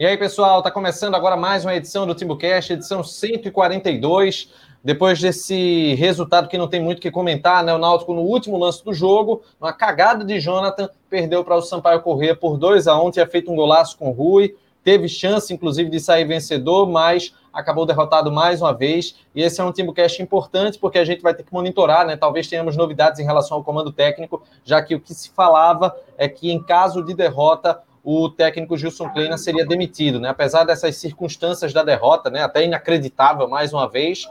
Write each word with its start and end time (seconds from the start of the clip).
E 0.00 0.06
aí, 0.06 0.16
pessoal, 0.16 0.60
está 0.60 0.70
começando 0.70 1.14
agora 1.14 1.36
mais 1.36 1.62
uma 1.62 1.74
edição 1.74 2.06
do 2.06 2.14
TimbuCast, 2.14 2.72
edição 2.72 3.04
142. 3.04 4.50
Depois 4.82 5.20
desse 5.20 5.94
resultado 5.96 6.48
que 6.48 6.56
não 6.56 6.66
tem 6.66 6.80
muito 6.80 6.96
o 6.96 7.02
que 7.02 7.10
comentar, 7.10 7.62
né? 7.62 7.74
O 7.74 7.76
Náutico, 7.76 8.14
no 8.14 8.22
último 8.22 8.56
lance 8.56 8.82
do 8.82 8.94
jogo, 8.94 9.42
uma 9.60 9.74
cagada 9.74 10.24
de 10.24 10.40
Jonathan, 10.40 10.88
perdeu 11.10 11.44
para 11.44 11.54
o 11.54 11.60
Sampaio 11.60 12.00
Corrêa 12.00 12.34
por 12.34 12.56
2 12.56 12.88
a 12.88 12.98
1 12.98 13.10
tinha 13.10 13.26
feito 13.26 13.52
um 13.52 13.54
golaço 13.54 13.98
com 13.98 14.08
o 14.08 14.12
Rui, 14.12 14.56
teve 14.82 15.06
chance, 15.06 15.52
inclusive, 15.52 15.90
de 15.90 16.00
sair 16.00 16.24
vencedor, 16.24 16.88
mas 16.88 17.34
acabou 17.52 17.84
derrotado 17.84 18.32
mais 18.32 18.62
uma 18.62 18.72
vez. 18.72 19.16
E 19.34 19.42
esse 19.42 19.60
é 19.60 19.64
um 19.64 19.70
TimbuCast 19.70 20.22
importante, 20.22 20.78
porque 20.78 20.98
a 20.98 21.04
gente 21.04 21.20
vai 21.20 21.34
ter 21.34 21.42
que 21.42 21.52
monitorar, 21.52 22.06
né? 22.06 22.16
Talvez 22.16 22.48
tenhamos 22.48 22.74
novidades 22.74 23.20
em 23.20 23.24
relação 23.24 23.58
ao 23.58 23.62
comando 23.62 23.92
técnico, 23.92 24.42
já 24.64 24.80
que 24.80 24.94
o 24.94 25.00
que 25.00 25.12
se 25.12 25.28
falava 25.28 25.94
é 26.16 26.26
que, 26.26 26.50
em 26.50 26.62
caso 26.62 27.04
de 27.04 27.12
derrota, 27.12 27.82
o 28.02 28.28
técnico 28.30 28.76
Gilson 28.76 29.10
Kleina 29.10 29.36
seria 29.36 29.66
demitido, 29.66 30.18
né? 30.18 30.28
Apesar 30.30 30.64
dessas 30.64 30.96
circunstâncias 30.96 31.72
da 31.72 31.82
derrota, 31.82 32.30
né? 32.30 32.42
Até 32.42 32.64
inacreditável 32.64 33.48
mais 33.48 33.72
uma 33.72 33.88
vez, 33.88 34.26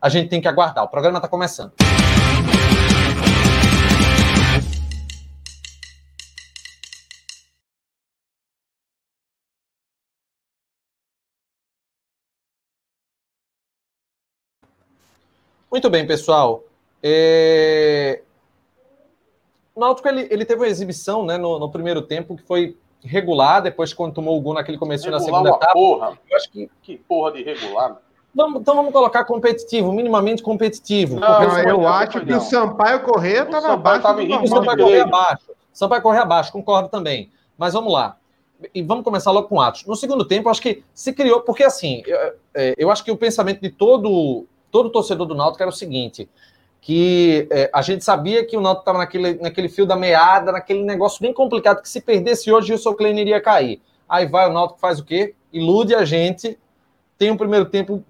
a 0.00 0.08
gente 0.08 0.28
tem 0.28 0.40
que 0.40 0.48
aguardar. 0.48 0.84
O 0.84 0.88
programa 0.88 1.18
está 1.18 1.28
começando. 1.28 1.72
Muito 15.74 15.90
bem, 15.90 16.06
pessoal. 16.06 16.62
É... 17.02 18.22
O 19.74 19.80
Náutico 19.80 20.06
ele, 20.06 20.28
ele 20.30 20.44
teve 20.44 20.60
uma 20.60 20.68
exibição 20.68 21.26
né, 21.26 21.36
no, 21.36 21.58
no 21.58 21.68
primeiro 21.68 22.00
tempo 22.00 22.36
que 22.36 22.44
foi 22.44 22.76
regular, 23.04 23.62
depois 23.62 23.92
quando 23.92 24.14
tomou 24.14 24.36
o 24.36 24.40
gol 24.40 24.54
naquele 24.54 24.78
começo 24.78 25.10
na 25.10 25.20
segunda 25.20 25.50
etapa. 25.50 25.72
Porra. 25.72 26.18
Eu 26.30 26.36
acho 26.36 26.50
que... 26.50 26.70
que 26.82 26.96
porra 26.96 27.32
de 27.32 27.42
regular. 27.42 27.98
Vamos, 28.34 28.60
então 28.60 28.74
vamos 28.74 28.92
colocar 28.92 29.24
competitivo, 29.24 29.92
minimamente 29.92 30.42
competitivo. 30.42 31.20
Não, 31.20 31.42
eu 31.60 31.86
acho 31.86 32.20
que 32.24 32.32
o 32.32 32.40
Sampaio 32.40 33.04
Correia 33.04 33.42
estava 33.42 33.74
abaixo. 33.74 34.02
Tava 34.02 34.22
o 34.22 34.48
Sampaio 34.48 34.78
Correia 34.78 35.04
abaixo. 35.04 35.50
Sampaio 35.72 36.02
Correia 36.02 36.22
abaixo, 36.22 36.52
concordo 36.52 36.88
também. 36.88 37.30
Mas 37.56 37.74
vamos 37.74 37.92
lá. 37.92 38.16
E 38.74 38.82
vamos 38.82 39.04
começar 39.04 39.30
logo 39.30 39.48
com 39.48 39.60
Atos. 39.60 39.84
No 39.86 39.94
segundo 39.94 40.24
tempo, 40.24 40.48
acho 40.48 40.62
que 40.62 40.82
se 40.92 41.12
criou, 41.12 41.42
porque 41.42 41.62
assim, 41.62 42.02
eu, 42.06 42.18
é, 42.54 42.74
eu 42.76 42.90
acho 42.90 43.04
que 43.04 43.10
o 43.10 43.16
pensamento 43.16 43.60
de 43.60 43.70
todo, 43.70 44.46
todo 44.70 44.90
torcedor 44.90 45.26
do 45.26 45.34
Náutico 45.34 45.62
era 45.62 45.70
o 45.70 45.74
seguinte: 45.74 46.28
que 46.84 47.48
é, 47.50 47.70
a 47.72 47.80
gente 47.80 48.04
sabia 48.04 48.44
que 48.44 48.58
o 48.58 48.60
Náutico 48.60 48.82
estava 48.82 48.98
naquele, 48.98 49.40
naquele 49.40 49.70
fio 49.70 49.86
da 49.86 49.96
meada, 49.96 50.52
naquele 50.52 50.84
negócio 50.84 51.18
bem 51.22 51.32
complicado, 51.32 51.80
que 51.80 51.88
se 51.88 51.98
perdesse 51.98 52.52
hoje, 52.52 52.74
o 52.74 52.78
seu 52.78 52.94
Klein 52.94 53.18
iria 53.18 53.40
cair. 53.40 53.80
Aí 54.06 54.26
vai 54.26 54.50
o 54.50 54.52
Náutico 54.52 54.78
faz 54.78 54.98
o 54.98 55.04
quê? 55.04 55.34
Ilude 55.50 55.94
a 55.94 56.04
gente, 56.04 56.58
tem 57.16 57.30
um 57.30 57.38
primeiro 57.38 57.64
tempo 57.64 58.04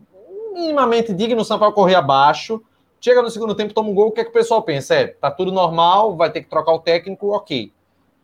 minimamente 0.52 1.14
digno, 1.14 1.42
o 1.42 1.44
Sampaio 1.44 1.70
correr 1.70 1.94
abaixo, 1.94 2.60
chega 3.00 3.22
no 3.22 3.30
segundo 3.30 3.54
tempo, 3.54 3.72
toma 3.72 3.90
um 3.90 3.94
gol, 3.94 4.08
o 4.08 4.10
que, 4.10 4.22
é 4.22 4.24
que 4.24 4.30
o 4.30 4.32
pessoal 4.32 4.60
pensa? 4.60 4.96
É, 4.96 5.06
tá 5.06 5.30
tudo 5.30 5.52
normal, 5.52 6.16
vai 6.16 6.32
ter 6.32 6.42
que 6.42 6.50
trocar 6.50 6.72
o 6.72 6.80
técnico, 6.80 7.28
ok. 7.28 7.72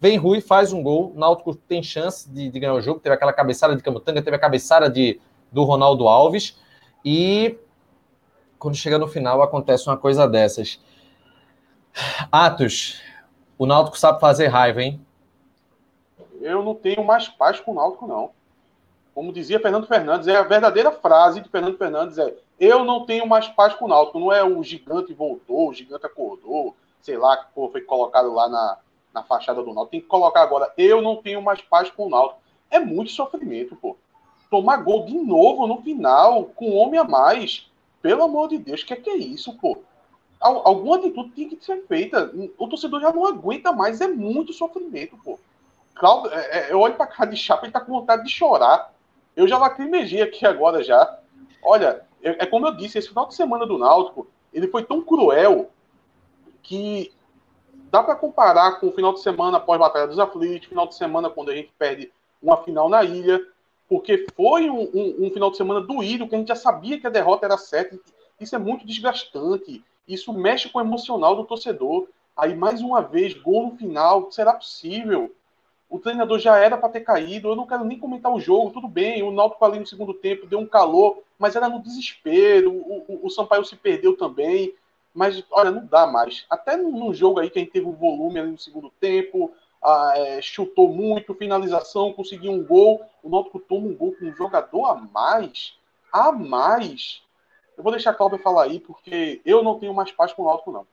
Vem 0.00 0.16
Rui, 0.16 0.40
faz 0.40 0.72
um 0.72 0.82
gol, 0.82 1.12
Náutico 1.14 1.54
tem 1.54 1.80
chance 1.80 2.28
de, 2.28 2.50
de 2.50 2.58
ganhar 2.58 2.74
o 2.74 2.80
jogo, 2.80 2.98
teve 2.98 3.14
aquela 3.14 3.32
cabeçada 3.32 3.76
de 3.76 3.84
Camutanga, 3.84 4.20
teve 4.20 4.34
a 4.34 4.40
cabeçada 4.40 4.90
de, 4.90 5.20
do 5.52 5.62
Ronaldo 5.62 6.08
Alves, 6.08 6.58
e 7.04 7.56
quando 8.60 8.76
chega 8.76 8.98
no 8.98 9.08
final 9.08 9.42
acontece 9.42 9.88
uma 9.88 9.96
coisa 9.96 10.28
dessas. 10.28 10.78
Atos, 12.30 13.00
o 13.58 13.66
Náutico 13.66 13.98
sabe 13.98 14.20
fazer 14.20 14.48
raiva, 14.48 14.82
hein? 14.82 15.04
Eu 16.40 16.62
não 16.62 16.74
tenho 16.74 17.02
mais 17.02 17.26
paz 17.26 17.58
com 17.58 17.72
o 17.72 17.74
Náutico, 17.74 18.06
não. 18.06 18.30
Como 19.14 19.32
dizia 19.32 19.58
Fernando 19.58 19.86
Fernandes, 19.86 20.28
é 20.28 20.36
a 20.36 20.42
verdadeira 20.42 20.92
frase 20.92 21.40
de 21.40 21.48
Fernando 21.48 21.76
Fernandes 21.76 22.18
é 22.18 22.34
eu 22.60 22.84
não 22.84 23.06
tenho 23.06 23.26
mais 23.26 23.48
paz 23.48 23.74
com 23.74 23.86
o 23.86 23.88
Náutico. 23.88 24.20
Não 24.20 24.30
é 24.30 24.44
o 24.44 24.62
gigante 24.62 25.14
voltou, 25.14 25.70
o 25.70 25.72
gigante 25.72 26.04
acordou, 26.04 26.76
sei 27.00 27.16
lá, 27.16 27.38
que 27.38 27.46
foi 27.54 27.80
colocado 27.80 28.32
lá 28.32 28.48
na, 28.48 28.78
na 29.14 29.22
fachada 29.22 29.62
do 29.62 29.72
Náutico. 29.72 29.90
Tem 29.92 30.00
que 30.00 30.06
colocar 30.06 30.42
agora, 30.42 30.70
eu 30.76 31.00
não 31.00 31.16
tenho 31.16 31.40
mais 31.40 31.62
paz 31.62 31.90
com 31.90 32.06
o 32.06 32.10
Náutico. 32.10 32.40
É 32.70 32.78
muito 32.78 33.10
sofrimento, 33.10 33.74
pô. 33.76 33.96
Tomar 34.50 34.78
gol 34.78 35.06
de 35.06 35.14
novo 35.14 35.66
no 35.66 35.80
final, 35.80 36.44
com 36.44 36.70
um 36.70 36.76
homem 36.76 37.00
a 37.00 37.04
mais 37.04 37.69
pelo 38.02 38.24
amor 38.24 38.48
de 38.48 38.58
Deus, 38.58 38.82
o 38.82 38.86
que 38.86 38.92
é 38.92 38.96
que 38.96 39.10
é 39.10 39.16
isso, 39.16 39.52
pô? 39.58 39.78
Alguma 40.40 40.96
atitude 40.96 41.30
tem 41.30 41.48
que 41.48 41.62
ser 41.62 41.84
feita. 41.86 42.32
O 42.56 42.66
torcedor 42.66 43.00
já 43.00 43.12
não 43.12 43.26
aguenta 43.26 43.72
mais, 43.72 44.00
é 44.00 44.08
muito 44.08 44.54
sofrimento, 44.54 45.16
pô. 45.22 45.38
Claudio, 45.94 46.32
é, 46.32 46.68
é, 46.68 46.72
eu 46.72 46.80
olho 46.80 46.94
pra 46.94 47.06
cara 47.06 47.30
de 47.30 47.36
chapa 47.36 47.66
e 47.66 47.70
tá 47.70 47.78
com 47.78 47.92
vontade 47.92 48.24
de 48.24 48.30
chorar. 48.30 48.90
Eu 49.36 49.46
já 49.46 49.58
lacrimejei 49.58 50.22
aqui 50.22 50.46
agora 50.46 50.82
já. 50.82 51.18
Olha, 51.62 52.02
é, 52.22 52.44
é 52.44 52.46
como 52.46 52.66
eu 52.66 52.74
disse, 52.74 52.98
esse 52.98 53.08
final 53.08 53.28
de 53.28 53.34
semana 53.34 53.66
do 53.66 53.76
Náutico, 53.76 54.26
ele 54.52 54.66
foi 54.68 54.82
tão 54.82 55.02
cruel 55.02 55.68
que 56.62 57.12
dá 57.90 58.02
para 58.02 58.14
comparar 58.14 58.80
com 58.80 58.88
o 58.88 58.92
final 58.92 59.12
de 59.12 59.20
semana 59.20 59.58
após 59.58 59.78
a 59.78 59.84
Batalha 59.84 60.06
dos 60.06 60.18
Aflitos, 60.18 60.68
final 60.68 60.86
de 60.86 60.94
semana 60.94 61.28
quando 61.28 61.50
a 61.50 61.54
gente 61.54 61.70
perde 61.78 62.10
uma 62.42 62.56
final 62.56 62.88
na 62.88 63.04
ilha, 63.04 63.40
porque 63.90 64.24
foi 64.36 64.70
um, 64.70 64.82
um, 64.94 65.26
um, 65.26 65.30
final 65.32 65.50
de 65.50 65.56
semana 65.56 65.80
doído, 65.80 66.28
que 66.28 66.36
a 66.36 66.38
gente 66.38 66.46
já 66.46 66.54
sabia 66.54 67.00
que 67.00 67.08
a 67.08 67.10
derrota 67.10 67.44
era 67.44 67.58
certa. 67.58 67.98
Isso 68.38 68.54
é 68.54 68.58
muito 68.58 68.86
desgastante. 68.86 69.82
Isso 70.06 70.32
mexe 70.32 70.68
com 70.68 70.78
o 70.78 70.80
emocional 70.80 71.34
do 71.34 71.42
torcedor. 71.42 72.06
Aí, 72.36 72.54
mais 72.54 72.80
uma 72.82 73.02
vez, 73.02 73.34
gol 73.34 73.66
no 73.66 73.76
final. 73.76 74.30
Será 74.30 74.52
possível? 74.52 75.34
O 75.88 75.98
treinador 75.98 76.38
já 76.38 76.56
era 76.56 76.78
para 76.78 76.88
ter 76.88 77.00
caído. 77.00 77.48
Eu 77.48 77.56
não 77.56 77.66
quero 77.66 77.84
nem 77.84 77.98
comentar 77.98 78.32
o 78.32 78.38
jogo. 78.38 78.70
Tudo 78.70 78.86
bem, 78.86 79.24
o 79.24 79.32
Náutico 79.32 79.64
ali 79.64 79.80
no 79.80 79.86
segundo 79.86 80.14
tempo 80.14 80.46
deu 80.46 80.60
um 80.60 80.66
calor, 80.66 81.18
mas 81.36 81.56
era 81.56 81.68
no 81.68 81.82
desespero. 81.82 82.72
O, 82.72 83.04
o, 83.08 83.26
o 83.26 83.30
Sampaio 83.30 83.64
se 83.64 83.74
perdeu 83.74 84.16
também. 84.16 84.72
Mas, 85.12 85.42
olha, 85.50 85.72
não 85.72 85.84
dá 85.84 86.06
mais. 86.06 86.46
Até 86.48 86.76
num 86.76 87.12
jogo 87.12 87.40
aí 87.40 87.50
que 87.50 87.58
a 87.58 87.62
gente 87.62 87.72
teve 87.72 87.86
um 87.86 87.92
volume 87.92 88.38
ali 88.38 88.52
no 88.52 88.58
segundo 88.58 88.88
tempo, 89.00 89.52
ah, 89.82 90.12
é, 90.14 90.42
chutou 90.42 90.88
muito, 90.92 91.34
finalização, 91.34 92.12
conseguiu 92.12 92.52
um 92.52 92.62
gol. 92.62 93.00
O 93.22 93.30
Náutico 93.30 93.58
toma 93.58 93.86
um 93.86 93.94
gol 93.94 94.14
com 94.18 94.26
um 94.26 94.34
jogador 94.34 94.86
a 94.86 94.94
mais. 94.94 95.74
A 96.12 96.30
mais. 96.32 97.22
Eu 97.76 97.82
vou 97.82 97.92
deixar 97.92 98.10
a 98.10 98.14
Cláudia 98.14 98.38
falar 98.38 98.64
aí, 98.64 98.78
porque 98.78 99.40
eu 99.44 99.62
não 99.62 99.78
tenho 99.78 99.94
mais 99.94 100.12
paz 100.12 100.32
com 100.32 100.42
o 100.42 100.46
Náutico, 100.46 100.72
não. 100.72 100.86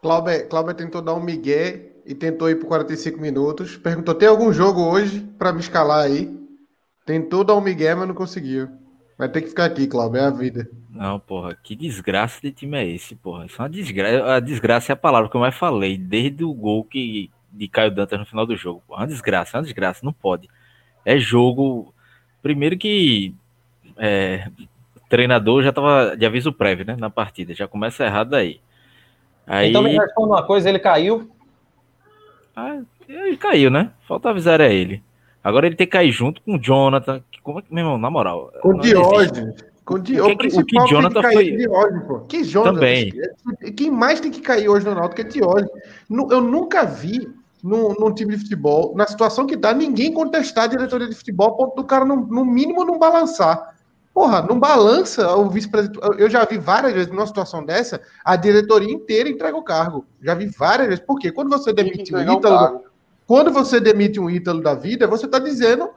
Cláudia, 0.00 0.46
Cláudia 0.46 0.74
tentou 0.74 1.02
dar 1.02 1.14
um 1.14 1.22
migué 1.22 1.92
e 2.04 2.14
tentou 2.14 2.48
ir 2.48 2.56
por 2.56 2.68
45 2.68 3.18
minutos. 3.20 3.76
Perguntou: 3.76 4.14
tem 4.14 4.28
algum 4.28 4.52
jogo 4.52 4.82
hoje 4.82 5.20
para 5.36 5.52
me 5.52 5.58
escalar 5.60 6.04
aí? 6.04 6.32
Tentou 7.04 7.42
dar 7.42 7.54
um 7.54 7.60
migué, 7.60 7.94
mas 7.94 8.06
não 8.06 8.14
conseguiu. 8.14 8.68
Vai 9.18 9.28
ter 9.30 9.40
que 9.40 9.48
ficar 9.48 9.64
aqui, 9.64 9.86
Cláudio, 9.86 10.18
é 10.18 10.26
a 10.26 10.30
vida. 10.30 10.68
Não, 10.90 11.18
porra, 11.18 11.54
que 11.54 11.74
desgraça 11.74 12.38
de 12.42 12.52
time 12.52 12.76
é 12.76 12.86
esse, 12.86 13.14
porra? 13.14 13.46
Isso 13.46 13.56
é 13.60 13.62
uma 13.62 13.70
desgraça. 13.70 14.34
A 14.34 14.40
desgraça 14.40 14.92
é 14.92 14.94
a 14.94 14.96
palavra 14.96 15.30
que 15.30 15.36
eu 15.36 15.40
mais 15.40 15.54
falei, 15.54 15.96
desde 15.96 16.44
o 16.44 16.52
gol 16.52 16.84
que, 16.84 17.30
de 17.50 17.66
Caio 17.66 17.90
Dantas 17.90 18.18
no 18.18 18.26
final 18.26 18.44
do 18.44 18.56
jogo. 18.56 18.82
Porra, 18.86 19.02
uma 19.02 19.06
desgraça, 19.06 19.56
uma 19.56 19.62
desgraça, 19.62 20.04
não 20.04 20.12
pode. 20.12 20.48
É 21.04 21.18
jogo. 21.18 21.94
Primeiro 22.42 22.76
que. 22.76 23.34
É, 23.96 24.50
o 24.96 25.00
treinador 25.08 25.62
já 25.62 25.72
tava 25.72 26.14
de 26.14 26.26
aviso 26.26 26.52
prévio, 26.52 26.84
né? 26.84 26.94
Na 26.96 27.08
partida. 27.08 27.54
Já 27.54 27.66
começa 27.66 28.04
errado 28.04 28.34
aí. 28.34 28.60
aí... 29.46 29.70
Então 29.70 29.82
me 29.82 29.96
responda 29.96 30.34
uma 30.34 30.46
coisa, 30.46 30.68
ele 30.68 30.78
caiu? 30.78 31.30
Ah, 32.54 32.80
ele 33.08 33.36
caiu, 33.38 33.70
né? 33.70 33.92
Falta 34.06 34.28
avisar 34.28 34.60
a 34.60 34.68
ele. 34.68 35.02
Agora 35.46 35.64
ele 35.64 35.76
tem 35.76 35.86
que 35.86 35.92
cair 35.92 36.10
junto 36.10 36.42
com 36.42 36.56
o 36.56 36.58
Jonathan. 36.60 37.22
Como 37.40 37.60
é 37.60 37.62
que, 37.62 37.72
meu 37.72 37.84
irmão, 37.84 37.96
na 37.96 38.10
moral. 38.10 38.52
Com 38.60 38.70
o 38.70 38.80
Diógenes. 38.80 39.54
Com 39.84 39.94
o, 39.94 39.98
Di... 40.00 40.20
o, 40.20 40.36
que, 40.36 40.48
o, 40.48 40.66
que 40.66 40.86
Jonathan 40.88 41.22
foi. 41.22 41.52
Diógenes, 41.52 42.02
pô. 42.04 42.18
Que 42.22 42.42
Jonathan? 42.42 42.74
Também. 42.74 43.12
Quem 43.76 43.88
mais 43.88 44.18
tem 44.18 44.32
que 44.32 44.40
cair 44.40 44.68
hoje 44.68 44.84
no 44.84 44.96
Náutico 44.96 45.20
é 45.20 45.24
Diógenes. 45.24 45.70
Eu 46.10 46.40
nunca 46.40 46.84
vi 46.84 47.28
num, 47.62 47.94
num, 47.94 48.12
time 48.12 48.34
de 48.34 48.42
futebol, 48.42 48.92
na 48.96 49.06
situação 49.06 49.46
que 49.46 49.56
tá, 49.56 49.72
ninguém 49.72 50.12
contestar 50.12 50.64
a 50.64 50.66
diretoria 50.66 51.08
de 51.08 51.14
futebol 51.14 51.46
a 51.46 51.56
ponto 51.56 51.76
do 51.76 51.84
cara, 51.84 52.04
no, 52.04 52.16
no 52.16 52.44
mínimo, 52.44 52.84
não 52.84 52.98
balançar. 52.98 53.76
Porra, 54.12 54.42
não 54.42 54.58
balança 54.58 55.32
o 55.36 55.48
vice-presidente. 55.48 56.00
Eu 56.18 56.28
já 56.28 56.44
vi 56.44 56.58
várias 56.58 56.92
vezes 56.92 57.08
numa 57.08 57.26
situação 57.26 57.64
dessa, 57.64 58.00
a 58.24 58.34
diretoria 58.34 58.92
inteira 58.92 59.28
entrega 59.28 59.56
o 59.56 59.62
cargo. 59.62 60.04
Já 60.20 60.34
vi 60.34 60.46
várias 60.46 60.88
vezes. 60.88 61.04
Por 61.04 61.20
quê? 61.20 61.30
Quando 61.30 61.50
você 61.50 61.72
demite 61.72 62.12
o 62.12 62.20
Ítalo. 62.20 62.84
Quando 63.26 63.52
você 63.52 63.80
demite 63.80 64.20
um 64.20 64.30
Ítalo 64.30 64.62
da 64.62 64.74
vida, 64.74 65.06
você 65.06 65.26
está 65.26 65.38
dizendo 65.38 65.90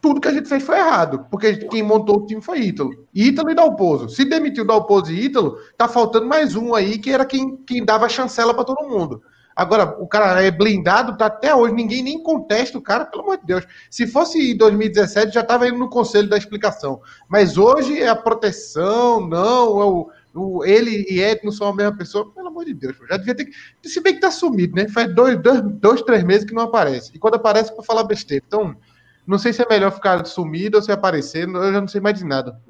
tudo 0.00 0.20
que 0.20 0.28
a 0.28 0.32
gente 0.32 0.48
fez 0.48 0.62
foi 0.62 0.78
errado, 0.78 1.26
porque 1.30 1.56
quem 1.56 1.82
montou 1.82 2.18
o 2.18 2.26
time 2.26 2.40
foi 2.40 2.60
Ítalo. 2.60 3.06
Ítalo 3.14 3.50
e 3.50 3.54
Dalpozo. 3.54 4.08
Se 4.08 4.24
demitiu 4.24 4.64
Dalpozo 4.64 5.10
e 5.10 5.24
Ítalo, 5.24 5.58
tá 5.76 5.88
faltando 5.88 6.26
mais 6.26 6.54
um 6.54 6.74
aí 6.74 6.98
que 6.98 7.10
era 7.10 7.24
quem, 7.24 7.56
quem 7.56 7.84
dava 7.84 8.08
chancela 8.08 8.54
para 8.54 8.64
todo 8.64 8.88
mundo. 8.88 9.22
Agora, 9.56 9.96
o 9.98 10.06
cara 10.06 10.42
é 10.42 10.50
blindado, 10.50 11.16
tá 11.16 11.26
até 11.26 11.54
hoje, 11.54 11.72
ninguém 11.72 12.02
nem 12.02 12.22
contesta 12.22 12.76
o 12.76 12.82
cara, 12.82 13.06
pelo 13.06 13.22
amor 13.22 13.38
de 13.38 13.46
Deus. 13.46 13.66
Se 13.90 14.06
fosse 14.06 14.52
em 14.52 14.56
2017, 14.56 15.32
já 15.32 15.40
estava 15.40 15.66
indo 15.66 15.78
no 15.78 15.88
conselho 15.88 16.28
da 16.28 16.36
explicação. 16.36 17.00
Mas 17.26 17.56
hoje 17.56 17.98
é 17.98 18.06
a 18.06 18.14
proteção, 18.14 19.26
não, 19.26 19.80
é 19.80 19.84
o, 19.86 20.10
o, 20.36 20.64
ele 20.64 21.06
e 21.08 21.20
Ed 21.20 21.40
não 21.42 21.50
são 21.50 21.68
a 21.68 21.74
mesma 21.74 21.96
pessoa, 21.96 22.30
pelo 22.30 22.48
amor 22.48 22.64
de 22.64 22.74
Deus, 22.74 22.96
já 23.08 23.16
devia 23.16 23.34
ter 23.34 23.46
que. 23.46 23.88
Se 23.88 24.00
bem 24.00 24.14
que 24.14 24.20
tá 24.20 24.30
sumido, 24.30 24.74
né? 24.74 24.88
Faz 24.88 25.12
dois, 25.14 25.40
dois, 25.40 25.62
dois 25.62 26.02
três 26.02 26.22
meses 26.22 26.44
que 26.44 26.54
não 26.54 26.64
aparece. 26.64 27.10
E 27.14 27.18
quando 27.18 27.34
aparece, 27.36 27.72
é 27.72 27.82
falar 27.82 28.04
besteira. 28.04 28.44
Então, 28.46 28.76
não 29.26 29.38
sei 29.38 29.52
se 29.52 29.62
é 29.62 29.66
melhor 29.68 29.90
ficar 29.90 30.24
sumido 30.24 30.76
ou 30.76 30.82
se 30.82 30.92
aparecer, 30.92 31.48
eu 31.48 31.72
já 31.72 31.80
não 31.80 31.88
sei 31.88 32.00
mais 32.00 32.18
de 32.18 32.24
nada. 32.24 32.60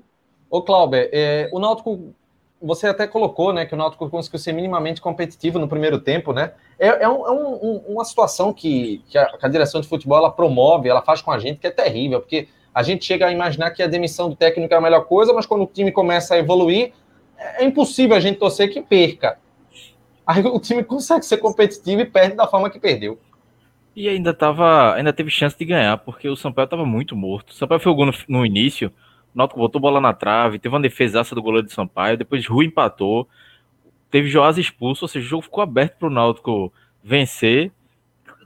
Ô, 0.49 0.63
Clauber, 0.63 1.11
é, 1.13 1.51
o 1.53 1.59
Náutico, 1.59 2.15
você 2.63 2.87
até 2.87 3.07
colocou, 3.07 3.53
né, 3.53 3.67
que 3.67 3.75
o 3.75 3.77
Náutico 3.77 4.09
conseguiu 4.09 4.39
ser 4.39 4.53
minimamente 4.53 5.01
competitivo 5.01 5.59
no 5.59 5.69
primeiro 5.69 5.99
tempo, 5.99 6.33
né? 6.33 6.53
É, 6.79 7.05
é, 7.05 7.09
um, 7.09 7.27
é 7.27 7.31
um, 7.31 7.83
uma 7.89 8.05
situação 8.05 8.53
que, 8.53 9.03
que, 9.09 9.19
a, 9.19 9.27
que, 9.37 9.45
a, 9.45 9.49
direção 9.49 9.81
de 9.81 9.89
futebol 9.89 10.17
ela 10.19 10.31
promove, 10.31 10.89
ela 10.89 11.03
faz 11.03 11.21
com 11.21 11.31
a 11.31 11.39
gente, 11.39 11.59
que 11.59 11.67
é 11.67 11.71
terrível, 11.71 12.21
porque 12.21 12.49
a 12.73 12.83
gente 12.83 13.05
chega 13.05 13.27
a 13.27 13.33
imaginar 13.33 13.71
que 13.71 13.83
a 13.83 13.87
demissão 13.87 14.29
do 14.29 14.37
técnico 14.37 14.73
é 14.73 14.77
a 14.77 14.81
melhor 14.81 15.05
coisa, 15.07 15.33
mas 15.33 15.47
quando 15.47 15.65
o 15.65 15.67
time 15.67 15.91
começa 15.91 16.35
a 16.35 16.39
evoluir, 16.39 16.93
é, 17.39 17.63
é 17.63 17.67
impossível 17.67 18.17
a 18.17 18.21
gente 18.21 18.39
torcer 18.39 18.73
que 18.73 18.81
perca. 18.81 19.39
Aí 20.27 20.45
o 20.45 20.59
time 20.59 20.83
consegue 20.83 21.25
ser 21.25 21.37
competitivo 21.39 22.03
e 22.03 22.05
perde 22.05 22.35
da 22.35 22.47
forma 22.47 22.69
que 22.69 22.81
perdeu. 22.81 23.19
E 23.95 24.09
ainda 24.09 24.35
tava, 24.35 24.95
ainda 24.95 25.13
teve 25.13 25.31
chance 25.31 25.57
de 25.57 25.65
ganhar, 25.65 25.97
porque 25.99 26.29
o 26.29 26.37
Sampaio 26.37 26.65
estava 26.65 26.85
muito 26.85 27.17
morto. 27.17 27.51
O 27.51 27.55
Sampaio 27.55 27.81
foi 27.81 27.93
o 27.93 27.95
gol 27.95 28.07
no, 28.07 28.13
no 28.29 28.45
início, 28.45 28.93
o 29.35 29.39
Náutico 29.39 29.61
botou 29.61 29.81
bola 29.81 30.01
na 30.01 30.13
trave, 30.13 30.59
teve 30.59 30.75
uma 30.75 30.81
defesaça 30.81 31.35
do 31.35 31.43
goleiro 31.43 31.67
de 31.67 31.73
Sampaio, 31.73 32.19
depois 32.19 32.47
Rui 32.47 32.67
empatou, 32.67 33.27
teve 34.11 34.29
Joás 34.29 34.59
expulso, 34.59 35.05
ou 35.05 35.09
seja, 35.09 35.25
o 35.25 35.29
jogo 35.29 35.43
ficou 35.45 35.63
aberto 35.63 35.99
para 35.99 36.09
o 36.09 36.11
Náutico 36.11 36.73
vencer. 37.03 37.71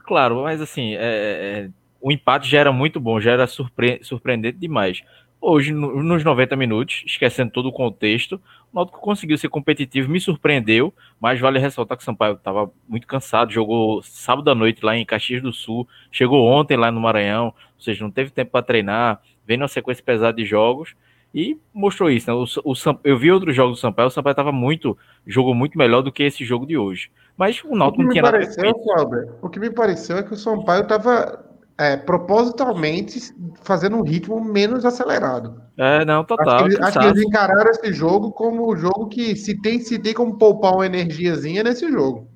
Claro, 0.05 0.43
mas 0.43 0.61
assim, 0.61 0.93
é, 0.95 0.99
é, 1.01 1.69
o 1.99 2.11
empate 2.11 2.47
já 2.47 2.59
era 2.59 2.71
muito 2.71 2.99
bom, 2.99 3.19
já 3.19 3.31
era 3.31 3.45
surpre 3.45 3.99
surpreendente 4.03 4.57
demais. 4.57 5.03
Hoje, 5.43 5.73
no, 5.73 6.03
nos 6.03 6.23
90 6.23 6.55
minutos, 6.55 7.03
esquecendo 7.03 7.51
todo 7.51 7.67
o 7.67 7.71
contexto, 7.71 8.39
o 8.71 8.75
Náutico 8.75 9.01
conseguiu 9.01 9.35
ser 9.39 9.49
competitivo, 9.49 10.07
me 10.07 10.19
surpreendeu, 10.19 10.93
mas 11.19 11.39
vale 11.39 11.57
ressaltar 11.57 11.97
que 11.97 12.03
o 12.03 12.05
Sampaio 12.05 12.35
estava 12.35 12.71
muito 12.87 13.07
cansado, 13.07 13.51
jogou 13.51 14.03
sábado 14.03 14.51
à 14.51 14.55
noite 14.55 14.85
lá 14.85 14.95
em 14.95 15.03
Caxias 15.03 15.41
do 15.41 15.51
Sul, 15.51 15.87
chegou 16.11 16.45
ontem 16.45 16.77
lá 16.77 16.91
no 16.91 17.01
Maranhão, 17.01 17.45
ou 17.47 17.81
seja, 17.81 18.03
não 18.03 18.11
teve 18.11 18.29
tempo 18.29 18.51
para 18.51 18.63
treinar, 18.63 19.19
veio 19.43 19.59
numa 19.59 19.67
sequência 19.67 20.03
pesada 20.03 20.37
de 20.37 20.45
jogos 20.45 20.93
e 21.33 21.57
mostrou 21.73 22.11
isso. 22.11 22.29
Né? 22.29 22.35
O, 22.35 22.71
o, 22.71 22.73
eu 23.03 23.17
vi 23.17 23.31
outros 23.31 23.55
jogos 23.55 23.77
do 23.77 23.81
Sampaio, 23.81 24.09
o 24.09 24.11
Sampaio 24.11 24.33
estava 24.33 24.51
muito, 24.51 24.95
jogou 25.25 25.55
muito 25.55 25.75
melhor 25.75 26.03
do 26.03 26.11
que 26.11 26.21
esse 26.21 26.45
jogo 26.45 26.67
de 26.67 26.77
hoje. 26.77 27.09
Mas 27.35 27.63
o 27.63 27.75
Náutico 27.75 28.03
não 28.03 28.11
tinha 28.11 28.21
pareceu, 28.21 28.71
nada. 28.95 29.35
o 29.41 29.49
que 29.49 29.59
me 29.59 29.71
pareceu 29.71 30.17
é 30.17 30.23
que 30.23 30.33
o 30.33 30.37
Sampaio 30.37 30.83
estava 30.83 31.49
é, 31.77 31.97
propositalmente 31.97 33.19
fazendo 33.63 33.97
um 33.97 34.03
ritmo 34.03 34.43
menos 34.43 34.85
acelerado. 34.85 35.61
É, 35.77 36.05
não, 36.05 36.23
total. 36.23 36.65
Acho 36.65 36.75
que, 36.75 36.83
acho 36.83 36.99
que, 36.99 37.05
eles 37.05 37.23
encararam 37.23 37.71
esse 37.71 37.93
jogo 37.93 38.31
como 38.31 38.67
o 38.67 38.75
jogo 38.75 39.07
que 39.07 39.35
se 39.35 39.59
tem, 39.61 39.79
se 39.79 39.97
tem 39.97 40.13
como 40.13 40.37
poupar 40.37 40.73
uma 40.73 40.85
energiazinha 40.85 41.63
nesse 41.63 41.89
jogo. 41.91 42.27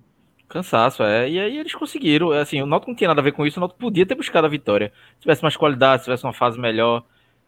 Cansaço, 0.48 1.04
é. 1.04 1.30
E 1.30 1.40
aí 1.40 1.58
eles 1.58 1.76
conseguiram. 1.76 2.32
Assim, 2.32 2.62
o 2.62 2.66
Náutico 2.66 2.92
não 2.92 2.96
tinha 2.96 3.08
nada 3.08 3.22
a 3.22 3.24
ver 3.24 3.34
com 3.34 3.46
isso, 3.46 3.60
o 3.60 3.62
Náutico 3.62 3.80
podia 3.80 4.06
ter 4.06 4.16
buscado 4.16 4.48
a 4.48 4.50
vitória. 4.50 4.92
Se 5.16 5.22
tivesse 5.22 5.42
mais 5.42 5.58
qualidade, 5.58 6.02
se 6.02 6.06
tivesse 6.06 6.24
uma 6.24 6.34
fase 6.34 6.60
melhor. 6.60 7.04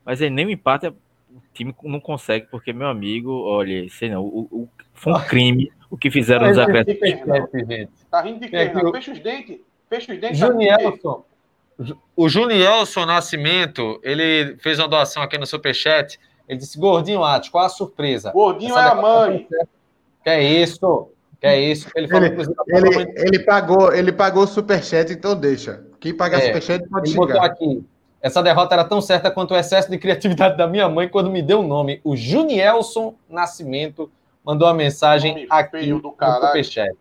Mas 0.06 0.22
aí 0.22 0.30
nem 0.30 0.46
o 0.46 0.50
empate 0.50 0.88
o 0.88 0.94
time 1.54 1.76
não 1.84 2.00
consegue, 2.00 2.48
porque, 2.50 2.72
meu 2.72 2.88
amigo, 2.88 3.32
olha, 3.32 3.88
sei 3.90 4.10
não, 4.10 4.24
o, 4.24 4.48
o 4.52 4.70
foi 4.94 5.14
um 5.14 5.20
crime 5.20 5.72
o 5.90 5.98
que 5.98 6.12
fizeram 6.12 6.48
nos 6.48 6.58
acréscimos. 6.58 7.00
Tá 8.10 8.22
rindo 8.22 8.40
de 8.40 8.50
quê? 8.50 8.72
Fecha 8.92 9.12
os 9.12 9.20
dentes. 9.20 9.60
Fecha 9.90 10.14
os 10.14 10.20
dentes. 10.20 10.38
Junielson. 10.38 11.26
O 12.16 12.28
Junielson 12.28 13.06
Nascimento, 13.06 14.00
ele 14.04 14.56
fez 14.58 14.80
uma 14.80 14.88
doação 14.88 15.22
aqui 15.22 15.38
no 15.38 15.46
Superchat. 15.46 16.20
Ele 16.48 16.60
disse: 16.60 16.78
Gordinho 16.80 17.24
Atos, 17.24 17.50
qual 17.50 17.66
a 17.66 17.70
surpresa? 17.70 18.32
Gordinho 18.32 18.72
Essa 18.78 18.88
é 18.88 18.92
a 18.92 18.96
mãe. 18.96 19.48
Que 20.24 20.30
é 20.30 20.44
isso? 20.44 21.10
Que 21.40 21.48
é 21.48 21.60
isso? 21.60 21.88
Ele, 21.96 22.08
falou, 22.08 22.26
ele, 22.26 22.40
ele, 22.68 23.14
ele, 23.16 23.40
pagou, 23.40 23.94
ele 23.94 24.12
pagou 24.12 24.44
o 24.44 24.48
Superchat, 24.48 25.14
então 25.14 25.36
deixa. 25.36 25.86
Quem 26.00 26.14
pagar 26.14 26.40
é, 26.40 26.48
Superchat 26.48 26.88
pode 26.90 27.10
ele 27.10 27.20
xingar. 27.20 27.46
aqui. 27.46 27.86
Essa 28.20 28.42
derrota 28.42 28.74
era 28.74 28.84
tão 28.84 29.00
certa 29.00 29.30
quanto 29.30 29.54
o 29.54 29.58
excesso 29.58 29.90
de 29.90 29.98
criatividade 30.00 30.58
da 30.58 30.66
minha 30.66 30.90
mãe 30.90 31.08
quando 31.08 31.30
me 31.30 31.42
deu 31.42 31.60
o 31.60 31.68
nome. 31.68 32.02
O 32.04 32.16
Junielson 32.16 33.16
Nascimento 33.30 34.12
mandou 34.44 34.68
a 34.68 34.74
mensagem 34.74 35.46
aqui 35.50 35.88
do 35.88 36.02
no 36.02 36.16
Superchat. 36.48 36.98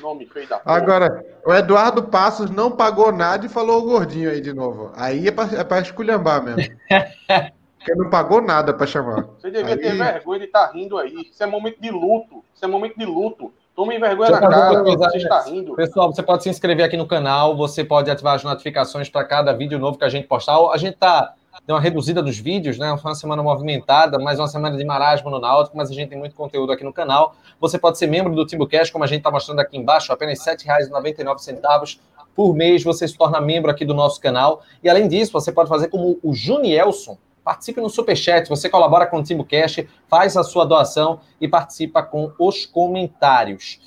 Nome 0.00 0.26
feio 0.26 0.48
da 0.48 0.58
porra. 0.58 0.76
Agora, 0.76 1.26
o 1.44 1.54
Eduardo 1.54 2.02
Passos 2.04 2.50
não 2.50 2.70
pagou 2.70 3.12
nada 3.12 3.46
e 3.46 3.48
falou 3.48 3.82
o 3.82 3.86
gordinho 3.86 4.30
aí 4.30 4.40
de 4.40 4.52
novo. 4.52 4.92
Aí 4.96 5.28
é 5.28 5.30
pra, 5.30 5.48
é 5.52 5.64
pra 5.64 5.80
esculhambar 5.80 6.42
mesmo. 6.42 6.74
Porque 7.78 7.94
não 7.94 8.10
pagou 8.10 8.42
nada 8.42 8.74
pra 8.74 8.86
chamar. 8.86 9.22
Você 9.38 9.50
devia 9.50 9.74
aí... 9.74 9.80
ter 9.80 9.94
vergonha 9.94 10.40
de 10.40 10.46
estar 10.46 10.66
tá 10.66 10.72
rindo 10.72 10.98
aí. 10.98 11.28
Isso 11.30 11.42
é 11.42 11.46
momento 11.46 11.80
de 11.80 11.90
luto. 11.90 12.44
Isso 12.54 12.64
é 12.64 12.68
momento 12.68 12.98
de 12.98 13.06
luto. 13.06 13.52
Tome 13.74 13.96
vergonha 13.96 14.32
na 14.32 14.40
cara, 14.40 14.82
você 14.82 15.18
está 15.18 15.42
rindo. 15.42 15.76
Pessoal, 15.76 16.12
você 16.12 16.20
pode 16.20 16.42
se 16.42 16.48
inscrever 16.48 16.84
aqui 16.84 16.96
no 16.96 17.06
canal, 17.06 17.56
você 17.56 17.84
pode 17.84 18.10
ativar 18.10 18.34
as 18.34 18.42
notificações 18.42 19.08
para 19.08 19.24
cada 19.24 19.52
vídeo 19.52 19.78
novo 19.78 19.96
que 19.96 20.04
a 20.04 20.08
gente 20.08 20.26
postar. 20.26 20.58
A 20.72 20.76
gente 20.76 20.96
tá 20.96 21.34
deu 21.68 21.76
uma 21.76 21.82
reduzida 21.82 22.22
dos 22.22 22.38
vídeos, 22.38 22.78
né? 22.78 22.96
Foi 22.96 23.10
uma 23.10 23.14
semana 23.14 23.42
movimentada, 23.42 24.18
mais 24.18 24.38
uma 24.38 24.48
semana 24.48 24.74
de 24.74 24.82
marasmo 24.82 25.28
no 25.28 25.38
Náutico, 25.38 25.76
mas 25.76 25.90
a 25.90 25.92
gente 25.92 26.08
tem 26.08 26.18
muito 26.18 26.34
conteúdo 26.34 26.72
aqui 26.72 26.82
no 26.82 26.94
canal. 26.94 27.36
Você 27.60 27.78
pode 27.78 27.98
ser 27.98 28.06
membro 28.06 28.34
do 28.34 28.46
TimbuCast, 28.46 28.90
como 28.90 29.04
a 29.04 29.06
gente 29.06 29.18
está 29.18 29.30
mostrando 29.30 29.60
aqui 29.60 29.76
embaixo, 29.76 30.10
apenas 30.10 30.38
R$ 30.46 30.56
7,99 30.56 31.98
por 32.34 32.54
mês 32.54 32.82
você 32.82 33.06
se 33.06 33.14
torna 33.18 33.38
membro 33.38 33.70
aqui 33.70 33.84
do 33.84 33.92
nosso 33.92 34.18
canal. 34.18 34.62
E 34.82 34.88
além 34.88 35.08
disso, 35.08 35.30
você 35.30 35.52
pode 35.52 35.68
fazer 35.68 35.88
como 35.88 36.18
o 36.22 36.32
Junielson, 36.32 37.18
participe 37.44 37.82
no 37.82 37.90
Superchat, 37.90 38.48
você 38.48 38.70
colabora 38.70 39.06
com 39.06 39.18
o 39.18 39.22
TimbuCast, 39.22 39.86
faz 40.08 40.38
a 40.38 40.44
sua 40.44 40.64
doação 40.64 41.20
e 41.38 41.46
participa 41.46 42.02
com 42.02 42.32
os 42.38 42.64
comentários. 42.64 43.78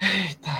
Eita. 0.00 0.50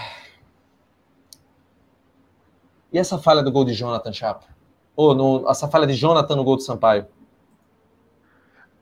E 2.92 2.98
essa 2.98 3.16
falha 3.16 3.42
do 3.42 3.50
gol 3.50 3.64
de 3.64 3.72
Jonathan 3.72 4.12
Chapa? 4.12 4.59
Ou 4.96 5.14
no, 5.14 5.48
essa 5.48 5.68
falha 5.68 5.86
de 5.86 5.94
Jonathan 5.94 6.36
no 6.36 6.44
gol 6.44 6.56
do 6.56 6.62
Sampaio? 6.62 7.06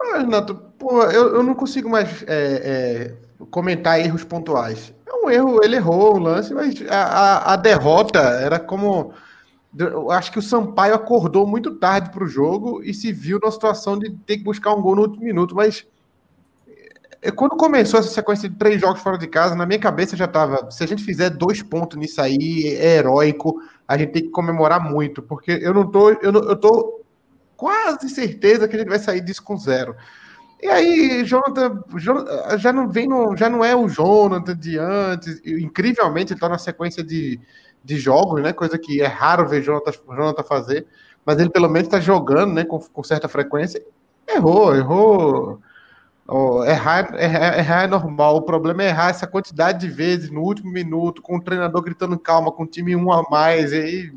Ah, 0.00 0.18
Renato, 0.18 0.54
pô, 0.78 1.02
eu, 1.04 1.36
eu 1.36 1.42
não 1.42 1.54
consigo 1.54 1.88
mais 1.88 2.22
é, 2.22 2.26
é, 2.28 3.46
comentar 3.50 4.00
erros 4.00 4.24
pontuais. 4.24 4.94
É 5.06 5.12
um 5.14 5.30
erro, 5.30 5.62
ele 5.62 5.76
errou 5.76 6.16
o 6.16 6.18
lance, 6.18 6.54
mas 6.54 6.74
a, 6.88 7.02
a, 7.02 7.52
a 7.54 7.56
derrota 7.56 8.18
era 8.18 8.58
como. 8.58 9.12
Eu 9.76 10.10
acho 10.10 10.32
que 10.32 10.38
o 10.38 10.42
Sampaio 10.42 10.94
acordou 10.94 11.46
muito 11.46 11.76
tarde 11.76 12.10
para 12.10 12.24
o 12.24 12.28
jogo 12.28 12.82
e 12.82 12.94
se 12.94 13.12
viu 13.12 13.38
na 13.42 13.50
situação 13.50 13.98
de 13.98 14.10
ter 14.10 14.38
que 14.38 14.44
buscar 14.44 14.74
um 14.74 14.80
gol 14.80 14.96
no 14.96 15.02
último 15.02 15.24
minuto, 15.24 15.54
mas 15.54 15.86
quando 17.34 17.56
começou 17.56 17.98
essa 17.98 18.10
sequência 18.10 18.48
de 18.48 18.56
três 18.56 18.80
jogos 18.80 19.00
fora 19.00 19.18
de 19.18 19.26
casa, 19.26 19.54
na 19.54 19.66
minha 19.66 19.78
cabeça 19.78 20.16
já 20.16 20.26
estava. 20.26 20.70
Se 20.70 20.84
a 20.84 20.86
gente 20.86 21.02
fizer 21.02 21.30
dois 21.30 21.62
pontos 21.62 21.98
nisso 21.98 22.20
aí, 22.20 22.76
é 22.78 22.96
heróico 22.96 23.60
a 23.88 23.96
gente 23.96 24.12
tem 24.12 24.22
que 24.24 24.28
comemorar 24.28 24.78
muito, 24.78 25.22
porque 25.22 25.50
eu 25.50 25.72
não 25.72 25.90
tô, 25.90 26.10
eu, 26.10 26.30
não, 26.30 26.42
eu 26.42 26.54
tô 26.54 27.00
quase 27.56 28.10
certeza 28.10 28.68
que 28.68 28.76
a 28.76 28.78
gente 28.78 28.88
vai 28.88 28.98
sair 28.98 29.22
disso 29.22 29.42
com 29.42 29.56
zero. 29.56 29.96
E 30.60 30.66
aí, 30.66 31.24
Jonathan, 31.24 31.82
Jonathan 31.96 32.58
já 32.58 32.72
não 32.72 32.88
vem, 32.88 33.08
no, 33.08 33.34
já 33.34 33.48
não 33.48 33.64
é 33.64 33.74
o 33.74 33.88
Jonathan 33.88 34.54
de 34.54 34.76
antes. 34.76 35.40
Incrivelmente, 35.46 36.34
ele 36.34 36.40
tá 36.40 36.48
na 36.48 36.58
sequência 36.58 37.02
de, 37.02 37.40
de 37.82 37.96
jogos, 37.96 38.42
né? 38.42 38.52
Coisa 38.52 38.76
que 38.76 39.00
é 39.00 39.06
raro 39.06 39.48
ver 39.48 39.62
Jonathan, 39.62 39.92
Jonathan 40.06 40.42
fazer. 40.42 40.86
Mas 41.24 41.38
ele 41.38 41.48
pelo 41.48 41.68
menos 41.68 41.88
está 41.88 42.00
jogando, 42.00 42.52
né? 42.52 42.64
Com, 42.64 42.78
com 42.78 43.02
certa 43.02 43.28
frequência. 43.28 43.82
Errou, 44.26 44.74
errou 44.76 45.60
Oh, 46.30 46.62
errar, 46.62 47.14
errar, 47.14 47.58
errar, 47.58 47.82
é 47.84 47.86
normal. 47.86 48.36
O 48.36 48.42
problema 48.42 48.82
é 48.82 48.88
errar 48.88 49.08
essa 49.08 49.26
quantidade 49.26 49.80
de 49.80 49.88
vezes 49.88 50.30
no 50.30 50.42
último 50.42 50.70
minuto, 50.70 51.22
com 51.22 51.38
o 51.38 51.42
treinador 51.42 51.80
gritando 51.80 52.18
calma, 52.18 52.52
com 52.52 52.64
o 52.64 52.66
time 52.66 52.94
um 52.94 53.10
a 53.10 53.22
mais, 53.30 53.72
e 53.72 53.76
aí 53.76 54.12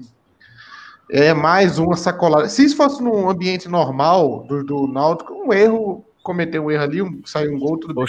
é 1.10 1.34
mais 1.34 1.80
uma 1.80 1.96
sacolada. 1.96 2.50
Se 2.50 2.66
isso 2.66 2.76
fosse 2.76 3.02
num 3.02 3.30
ambiente 3.30 3.70
normal 3.70 4.44
do, 4.44 4.62
do 4.62 4.88
Náutico, 4.88 5.34
um 5.34 5.54
erro, 5.54 6.06
cometer 6.22 6.60
um 6.60 6.70
erro 6.70 6.84
ali, 6.84 7.02
um, 7.02 7.22
sair 7.26 7.48
um 7.48 7.58
gol, 7.58 7.78
tudo 7.78 7.94
bem. 7.94 8.06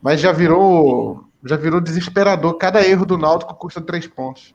Mas 0.00 0.20
já 0.20 0.30
virou, 0.30 1.24
já 1.44 1.56
virou 1.56 1.80
desesperador. 1.80 2.54
Cada 2.58 2.86
erro 2.86 3.04
do 3.04 3.18
Náutico 3.18 3.52
custa 3.56 3.80
três 3.80 4.06
pontos. 4.06 4.54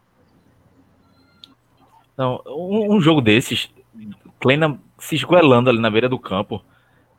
Não, 2.18 2.42
um, 2.48 2.96
um 2.96 3.02
jogo 3.02 3.20
desses, 3.20 3.70
Kleina 4.40 4.80
se 4.98 5.16
esgoelando 5.16 5.70
ali 5.70 5.80
na 5.80 5.92
beira 5.92 6.08
do 6.08 6.18
campo 6.18 6.64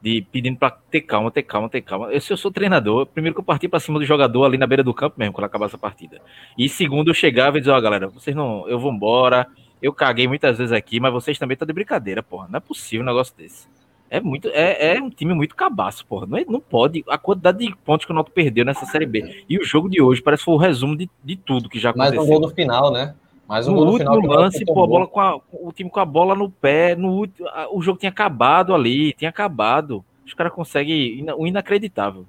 de 0.06 0.22
pedindo 0.30 0.56
para 0.56 0.70
ter 0.70 1.00
calma, 1.00 1.32
ter 1.32 1.42
calma, 1.42 1.68
ter 1.68 1.80
calma. 1.80 2.12
Eu, 2.12 2.20
se 2.20 2.32
eu 2.32 2.36
sou 2.36 2.52
treinador, 2.52 3.06
primeiro 3.06 3.34
que 3.34 3.40
eu 3.40 3.44
parti 3.44 3.66
para 3.66 3.80
cima 3.80 3.98
do 3.98 4.04
jogador 4.04 4.44
ali 4.44 4.56
na 4.56 4.66
beira 4.66 4.84
do 4.84 4.94
campo 4.94 5.16
mesmo, 5.18 5.32
quando 5.32 5.46
acabasse 5.46 5.74
a 5.74 5.78
partida. 5.78 6.22
E 6.56 6.68
segundo, 6.68 7.10
eu 7.10 7.14
chegava 7.14 7.58
e 7.58 7.60
dizia, 7.60 7.74
ó, 7.74 7.78
oh, 7.78 7.82
galera, 7.82 8.06
vocês 8.06 8.36
não, 8.36 8.68
eu 8.68 8.78
vou 8.78 8.92
embora. 8.92 9.48
Eu 9.82 9.92
caguei 9.92 10.28
muitas 10.28 10.58
vezes 10.58 10.72
aqui, 10.72 11.00
mas 11.00 11.12
vocês 11.12 11.36
também 11.38 11.54
estão 11.54 11.66
de 11.66 11.72
brincadeira, 11.72 12.22
porra. 12.22 12.46
Não 12.48 12.58
é 12.58 12.60
possível 12.60 13.02
um 13.02 13.06
negócio 13.06 13.36
desse. 13.36 13.66
É 14.08 14.20
muito, 14.20 14.48
é, 14.52 14.96
é 14.96 15.02
um 15.02 15.10
time 15.10 15.34
muito 15.34 15.56
cabaço, 15.56 16.06
porra. 16.06 16.24
Não, 16.24 16.38
é, 16.38 16.44
não 16.44 16.60
pode. 16.60 17.04
A 17.08 17.18
quantidade 17.18 17.58
de 17.58 17.74
pontos 17.84 18.06
que 18.06 18.12
o 18.12 18.14
Noto 18.14 18.30
perdeu 18.30 18.64
nessa 18.64 18.86
Série 18.86 19.06
B. 19.06 19.44
E 19.48 19.58
o 19.58 19.64
jogo 19.64 19.90
de 19.90 20.00
hoje 20.00 20.22
parece 20.22 20.42
que 20.42 20.44
foi 20.44 20.54
o 20.54 20.58
resumo 20.58 20.96
de, 20.96 21.10
de 21.24 21.34
tudo 21.34 21.68
que 21.68 21.80
já 21.80 21.90
aconteceu. 21.90 22.20
Mas 22.20 22.24
um 22.24 22.30
gol 22.30 22.40
no 22.40 22.54
final, 22.54 22.92
né? 22.92 23.16
Mas 23.48 23.68
um 23.68 23.74
no 23.74 23.92
último 23.92 24.26
lance, 24.26 24.64
pô, 24.64 24.82
a 24.82 24.86
bola 24.86 25.06
com 25.06 25.20
a, 25.20 25.40
o 25.52 25.72
time 25.72 25.88
com 25.88 26.00
a 26.00 26.04
bola 26.04 26.34
no 26.34 26.50
pé, 26.50 26.96
no 26.96 27.28
o 27.70 27.80
jogo 27.82 27.98
tinha 27.98 28.10
acabado 28.10 28.74
ali, 28.74 29.12
tinha 29.12 29.30
acabado. 29.30 30.04
Os 30.24 30.34
caras 30.34 30.52
conseguem 30.52 31.24
o 31.36 31.46
inacreditável. 31.46 32.26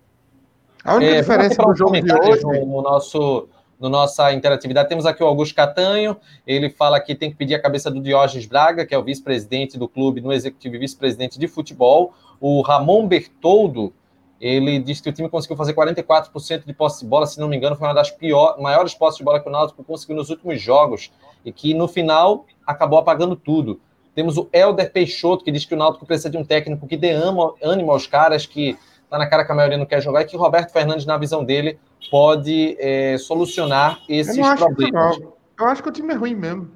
A 0.83 0.95
única 0.95 1.11
é, 1.11 1.21
diferença 1.21 1.63
do 1.63 1.75
jogo 1.75 1.99
de 1.99 2.13
hoje... 2.13 2.43
No 2.65 2.81
nosso 2.81 3.49
no 3.79 3.89
nossa 3.89 4.33
interatividade. 4.33 4.89
Temos 4.89 5.05
aqui 5.05 5.23
o 5.23 5.27
Augusto 5.27 5.55
Catanho, 5.55 6.17
ele 6.45 6.69
fala 6.69 6.99
que 6.99 7.13
tem 7.13 7.29
que 7.29 7.37
pedir 7.37 7.55
a 7.55 7.61
cabeça 7.61 7.91
do 7.91 8.01
Diógenes 8.01 8.45
Braga, 8.45 8.85
que 8.85 8.93
é 8.93 8.97
o 8.97 9.03
vice-presidente 9.03 9.77
do 9.77 9.87
clube 9.87 10.21
no 10.21 10.33
executivo 10.33 10.75
e 10.75 10.79
vice-presidente 10.79 11.39
de 11.39 11.47
futebol. 11.47 12.13
O 12.39 12.61
Ramon 12.61 13.07
Bertoldo, 13.07 13.93
ele 14.39 14.79
disse 14.79 15.01
que 15.01 15.09
o 15.09 15.13
time 15.13 15.29
conseguiu 15.29 15.57
fazer 15.57 15.73
44% 15.73 16.65
de 16.65 16.73
posse 16.73 17.03
de 17.03 17.09
bola, 17.09 17.25
se 17.25 17.39
não 17.39 17.47
me 17.47 17.57
engano, 17.57 17.75
foi 17.75 17.87
uma 17.87 17.93
das 17.93 18.11
pior, 18.11 18.59
maiores 18.59 18.93
posses 18.93 19.17
de 19.17 19.23
bola 19.23 19.39
que 19.39 19.49
o 19.49 19.51
Náutico 19.51 19.83
conseguiu 19.83 20.15
nos 20.15 20.29
últimos 20.29 20.61
jogos, 20.61 21.11
e 21.43 21.51
que 21.51 21.73
no 21.73 21.87
final 21.87 22.45
acabou 22.65 22.99
apagando 22.99 23.35
tudo. 23.35 23.79
Temos 24.13 24.37
o 24.37 24.47
Helder 24.51 24.91
Peixoto, 24.91 25.43
que 25.43 25.51
diz 25.51 25.65
que 25.65 25.73
o 25.73 25.77
Náutico 25.77 26.05
precisa 26.05 26.29
de 26.29 26.37
um 26.37 26.43
técnico 26.43 26.87
que 26.87 26.97
dê 26.97 27.11
ânimo 27.11 27.91
aos 27.91 28.05
caras, 28.05 28.45
que 28.45 28.77
tá 29.09 29.17
na 29.17 29.27
cara 29.27 29.45
que 29.45 29.51
a 29.51 29.55
maioria 29.55 29.77
não 29.77 29.85
quer 29.85 30.01
jogar, 30.01 30.21
e 30.21 30.25
que 30.25 30.35
o 30.35 30.39
Roberto 30.39 30.71
Fernandes, 30.71 31.05
na 31.05 31.17
visão 31.17 31.43
dele, 31.43 31.79
pode 32.11 32.75
é, 32.79 33.17
solucionar 33.17 33.99
esses 34.07 34.37
eu 34.37 34.55
problemas. 34.55 35.19
Eu 35.59 35.65
acho 35.65 35.81
que 35.81 35.89
o 35.89 35.91
time 35.91 36.13
é 36.13 36.15
ruim 36.15 36.35
mesmo. 36.35 36.69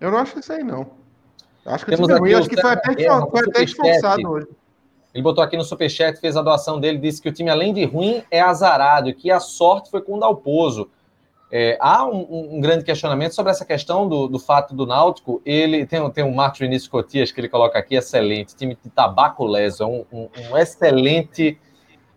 Eu 0.00 0.10
não 0.10 0.18
acho 0.18 0.38
isso 0.38 0.52
aí, 0.52 0.62
não. 0.62 0.86
Eu 1.64 1.72
acho 1.72 1.84
que 1.84 1.90
Temos 1.90 2.08
o 2.08 2.14
time 2.14 2.18
é 2.18 2.20
ruim, 2.20 2.40
acho 2.40 2.48
que 2.48 2.60
foi 2.60 2.70
até, 2.70 2.94
foi 2.94 3.40
até 3.40 3.62
esforçado 3.64 4.30
hoje. 4.30 4.48
Ele 5.12 5.22
botou 5.22 5.42
aqui 5.42 5.56
no 5.56 5.64
Superchat, 5.64 6.20
fez 6.20 6.36
a 6.36 6.42
doação 6.42 6.78
dele, 6.78 6.98
disse 6.98 7.20
que 7.20 7.28
o 7.28 7.32
time, 7.32 7.50
além 7.50 7.74
de 7.74 7.84
ruim, 7.84 8.22
é 8.30 8.40
azarado 8.40 9.08
e 9.08 9.14
que 9.14 9.30
a 9.30 9.40
sorte 9.40 9.90
foi 9.90 10.00
com 10.00 10.16
o 10.16 10.20
Dalpozo. 10.20 10.88
É, 11.52 11.76
há 11.80 12.06
um, 12.06 12.54
um, 12.56 12.60
grande 12.60 12.84
questionamento 12.84 13.34
sobre 13.34 13.50
essa 13.50 13.64
questão 13.64 14.08
do, 14.08 14.28
do 14.28 14.38
fato 14.38 14.72
do 14.72 14.86
Náutico. 14.86 15.42
Ele 15.44 15.84
tem, 15.84 16.08
tem 16.10 16.22
um 16.22 16.32
Marcos 16.32 16.60
Vinícius 16.60 16.88
Cotias 16.88 17.32
que 17.32 17.40
ele 17.40 17.48
coloca 17.48 17.76
aqui, 17.76 17.96
excelente, 17.96 18.54
time 18.54 18.78
de 18.80 18.88
tabaco 18.88 19.44
leso, 19.44 19.82
é 19.82 19.86
um, 19.86 20.04
um, 20.12 20.28
um 20.48 20.56
excelente, 20.56 21.58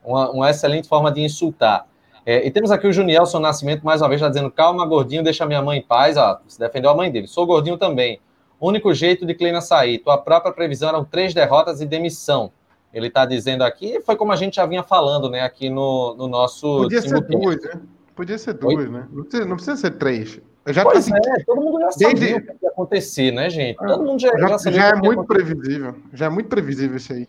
uma, 0.05 0.29
uma 0.29 0.49
excelente 0.51 0.87
forma 0.87 1.11
de 1.11 1.21
insultar. 1.21 1.87
É, 2.25 2.45
e 2.45 2.51
temos 2.51 2.71
aqui 2.71 2.87
o 2.87 2.93
Junielson 2.93 3.39
Nascimento, 3.39 3.83
mais 3.83 4.01
uma 4.01 4.07
vez, 4.07 4.21
já 4.21 4.29
dizendo: 4.29 4.51
calma, 4.51 4.85
gordinho, 4.85 5.23
deixa 5.23 5.45
minha 5.47 5.61
mãe 5.63 5.79
em 5.79 5.81
paz. 5.81 6.15
Ó, 6.15 6.39
se 6.47 6.59
defendeu 6.59 6.91
a 6.91 6.95
mãe 6.95 7.11
dele. 7.11 7.27
Sou 7.27 7.45
gordinho 7.45 7.77
também. 7.77 8.21
Único 8.61 8.93
jeito 8.93 9.25
de 9.25 9.33
Kleina 9.33 9.59
sair. 9.61 9.97
Tua 9.97 10.17
própria 10.17 10.53
previsão 10.53 10.89
eram 10.89 11.03
três 11.03 11.33
derrotas 11.33 11.81
e 11.81 11.85
demissão. 11.85 12.51
Ele 12.93 13.07
está 13.07 13.25
dizendo 13.25 13.63
aqui, 13.63 13.99
foi 14.01 14.15
como 14.15 14.31
a 14.31 14.35
gente 14.35 14.57
já 14.57 14.65
vinha 14.65 14.83
falando, 14.83 15.29
né, 15.29 15.41
aqui 15.41 15.69
no, 15.69 16.15
no 16.15 16.27
nosso. 16.27 16.83
Podia 16.83 17.01
ser 17.01 17.21
duas, 17.21 17.61
né? 17.61 17.81
Podia 18.15 18.37
ser 18.37 18.53
duas, 18.53 18.75
Oi? 18.75 18.89
né? 18.89 19.07
Não 19.11 19.23
precisa, 19.23 19.45
não 19.45 19.55
precisa 19.55 19.77
ser 19.77 19.91
três. 19.91 20.39
já 20.67 20.83
pois 20.83 21.05
tá, 21.05 21.17
assim, 21.17 21.29
é, 21.29 21.43
todo 21.43 21.59
mundo 21.59 21.79
já 21.79 21.91
sabia 21.91 22.13
desde... 22.13 22.37
o 22.37 22.41
que 22.41 22.65
ia 22.65 22.69
acontecer, 22.69 23.31
né, 23.31 23.49
gente? 23.49 23.77
Todo 23.77 24.03
mundo 24.03 24.19
já, 24.19 24.37
já, 24.37 24.47
já 24.47 24.59
sabia. 24.59 24.79
Já 24.79 24.87
é 24.89 24.95
muito 24.95 25.23
previsível. 25.23 25.95
Já 26.13 26.25
é 26.27 26.29
muito 26.29 26.49
previsível 26.49 26.97
isso 26.97 27.13
aí. 27.13 27.27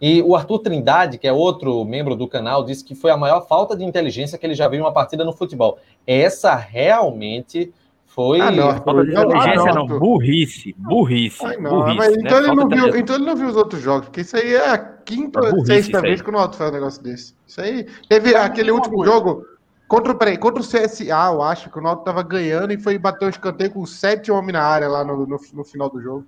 E 0.00 0.22
o 0.22 0.36
Arthur 0.36 0.60
Trindade, 0.60 1.18
que 1.18 1.26
é 1.26 1.32
outro 1.32 1.84
membro 1.84 2.14
do 2.14 2.28
canal, 2.28 2.64
disse 2.64 2.84
que 2.84 2.94
foi 2.94 3.10
a 3.10 3.16
maior 3.16 3.46
falta 3.46 3.76
de 3.76 3.84
inteligência 3.84 4.38
que 4.38 4.46
ele 4.46 4.54
já 4.54 4.68
viu 4.68 4.78
em 4.78 4.82
uma 4.82 4.92
partida 4.92 5.24
no 5.24 5.32
futebol. 5.32 5.78
Essa 6.06 6.54
realmente 6.54 7.72
foi. 8.18 8.40
Ah, 8.40 8.50
não, 8.50 8.74
falta 8.82 9.04
de 9.04 9.12
inteligência, 9.12 9.52
ah, 9.52 9.74
não, 9.74 9.86
não, 9.86 9.98
burrice, 10.00 10.74
burrice. 10.76 11.46
Ai, 11.46 11.56
não, 11.56 11.70
burrice 11.70 11.96
mas, 11.98 12.16
né? 12.16 12.22
então, 12.24 12.38
ele 12.38 12.52
não 12.52 12.68
viu, 12.68 12.96
então 12.96 13.14
ele 13.14 13.24
não 13.24 13.36
viu 13.36 13.46
os 13.46 13.56
outros 13.56 13.80
jogos, 13.80 14.06
porque 14.06 14.22
isso 14.22 14.36
aí 14.36 14.54
é 14.54 14.70
a 14.70 14.76
quinta 14.76 15.38
ou 15.38 15.64
sexta 15.64 16.00
vez 16.00 16.20
que 16.20 16.28
o 16.28 16.32
Náutico 16.32 16.56
faz 16.56 16.70
um 16.70 16.74
negócio 16.74 17.00
desse. 17.00 17.36
Isso 17.46 17.60
aí. 17.60 17.86
Teve 18.08 18.34
aquele 18.34 18.72
último 18.72 19.04
jogo. 19.04 19.46
Contra, 19.86 20.16
peraí, 20.16 20.36
contra 20.36 20.60
o 20.60 20.66
CSA, 20.66 21.04
eu 21.04 21.42
acho 21.42 21.70
que 21.70 21.78
o 21.78 21.80
Náutico 21.80 22.06
tava 22.06 22.24
ganhando 22.24 22.72
e 22.72 22.78
foi 22.78 22.98
bater 22.98 23.26
um 23.26 23.28
escanteio 23.28 23.70
com 23.70 23.86
sete 23.86 24.32
homens 24.32 24.54
na 24.54 24.64
área 24.64 24.88
lá 24.88 25.04
no, 25.04 25.24
no, 25.24 25.38
no 25.52 25.64
final 25.64 25.88
do 25.88 26.02
jogo. 26.02 26.26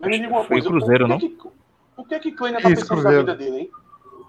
Mas 0.00 0.10
me 0.10 0.18
diga 0.18 0.30
uma 0.32 0.46
coisa, 0.46 0.66
foi 0.66 0.78
Cruzeiro, 0.78 1.06
não? 1.06 1.18
Que, 1.18 1.38
o 1.94 2.04
que 2.04 2.14
é 2.14 2.18
que 2.18 2.32
Kleiner 2.32 2.62
tá 2.62 2.70
pensando 2.70 3.02
da 3.02 3.10
vida 3.10 3.36
dele, 3.36 3.56
hein? 3.58 3.70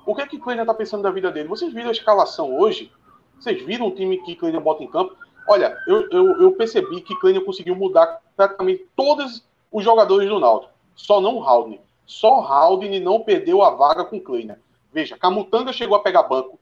O 0.06 0.14
que 0.14 0.22
é 0.22 0.28
que 0.28 0.38
Kleiner 0.38 0.66
tá 0.66 0.74
pensando 0.74 1.02
da 1.02 1.12
vida 1.12 1.32
dele? 1.32 1.48
Vocês 1.48 1.72
viram 1.72 1.88
a 1.88 1.94
escalação 1.94 2.54
hoje? 2.54 2.92
Vocês 3.40 3.66
viram 3.66 3.88
o 3.88 3.96
time 3.96 4.18
que 4.18 4.36
Kleiner 4.36 4.60
bota 4.60 4.84
em 4.84 4.88
campo? 4.88 5.16
Olha, 5.52 5.76
eu, 5.88 6.08
eu, 6.12 6.42
eu 6.44 6.52
percebi 6.52 7.02
que 7.02 7.16
Kleiner 7.16 7.44
conseguiu 7.44 7.76
mudar 7.76 8.22
praticamente 8.38 8.86
todos 8.96 9.44
os 9.72 9.84
jogadores 9.84 10.30
do 10.30 10.40
Náutico. 10.40 10.72
Só 10.96 11.20
não 11.20 11.38
o 11.38 11.44
Haldane. 11.44 11.82
Só 12.06 12.40
Haldane 12.42 13.00
não 13.00 13.22
perdeu 13.22 13.64
a 13.64 13.72
vaga 13.72 14.06
com 14.06 14.22
Kleiner. 14.22 14.60
Veja, 14.94 15.18
Camutanga 15.18 15.74
chegou 15.74 15.98
a 15.98 16.04
pegar 16.04 16.22
banco. 16.22 16.60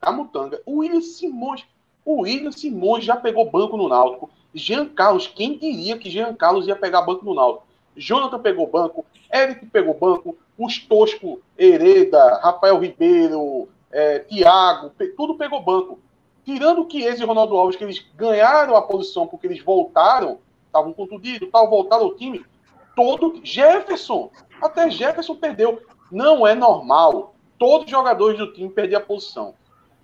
Camutanga. 0.00 0.60
O 0.66 0.78
William 0.78 1.00
Simões. 1.00 1.64
O 2.04 2.22
William 2.22 2.50
Simões 2.50 3.04
já 3.04 3.14
pegou 3.14 3.48
banco 3.48 3.76
no 3.76 3.88
Náutico. 3.88 4.28
Jean 4.52 4.86
Carlos, 4.86 5.28
quem 5.28 5.56
diria 5.56 5.96
que 5.96 6.10
Jean 6.10 6.34
Carlos 6.34 6.66
ia 6.66 6.74
pegar 6.74 7.02
banco 7.02 7.24
no 7.24 7.32
Náutico? 7.32 7.64
Jonathan 7.96 8.40
pegou 8.40 8.66
banco, 8.66 9.06
Eric 9.32 9.66
pegou 9.66 9.94
banco, 9.94 10.36
os 10.58 10.80
Tosco, 10.80 11.40
Hereda, 11.56 12.40
Rafael 12.42 12.78
Ribeiro, 12.80 13.68
é, 13.92 14.18
Thiago, 14.18 14.90
tudo 15.16 15.36
pegou 15.36 15.62
banco. 15.62 16.00
Tirando 16.46 16.86
o 16.86 16.88
Chiesa 16.88 17.24
e 17.24 17.26
Ronaldo 17.26 17.56
Alves, 17.56 17.74
que 17.74 17.82
eles 17.82 18.06
ganharam 18.14 18.76
a 18.76 18.82
posição 18.82 19.26
porque 19.26 19.48
eles 19.48 19.60
voltaram, 19.64 20.38
estavam 20.64 20.92
contundidos, 20.92 21.50
tal, 21.50 21.68
voltaram 21.68 22.04
ao 22.04 22.14
time, 22.14 22.46
todo 22.94 23.40
Jefferson, 23.42 24.30
até 24.62 24.88
Jefferson 24.88 25.34
perdeu. 25.34 25.82
Não 26.08 26.46
é 26.46 26.54
normal 26.54 27.34
todos 27.58 27.86
os 27.86 27.90
jogadores 27.90 28.38
do 28.38 28.52
time 28.52 28.70
perder 28.70 28.94
a 28.94 29.00
posição. 29.00 29.54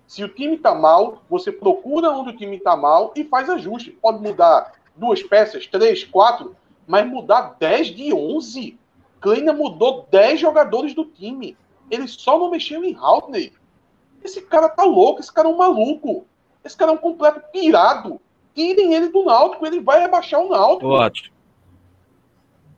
Se 0.05 0.21
o 0.21 0.27
time 0.27 0.55
está 0.55 0.75
mal, 0.75 1.23
você 1.29 1.49
procura 1.49 2.11
onde 2.11 2.31
o 2.31 2.37
time 2.37 2.57
está 2.57 2.75
mal 2.75 3.13
e 3.15 3.23
faz 3.23 3.49
ajuste. 3.49 3.91
Pode 3.91 4.21
mudar 4.21 4.73
duas 4.97 5.23
peças, 5.23 5.65
três, 5.65 6.03
quatro, 6.03 6.57
mas 6.85 7.07
mudar 7.07 7.55
10 7.57 7.87
de 7.87 8.13
11. 8.13 8.77
Kleina 9.21 9.53
mudou 9.53 10.05
10 10.11 10.41
jogadores 10.41 10.93
do 10.93 11.05
time. 11.05 11.57
Ele 11.89 12.05
só 12.05 12.37
não 12.37 12.51
mexeu 12.51 12.83
em 12.83 12.99
Houtney. 12.99 13.53
Esse 14.21 14.41
cara 14.41 14.67
tá 14.67 14.83
louco, 14.83 15.21
esse 15.21 15.31
cara 15.31 15.47
é 15.47 15.51
um 15.51 15.57
maluco. 15.57 16.25
Esse 16.63 16.77
cara 16.77 16.91
é 16.91 16.93
um 16.93 16.97
completo 16.97 17.41
pirado. 17.51 18.19
Tirem 18.55 18.93
ele 18.93 19.09
do 19.09 19.25
Náutico, 19.25 19.65
ele 19.65 19.79
vai 19.79 20.03
abaixar 20.03 20.39
o 20.39 20.49
Náutico. 20.49 20.87
Ótimo. 20.87 21.33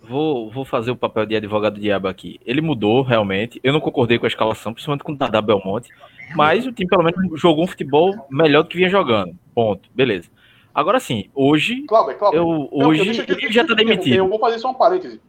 Vou, 0.01 0.51
vou 0.51 0.63
fazer 0.63 0.91
o 0.91 0.95
papel 0.95 1.25
de 1.25 1.35
advogado 1.35 1.79
diabo 1.79 2.07
aqui. 2.07 2.39
Ele 2.45 2.61
mudou, 2.61 3.01
realmente. 3.01 3.59
Eu 3.63 3.73
não 3.73 3.79
concordei 3.79 4.19
com 4.19 4.25
a 4.25 4.27
escalação, 4.27 4.73
principalmente 4.73 5.03
com 5.03 5.11
o 5.11 5.17
Dada 5.17 5.41
Belmonte. 5.41 5.89
Mas 6.35 6.65
o 6.65 6.71
time, 6.71 6.87
pelo 6.87 7.03
menos, 7.03 7.39
jogou 7.39 7.63
um 7.63 7.67
futebol 7.67 8.13
melhor 8.29 8.63
do 8.63 8.69
que 8.69 8.77
vinha 8.77 8.89
jogando. 8.89 9.35
Ponto. 9.53 9.89
Beleza. 9.93 10.29
Agora 10.73 10.99
sim, 10.99 11.29
hoje. 11.33 11.83
Cláudio, 11.83 12.17
Cláudio, 12.17 12.37
eu, 12.37 12.69
hoje 12.69 13.19
eu, 13.21 13.25
eu, 13.25 13.39
eu, 13.39 13.51
já 13.51 13.61
está 13.61 13.73
demitido. 13.73 14.15
Eu 14.15 14.27
vou 14.27 14.37
fazer 14.37 14.59
só 14.59 14.69
um 14.71 14.73
parêntese. 14.73 15.21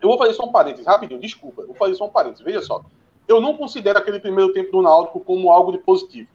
Eu 0.00 0.08
vou 0.08 0.18
fazer 0.18 0.34
só 0.34 0.44
um 0.44 0.52
parêntese, 0.52 0.84
rapidinho, 0.84 1.20
desculpa. 1.20 1.62
Eu 1.62 1.68
vou 1.68 1.76
fazer 1.76 1.94
só 1.94 2.06
um 2.06 2.10
parêntese. 2.10 2.42
Veja 2.42 2.60
só. 2.60 2.84
Eu 3.28 3.40
não 3.40 3.56
considero 3.56 3.98
aquele 3.98 4.18
primeiro 4.18 4.52
tempo 4.52 4.72
do 4.72 4.82
Náutico 4.82 5.20
como 5.20 5.50
algo 5.50 5.72
de 5.72 5.78
positivo. 5.78 6.28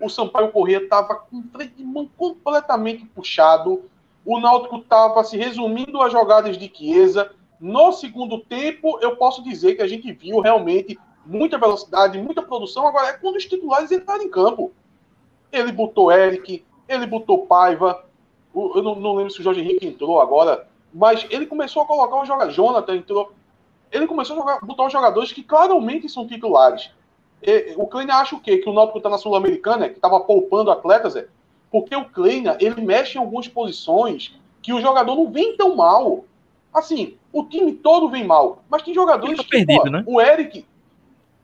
O 0.00 0.08
Sampaio 0.08 0.50
Corrêa 0.50 0.82
estava 0.82 1.14
com 1.14 1.42
de 1.76 1.84
mão 1.84 2.08
completamente 2.16 3.04
puxado. 3.06 3.84
O 4.24 4.38
Náutico 4.40 4.76
estava 4.76 5.22
se 5.24 5.36
resumindo 5.36 6.00
as 6.00 6.12
jogadas 6.12 6.56
de 6.56 6.70
Chiesa. 6.72 7.32
No 7.60 7.92
segundo 7.92 8.40
tempo, 8.40 8.98
eu 9.00 9.16
posso 9.16 9.42
dizer 9.42 9.76
que 9.76 9.82
a 9.82 9.86
gente 9.88 10.12
viu 10.12 10.40
realmente 10.40 10.98
muita 11.24 11.58
velocidade, 11.58 12.18
muita 12.18 12.42
produção. 12.42 12.86
Agora 12.86 13.08
é 13.08 13.12
quando 13.12 13.36
os 13.36 13.46
titulares 13.46 13.92
entraram 13.92 14.22
em 14.22 14.30
campo. 14.30 14.72
Ele 15.52 15.70
botou 15.70 16.10
Eric, 16.10 16.64
ele 16.88 17.06
botou 17.06 17.46
Paiva, 17.46 18.04
eu 18.54 18.82
não, 18.82 18.94
não, 18.94 19.14
lembro 19.14 19.32
se 19.32 19.40
o 19.40 19.42
Jorge 19.42 19.60
Henrique 19.60 19.86
entrou 19.86 20.20
agora, 20.20 20.66
mas 20.92 21.26
ele 21.30 21.46
começou 21.46 21.82
a 21.82 21.86
colocar 21.86 22.16
o 22.16 22.24
jogador, 22.24 22.50
Jonathan 22.50 22.96
entrou, 22.96 23.32
ele 23.90 24.06
começou 24.06 24.36
a 24.36 24.38
jogar, 24.38 24.60
botar 24.60 24.86
os 24.86 24.92
jogadores 24.92 25.32
que 25.32 25.42
claramente 25.42 26.08
são 26.08 26.26
titulares. 26.26 26.90
E, 27.42 27.74
o 27.76 27.86
Kleina 27.86 28.14
acha 28.16 28.36
o 28.36 28.40
quê? 28.40 28.58
Que 28.58 28.68
o 28.68 28.72
Náutico 28.72 28.98
está 28.98 29.10
na 29.10 29.18
Sul-Americana, 29.18 29.88
que 29.88 29.96
estava 29.96 30.20
poupando 30.20 30.70
atletas, 30.70 31.16
é? 31.16 31.26
Porque 31.70 31.94
o 31.96 32.04
Kleina, 32.04 32.56
ele 32.60 32.80
mexe 32.80 33.16
em 33.16 33.20
algumas 33.20 33.48
posições 33.48 34.34
que 34.62 34.72
o 34.72 34.80
jogador 34.80 35.16
não 35.16 35.30
vem 35.30 35.56
tão 35.56 35.74
mal. 35.74 36.24
Assim, 36.72 37.16
o 37.32 37.44
time 37.44 37.72
todo 37.72 38.08
vem 38.08 38.24
mal, 38.24 38.62
mas 38.70 38.82
tem 38.82 38.94
jogadores 38.94 39.36
tá 39.36 39.42
que, 39.42 39.50
perdido, 39.50 39.90
né? 39.90 40.02
o 40.06 40.20
Eric, 40.20 40.64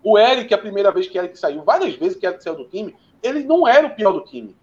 o 0.03 0.19
Eric, 0.19 0.53
a 0.55 0.59
primeira 0.59 0.91
vez 0.91 1.07
que 1.07 1.19
Eric 1.19 1.39
saiu, 1.39 1.63
várias 1.63 1.95
vezes 1.97 2.17
que 2.17 2.27
Eric 2.27 2.43
saiu 2.43 2.57
do 2.57 2.65
time, 2.65 2.95
ele 3.23 3.43
não 3.43 3.67
era 3.67 3.87
o 3.87 3.91
pior 3.91 4.13
do 4.13 4.21
time. 4.21 4.55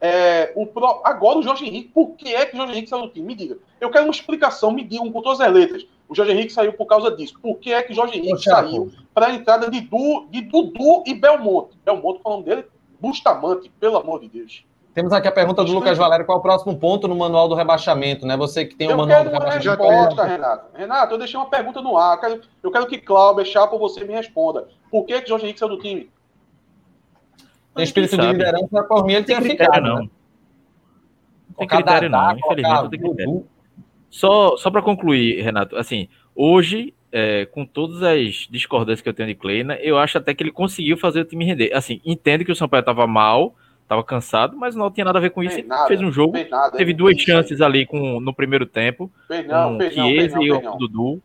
É, 0.00 0.52
o 0.56 0.66
pro... 0.66 1.00
Agora 1.04 1.38
o 1.38 1.42
Jorge 1.42 1.64
Henrique, 1.64 1.90
por 1.90 2.16
que 2.16 2.34
é 2.34 2.44
que 2.44 2.54
o 2.54 2.56
Jorge 2.56 2.72
Henrique 2.72 2.88
saiu 2.88 3.02
do 3.02 3.12
time? 3.12 3.26
Me 3.26 3.34
diga. 3.36 3.58
Eu 3.80 3.90
quero 3.90 4.04
uma 4.04 4.10
explicação, 4.10 4.72
me 4.72 4.82
digam 4.82 5.12
com 5.12 5.22
todas 5.22 5.40
as 5.40 5.52
letras. 5.52 5.86
O 6.12 6.14
Jorge 6.14 6.32
Henrique 6.32 6.52
saiu 6.52 6.74
por 6.74 6.84
causa 6.84 7.10
disso. 7.16 7.34
Por 7.40 7.58
que 7.58 7.72
é 7.72 7.82
que 7.82 7.92
o 7.92 7.94
Jorge 7.94 8.18
Henrique 8.18 8.44
saiu 8.44 8.92
para 9.14 9.28
a 9.28 9.34
entrada 9.34 9.70
de, 9.70 9.80
du... 9.80 10.26
de 10.30 10.42
Dudu 10.42 11.02
e 11.06 11.14
Belmonte? 11.14 11.78
Belmonte, 11.82 12.20
falando 12.22 12.44
dele, 12.44 12.66
Bustamante, 13.00 13.72
pelo 13.80 13.96
amor 13.96 14.20
de 14.20 14.28
Deus. 14.28 14.62
Temos 14.92 15.10
aqui 15.14 15.26
a 15.26 15.32
pergunta 15.32 15.64
do 15.64 15.72
Lucas 15.72 15.96
Valério: 15.96 16.26
qual 16.26 16.36
é 16.36 16.38
o 16.38 16.42
próximo 16.42 16.76
ponto 16.78 17.08
no 17.08 17.16
manual 17.16 17.48
do 17.48 17.54
rebaixamento, 17.54 18.26
né? 18.26 18.36
Você 18.36 18.66
que 18.66 18.76
tem 18.76 18.92
o 18.92 18.96
manual 18.98 19.24
do 19.24 19.30
rebaixamento. 19.30 19.66
Eu 19.66 19.76
quero 19.78 19.88
uma 19.88 20.04
resposta, 20.04 20.24
Renato. 20.24 20.66
Renato, 20.74 21.14
eu 21.14 21.18
deixei 21.18 21.40
uma 21.40 21.48
pergunta 21.48 21.80
no 21.80 21.96
ar. 21.96 22.16
Eu 22.16 22.20
quero, 22.20 22.40
eu 22.64 22.70
quero 22.70 22.86
que 22.86 22.98
Cláudio, 22.98 23.46
Chapo, 23.46 23.78
você 23.78 24.04
me 24.04 24.12
responda. 24.12 24.68
Por 24.90 25.06
que, 25.06 25.18
que 25.22 25.28
Jorge 25.30 25.46
Henrique 25.46 25.60
saiu 25.60 25.70
do 25.70 25.78
time? 25.78 26.10
Tem 27.74 27.84
espírito 27.84 28.18
de 28.18 28.26
liderança, 28.26 28.82
por 28.86 29.06
mim 29.06 29.14
ele 29.14 29.24
tinha 29.24 29.40
ficado. 29.40 29.80
Não. 29.80 29.96
Né? 30.00 30.10
Não 31.48 31.56
tem 31.56 31.68
critério, 31.68 32.10
não. 32.10 32.32
Infelizmente, 32.32 32.82
não 32.82 32.90
tem 32.90 33.00
critério. 33.00 33.46
Só, 34.12 34.58
só 34.58 34.70
para 34.70 34.82
concluir, 34.82 35.40
Renato, 35.40 35.74
assim, 35.74 36.06
hoje 36.36 36.92
é, 37.10 37.46
com 37.46 37.64
todas 37.64 38.02
as 38.02 38.46
discordâncias 38.50 39.00
que 39.00 39.08
eu 39.08 39.14
tenho 39.14 39.30
de 39.30 39.34
Kleina, 39.34 39.74
eu 39.76 39.96
acho 39.96 40.18
até 40.18 40.34
que 40.34 40.42
ele 40.42 40.52
conseguiu 40.52 40.98
fazer 40.98 41.22
o 41.22 41.24
time 41.24 41.46
render. 41.46 41.72
Assim, 41.72 41.98
entendo 42.04 42.44
que 42.44 42.52
o 42.52 42.54
Sampaio 42.54 42.80
estava 42.80 43.06
mal, 43.06 43.54
estava 43.82 44.04
cansado, 44.04 44.54
mas 44.54 44.76
não 44.76 44.90
tinha 44.90 45.06
nada 45.06 45.18
a 45.18 45.22
ver 45.22 45.30
com 45.30 45.42
isso. 45.42 45.58
Ele 45.58 45.66
nada, 45.66 45.88
fez 45.88 45.98
um 46.02 46.12
jogo, 46.12 46.36
nada, 46.50 46.76
teve 46.76 46.92
duas 46.92 47.16
chances 47.16 47.62
ali 47.62 47.86
com, 47.86 48.20
no 48.20 48.34
primeiro 48.34 48.66
tempo, 48.66 49.10
fez 49.26 49.46
não, 49.46 49.78
com 49.78 49.84
o 49.86 49.90
Chiesa 49.90 50.42
e 50.42 50.52
o 50.52 50.76
Dudu. 50.76 51.22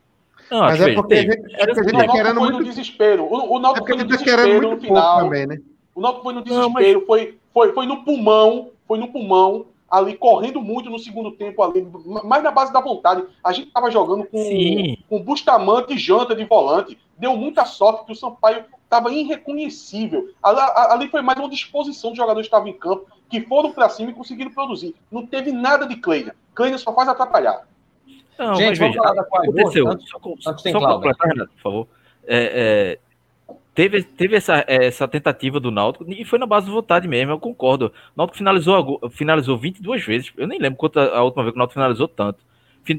Não, 0.50 0.62
mas 0.62 0.80
é 0.80 0.94
porque, 0.94 1.14
teve, 1.14 1.34
é 1.56 1.68
porque 1.68 1.80
a 1.82 1.84
gente 1.84 2.06
tá 2.06 2.08
querendo 2.08 2.40
muito... 2.40 2.60
no 2.60 2.64
desespero. 2.64 3.24
O, 3.26 3.56
o 3.58 3.60
Náutico 3.60 3.86
é 3.86 3.90
foi 3.90 3.98
no 3.98 4.10
tá 4.10 4.16
desespero 4.16 4.72
no 4.72 4.80
final. 4.80 5.20
Também, 5.20 5.46
né? 5.46 5.58
O 5.94 6.00
Náutico 6.00 6.24
foi 6.24 6.34
no 6.34 6.42
desespero, 6.42 6.70
não, 6.70 6.74
mas... 6.74 7.06
foi, 7.06 7.38
foi, 7.54 7.74
foi 7.74 7.86
no 7.86 8.06
pulmão, 8.06 8.72
foi 8.88 8.98
no 8.98 9.10
pulmão, 9.10 9.66
ali 9.90 10.16
correndo 10.16 10.62
muito 10.62 10.90
no 10.90 11.00
segundo 11.00 11.32
tempo, 11.32 11.64
ali, 11.64 11.88
mais 12.24 12.44
na 12.44 12.52
base 12.52 12.74
da 12.74 12.82
vontade. 12.82 13.24
A 13.44 13.52
gente 13.52 13.68
estava 13.68 13.90
jogando 13.90 14.26
com, 14.26 14.98
com 15.10 15.24
Bustamante 15.24 15.94
e 15.94 15.98
Janta 15.98 16.36
de 16.36 16.44
volante. 16.44 16.98
Deu 17.18 17.36
muita 17.36 17.66
sorte 17.66 18.06
que 18.06 18.12
o 18.12 18.16
Sampaio 18.16 18.66
estava 18.84 19.12
irreconhecível. 19.12 20.30
Ali, 20.44 20.60
ali, 20.92 21.08
foi 21.08 21.22
mais 21.22 21.40
uma 21.40 21.50
disposição 21.50 22.12
dos 22.12 22.18
jogadores 22.18 22.48
que 22.48 22.56
estavam 22.56 22.68
em 22.68 22.78
campo, 22.78 23.08
que 23.30 23.42
foram 23.42 23.72
para 23.72 23.90
cima 23.90 24.12
e 24.12 24.14
conseguiram 24.14 24.52
produzir. 24.52 24.96
Não 25.12 25.26
teve 25.26 25.52
nada 25.52 25.86
de 25.86 25.96
Kleina. 25.96 26.36
Kleina 26.54 26.78
só 26.78 26.94
faz 26.94 27.08
atrapalhar. 27.08 27.68
Não, 28.38 28.56
Gente, 28.56 28.78
vamos 28.78 28.96
veja, 28.96 29.02
falar 29.02 29.16
da 29.16 29.22
aconteceu. 29.22 29.88
Antes, 29.88 30.10
só, 30.10 30.20
antes 30.52 30.72
só 30.72 30.80
completar, 30.80 31.28
Renato, 31.28 31.52
por 31.54 31.62
favor. 31.62 31.88
É, 32.28 32.38
é, 32.38 33.00
teve, 33.78 34.02
teve 34.02 34.36
essa, 34.36 34.66
essa 34.68 35.08
tentativa 35.08 35.60
do 35.60 35.70
Náutico 35.70 36.04
e 36.12 36.26
foi 36.26 36.40
na 36.40 36.48
base 36.48 36.66
de 36.66 36.72
vontade 36.72 37.08
mesmo, 37.08 37.32
eu 37.32 37.40
concordo. 37.40 37.94
O 38.16 38.18
Náutico 38.18 38.36
finalizou, 38.36 39.00
finalizou 39.12 39.56
22 39.56 40.04
vezes. 40.04 40.34
Eu 40.36 40.48
nem 40.48 40.58
lembro 40.58 40.80
quanto 40.80 41.00
a, 41.00 41.20
a 41.20 41.24
última 41.24 41.44
vez 41.44 41.54
que 41.54 41.58
o 41.58 41.60
Náutico 41.60 41.76
finalizou 41.76 42.08
tanto. 42.08 42.40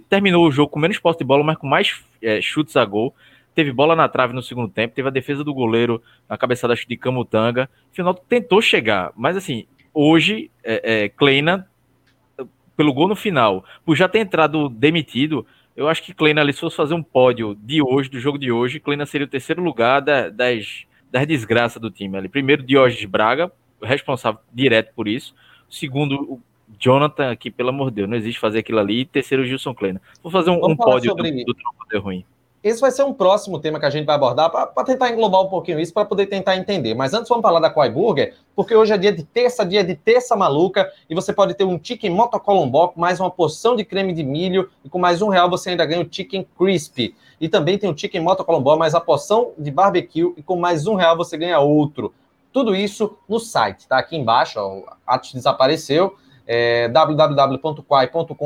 Terminou 0.08 0.46
o 0.46 0.52
jogo 0.52 0.70
com 0.70 0.78
menos 0.78 0.96
posse 1.00 1.18
de 1.18 1.24
bola, 1.24 1.42
mas 1.42 1.58
com 1.58 1.66
mais 1.66 2.00
é, 2.22 2.40
chutes 2.40 2.76
a 2.76 2.84
gol. 2.84 3.12
Teve 3.56 3.72
bola 3.72 3.96
na 3.96 4.08
trave 4.08 4.32
no 4.32 4.40
segundo 4.40 4.68
tempo, 4.68 4.94
teve 4.94 5.08
a 5.08 5.10
defesa 5.10 5.42
do 5.42 5.52
goleiro 5.52 6.00
na 6.28 6.38
cabeçada 6.38 6.76
de 6.76 6.96
Camutanga. 6.96 7.68
O 7.98 8.02
Náutico 8.04 8.26
tentou 8.28 8.62
chegar, 8.62 9.10
mas 9.16 9.36
assim, 9.36 9.66
hoje, 9.92 10.48
é, 10.62 11.06
é, 11.06 11.08
Kleina 11.08 11.66
pelo 12.76 12.94
gol 12.94 13.08
no 13.08 13.16
final, 13.16 13.64
por 13.84 13.96
já 13.96 14.08
ter 14.08 14.20
entrado 14.20 14.68
demitido, 14.68 15.44
eu 15.78 15.88
acho 15.88 16.02
que 16.02 16.12
Kleina 16.12 16.40
ali, 16.40 16.52
se 16.52 16.58
fosse 16.58 16.74
fazer 16.74 16.92
um 16.92 17.02
pódio 17.04 17.54
de 17.54 17.80
hoje, 17.80 18.10
do 18.10 18.18
jogo 18.18 18.36
de 18.36 18.50
hoje, 18.50 18.80
Kleina 18.80 19.06
seria 19.06 19.24
o 19.28 19.30
terceiro 19.30 19.62
lugar 19.62 20.00
da, 20.00 20.28
das, 20.28 20.84
das 21.08 21.24
desgraças 21.24 21.80
do 21.80 21.88
time 21.88 22.18
ali. 22.18 22.28
Primeiro, 22.28 22.64
Diógenes 22.64 23.04
Braga, 23.04 23.52
responsável 23.80 24.40
direto 24.52 24.92
por 24.92 25.06
isso. 25.06 25.36
Segundo, 25.70 26.20
o 26.20 26.42
Jonathan, 26.80 27.36
que 27.36 27.48
pelo 27.48 27.68
amor 27.68 27.90
de 27.90 27.96
Deus, 27.96 28.10
não 28.10 28.16
existe 28.16 28.40
fazer 28.40 28.58
aquilo 28.58 28.80
ali. 28.80 29.02
E 29.02 29.04
terceiro, 29.04 29.44
Gilson 29.44 29.72
Kleina. 29.72 30.02
Vou 30.20 30.32
fazer 30.32 30.50
um, 30.50 30.56
um 30.66 30.74
pódio 30.74 31.10
sobre... 31.10 31.30
do, 31.30 31.44
do 31.44 31.54
Trampo 31.54 32.04
Ruim. 32.04 32.24
Esse 32.62 32.80
vai 32.80 32.90
ser 32.90 33.04
um 33.04 33.12
próximo 33.12 33.60
tema 33.60 33.78
que 33.78 33.86
a 33.86 33.90
gente 33.90 34.04
vai 34.04 34.16
abordar 34.16 34.50
para 34.50 34.84
tentar 34.84 35.10
englobar 35.10 35.42
um 35.42 35.48
pouquinho 35.48 35.78
isso, 35.78 35.94
para 35.94 36.04
poder 36.04 36.26
tentar 36.26 36.56
entender. 36.56 36.92
Mas 36.92 37.14
antes 37.14 37.28
vamos 37.28 37.42
falar 37.42 37.60
da 37.60 37.70
Quai 37.70 37.88
Burger, 37.88 38.34
porque 38.56 38.74
hoje 38.74 38.92
é 38.92 38.98
dia 38.98 39.12
de 39.12 39.22
terça, 39.22 39.64
dia 39.64 39.84
de 39.84 39.94
terça 39.94 40.34
maluca, 40.34 40.90
e 41.08 41.14
você 41.14 41.32
pode 41.32 41.54
ter 41.54 41.62
um 41.62 41.78
chicken 41.80 42.10
motocolombó 42.10 42.88
com 42.88 43.00
mais 43.00 43.20
uma 43.20 43.30
porção 43.30 43.76
de 43.76 43.84
creme 43.84 44.12
de 44.12 44.24
milho, 44.24 44.68
e 44.84 44.88
com 44.88 44.98
mais 44.98 45.22
um 45.22 45.28
real 45.28 45.48
você 45.48 45.70
ainda 45.70 45.86
ganha 45.86 46.02
o 46.02 46.08
chicken 46.10 46.44
crispy. 46.58 47.14
E 47.40 47.48
também 47.48 47.78
tem 47.78 47.88
o 47.88 47.96
chicken 47.96 48.20
motocolombó, 48.22 48.76
mais 48.76 48.92
a 48.92 49.00
porção 49.00 49.52
de 49.56 49.70
barbecue, 49.70 50.34
e 50.36 50.42
com 50.42 50.56
mais 50.56 50.88
um 50.88 50.96
real 50.96 51.16
você 51.16 51.36
ganha 51.36 51.60
outro. 51.60 52.12
Tudo 52.52 52.74
isso 52.74 53.16
no 53.28 53.38
site, 53.38 53.86
tá 53.86 53.98
aqui 53.98 54.16
embaixo, 54.16 54.58
ó, 54.58 54.78
o 54.78 54.84
Atos 55.06 55.32
desapareceu, 55.32 56.16
é, 56.50 56.88
www.quai.com.br, 56.88 58.36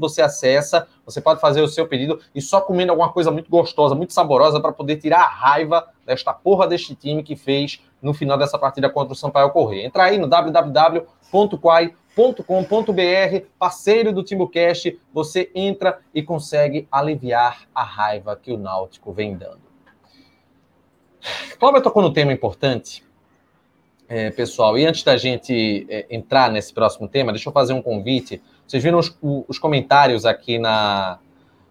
você 0.00 0.20
acessa, 0.20 0.88
você 1.06 1.20
pode 1.20 1.40
fazer 1.40 1.62
o 1.62 1.68
seu 1.68 1.86
pedido 1.86 2.18
e 2.34 2.42
só 2.42 2.60
comendo 2.60 2.90
alguma 2.90 3.12
coisa 3.12 3.30
muito 3.30 3.48
gostosa, 3.48 3.94
muito 3.94 4.12
saborosa 4.12 4.60
para 4.60 4.72
poder 4.72 4.96
tirar 4.96 5.20
a 5.20 5.28
raiva 5.28 5.86
desta 6.04 6.34
porra 6.34 6.66
deste 6.66 6.96
time 6.96 7.22
que 7.22 7.36
fez 7.36 7.80
no 8.02 8.12
final 8.12 8.36
dessa 8.36 8.58
partida 8.58 8.90
contra 8.90 9.12
o 9.12 9.16
Sampaio 9.16 9.50
Correia. 9.50 9.86
Entra 9.86 10.02
aí 10.04 10.18
no 10.18 10.26
www.quai.com.br, 10.26 10.96
parceiro 13.56 14.12
do 14.12 14.24
TimbuCast, 14.24 14.98
você 15.14 15.52
entra 15.54 16.00
e 16.12 16.24
consegue 16.24 16.88
aliviar 16.90 17.68
a 17.72 17.84
raiva 17.84 18.34
que 18.34 18.52
o 18.52 18.58
Náutico 18.58 19.12
vem 19.12 19.36
dando. 19.36 19.70
Cláudio 21.60 21.82
tocou 21.82 22.02
no 22.02 22.12
tema 22.12 22.32
importante, 22.32 23.04
é, 24.10 24.28
pessoal. 24.28 24.76
E 24.76 24.84
antes 24.84 25.04
da 25.04 25.16
gente 25.16 25.86
é, 25.88 26.04
entrar 26.10 26.50
nesse 26.50 26.74
próximo 26.74 27.06
tema, 27.06 27.30
deixa 27.30 27.48
eu 27.48 27.52
fazer 27.52 27.72
um 27.72 27.80
convite. 27.80 28.42
Vocês 28.66 28.82
viram 28.82 28.98
os, 28.98 29.16
os 29.22 29.56
comentários 29.56 30.26
aqui 30.26 30.58
na, 30.58 31.20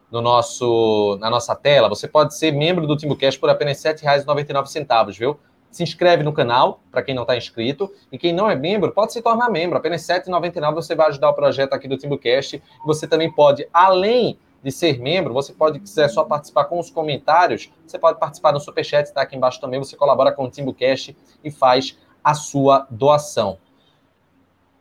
no 0.10 0.22
nosso, 0.22 1.18
na 1.20 1.30
nossa 1.30 1.54
tela. 1.54 1.90
Você 1.90 2.08
pode 2.08 2.34
ser 2.38 2.52
membro 2.54 2.88
do 2.88 2.96
Timbucast 2.96 3.38
por 3.38 3.50
apenas 3.50 3.84
R$ 3.84 3.94
7,99, 3.94 5.20
viu? 5.20 5.38
Se 5.70 5.84
inscreve 5.84 6.24
no 6.24 6.32
canal, 6.32 6.82
para 6.90 7.04
quem 7.04 7.14
não 7.14 7.24
está 7.24 7.36
inscrito. 7.36 7.92
E 8.10 8.18
quem 8.18 8.32
não 8.32 8.50
é 8.50 8.56
membro, 8.56 8.94
pode 8.94 9.12
se 9.12 9.22
tornar 9.22 9.50
membro. 9.50 9.78
Apenas 9.78 10.08
R$ 10.08 10.22
7,99 10.22 10.74
você 10.76 10.96
vai 10.96 11.10
ajudar 11.10 11.30
o 11.32 11.34
projeto 11.34 11.74
aqui 11.74 11.90
do 11.90 11.98
Timbucast. 11.98 12.64
Você 12.86 13.06
também 13.06 13.30
pode, 13.30 13.68
além 13.74 14.40
de 14.64 14.72
ser 14.72 14.98
membro, 15.00 15.34
você 15.34 15.52
pode, 15.52 15.80
quiser 15.80 16.10
só 16.10 16.24
participar 16.24 16.66
com 16.66 16.80
os 16.80 16.90
comentários, 16.90 17.72
você 17.86 17.98
pode 17.98 18.20
participar 18.20 18.52
no 18.52 18.60
Superchat, 18.60 19.08
está 19.08 19.22
aqui 19.22 19.36
embaixo 19.36 19.60
também. 19.60 19.80
Você 19.80 19.96
colabora 19.98 20.32
com 20.32 20.46
o 20.46 20.50
Timbucast 20.50 21.16
e 21.44 21.52
faz 21.52 21.98
a 22.24 22.34
sua 22.34 22.88
doação. 22.90 23.58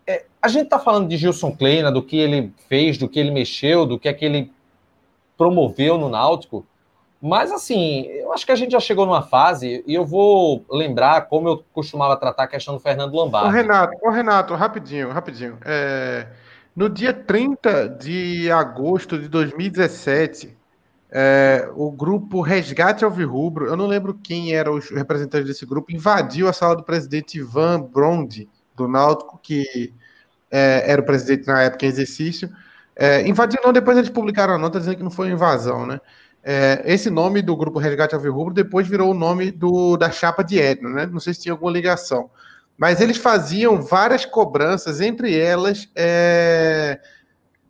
É, 0.06 0.26
a 0.40 0.48
gente 0.48 0.64
está 0.64 0.78
falando 0.78 1.08
de 1.08 1.16
Gilson 1.16 1.54
Kleina, 1.54 1.90
do 1.90 2.02
que 2.02 2.16
ele 2.16 2.52
fez, 2.68 2.98
do 2.98 3.08
que 3.08 3.18
ele 3.18 3.30
mexeu, 3.30 3.86
do 3.86 3.98
que 3.98 4.08
é 4.08 4.12
que 4.12 4.24
ele 4.24 4.52
promoveu 5.36 5.96
no 5.96 6.08
Náutico, 6.08 6.66
mas 7.20 7.50
assim, 7.50 8.02
eu 8.06 8.32
acho 8.32 8.46
que 8.46 8.52
a 8.52 8.56
gente 8.56 8.72
já 8.72 8.80
chegou 8.80 9.04
numa 9.04 9.22
fase, 9.22 9.82
e 9.86 9.94
eu 9.94 10.04
vou 10.04 10.64
lembrar 10.70 11.22
como 11.22 11.48
eu 11.48 11.64
costumava 11.72 12.16
tratar 12.16 12.44
a 12.44 12.48
questão 12.48 12.74
do 12.74 12.80
Fernando 12.80 13.12
Lombardi. 13.12 13.48
Ô 13.48 13.52
Renato, 13.52 13.98
ô 14.02 14.10
Renato, 14.10 14.54
rapidinho, 14.54 15.10
rapidinho. 15.10 15.58
É, 15.64 16.28
no 16.76 16.88
dia 16.88 17.12
30 17.12 17.88
de 17.88 18.50
agosto 18.52 19.18
de 19.18 19.28
2017, 19.28 20.56
é, 21.10 21.68
o 21.74 21.90
grupo 21.90 22.40
Resgate 22.40 23.04
Alvirrubro, 23.04 23.66
eu 23.66 23.76
não 23.76 23.86
lembro 23.86 24.14
quem 24.14 24.52
era 24.52 24.70
o 24.70 24.78
representante 24.78 25.46
desse 25.46 25.64
grupo, 25.64 25.92
invadiu 25.92 26.48
a 26.48 26.52
sala 26.52 26.76
do 26.76 26.82
presidente 26.82 27.38
Ivan 27.38 27.80
Brondi, 27.80 28.48
do 28.76 28.86
Náutico, 28.86 29.38
que 29.42 29.92
é, 30.50 30.84
era 30.90 31.00
o 31.00 31.04
presidente 31.04 31.46
na 31.46 31.62
época 31.62 31.86
em 31.86 31.88
exercício. 31.88 32.50
É, 32.94 33.26
invadiu, 33.26 33.60
não, 33.64 33.72
depois 33.72 33.96
eles 33.96 34.10
publicaram 34.10 34.54
a 34.54 34.58
nota 34.58 34.78
dizendo 34.78 34.96
que 34.96 35.02
não 35.02 35.10
foi 35.10 35.30
invasão, 35.30 35.86
né? 35.86 36.00
É, 36.42 36.82
esse 36.84 37.10
nome 37.10 37.42
do 37.42 37.56
grupo 37.56 37.78
Resgate 37.78 38.14
Alvirrubro 38.14 38.54
depois 38.54 38.86
virou 38.86 39.10
o 39.10 39.14
nome 39.14 39.50
do, 39.50 39.96
da 39.96 40.10
chapa 40.10 40.42
de 40.42 40.58
Edno, 40.58 40.90
né? 40.90 41.06
Não 41.06 41.20
sei 41.20 41.34
se 41.34 41.40
tinha 41.42 41.52
alguma 41.52 41.70
ligação. 41.70 42.30
Mas 42.76 43.00
eles 43.00 43.16
faziam 43.16 43.82
várias 43.82 44.24
cobranças, 44.24 45.00
entre 45.00 45.36
elas 45.36 45.88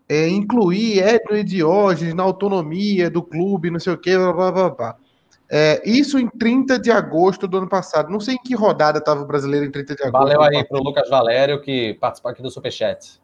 é, 0.08 0.28
incluir 0.28 0.98
Edno 0.98 1.36
e 1.36 1.44
Diógenes 1.44 2.14
na 2.14 2.22
autonomia 2.22 3.10
do 3.10 3.22
clube, 3.22 3.70
não 3.70 3.78
sei 3.78 3.92
o 3.92 3.98
quê, 3.98 4.16
blá, 4.16 4.32
blá, 4.32 4.52
blá, 4.52 4.70
blá. 4.70 4.96
É, 5.50 5.82
isso 5.88 6.18
em 6.18 6.28
30 6.28 6.78
de 6.78 6.90
agosto 6.90 7.48
do 7.48 7.56
ano 7.56 7.68
passado. 7.68 8.10
Não 8.10 8.20
sei 8.20 8.34
em 8.34 8.42
que 8.42 8.54
rodada 8.54 8.98
estava 8.98 9.22
o 9.22 9.26
brasileiro 9.26 9.64
em 9.64 9.70
30 9.70 9.94
de 9.94 10.02
agosto. 10.02 10.24
Valeu 10.24 10.42
aí 10.42 10.64
para 10.64 10.78
o 10.78 10.82
Lucas 10.82 11.08
Valério, 11.08 11.60
que 11.62 11.94
participou 11.94 12.30
aqui 12.30 12.42
do 12.42 12.50
Superchat. 12.50 13.18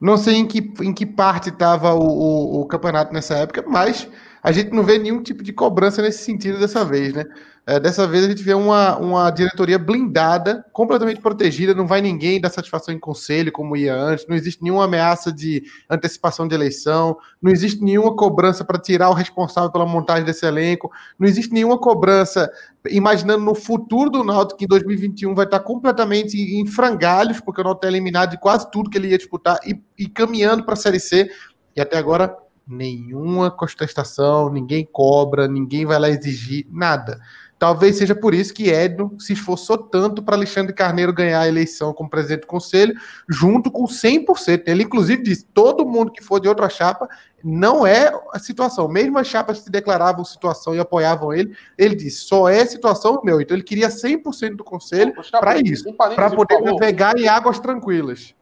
Não 0.00 0.16
sei 0.16 0.36
em 0.36 0.46
que, 0.46 0.58
em 0.80 0.92
que 0.92 1.06
parte 1.06 1.50
estava 1.50 1.92
o, 1.94 2.02
o, 2.02 2.60
o, 2.60 2.66
campeonato 2.66 3.12
nessa 3.12 3.36
época, 3.36 3.64
mas 3.66 4.08
a 4.42 4.52
gente 4.52 4.70
não 4.70 4.82
vê 4.82 4.98
nenhum 4.98 5.22
tipo 5.22 5.42
de 5.42 5.52
cobrança 5.52 6.02
nesse 6.02 6.24
sentido 6.24 6.58
dessa 6.58 6.84
vez, 6.84 7.12
né? 7.12 7.24
É, 7.68 7.78
dessa 7.78 8.06
vez 8.06 8.24
a 8.24 8.28
gente 8.30 8.42
vê 8.42 8.54
uma, 8.54 8.96
uma 8.96 9.30
diretoria 9.30 9.78
blindada, 9.78 10.64
completamente 10.72 11.20
protegida, 11.20 11.74
não 11.74 11.86
vai 11.86 12.00
ninguém 12.00 12.40
dar 12.40 12.48
satisfação 12.48 12.94
em 12.94 12.98
conselho, 12.98 13.52
como 13.52 13.76
ia 13.76 13.94
antes, 13.94 14.26
não 14.26 14.34
existe 14.34 14.62
nenhuma 14.62 14.86
ameaça 14.86 15.30
de 15.30 15.62
antecipação 15.90 16.48
de 16.48 16.54
eleição, 16.54 17.18
não 17.42 17.52
existe 17.52 17.84
nenhuma 17.84 18.16
cobrança 18.16 18.64
para 18.64 18.80
tirar 18.80 19.10
o 19.10 19.12
responsável 19.12 19.70
pela 19.70 19.84
montagem 19.84 20.24
desse 20.24 20.46
elenco, 20.46 20.90
não 21.18 21.28
existe 21.28 21.52
nenhuma 21.52 21.76
cobrança 21.76 22.50
imaginando 22.88 23.44
no 23.44 23.54
futuro 23.54 24.08
do 24.08 24.24
Náutico, 24.24 24.60
que 24.60 24.64
em 24.64 24.68
2021 24.68 25.34
vai 25.34 25.44
estar 25.44 25.60
completamente 25.60 26.38
em 26.38 26.66
frangalhos, 26.66 27.38
porque 27.38 27.60
o 27.60 27.64
Náutico 27.64 27.84
é 27.84 27.90
eliminado 27.90 28.30
de 28.30 28.38
quase 28.40 28.70
tudo 28.70 28.88
que 28.88 28.96
ele 28.96 29.08
ia 29.08 29.18
disputar 29.18 29.60
e, 29.66 29.78
e 29.98 30.08
caminhando 30.08 30.64
para 30.64 30.72
a 30.72 30.76
Série 30.76 30.98
C, 30.98 31.30
e 31.76 31.82
até 31.82 31.98
agora 31.98 32.34
nenhuma 32.68 33.50
contestação, 33.50 34.52
ninguém 34.52 34.84
cobra, 34.84 35.48
ninguém 35.48 35.86
vai 35.86 35.98
lá 35.98 36.08
exigir 36.08 36.66
nada. 36.70 37.18
Talvez 37.58 37.96
seja 37.96 38.14
por 38.14 38.34
isso 38.34 38.54
que 38.54 38.70
Edno 38.70 39.16
se 39.18 39.32
esforçou 39.32 39.76
tanto 39.76 40.22
para 40.22 40.36
Alexandre 40.36 40.72
Carneiro 40.72 41.12
ganhar 41.12 41.40
a 41.40 41.48
eleição 41.48 41.92
como 41.92 42.08
presidente 42.08 42.42
do 42.42 42.46
conselho, 42.46 42.94
junto 43.28 43.68
com 43.68 43.84
100%. 43.84 44.62
Ele, 44.66 44.84
inclusive, 44.84 45.20
disse: 45.20 45.44
todo 45.46 45.84
mundo 45.84 46.12
que 46.12 46.22
for 46.22 46.38
de 46.38 46.48
outra 46.48 46.68
chapa 46.68 47.08
não 47.42 47.84
é 47.84 48.12
a 48.32 48.38
situação. 48.38 48.86
Mesmo 48.86 49.18
as 49.18 49.26
chapas 49.26 49.60
que 49.60 49.70
declaravam 49.70 50.24
situação 50.24 50.72
e 50.72 50.78
apoiavam 50.78 51.32
ele, 51.32 51.52
ele 51.76 51.96
disse: 51.96 52.18
só 52.18 52.48
é 52.48 52.64
situação 52.64 53.20
meu. 53.24 53.40
Então, 53.40 53.56
ele 53.56 53.64
queria 53.64 53.88
100% 53.88 54.54
do 54.54 54.62
conselho 54.62 55.12
para 55.32 55.58
isso, 55.58 55.92
para 55.94 56.30
poder 56.30 56.60
navegar 56.60 57.18
em 57.18 57.26
águas 57.26 57.58
tranquilas. 57.58 58.36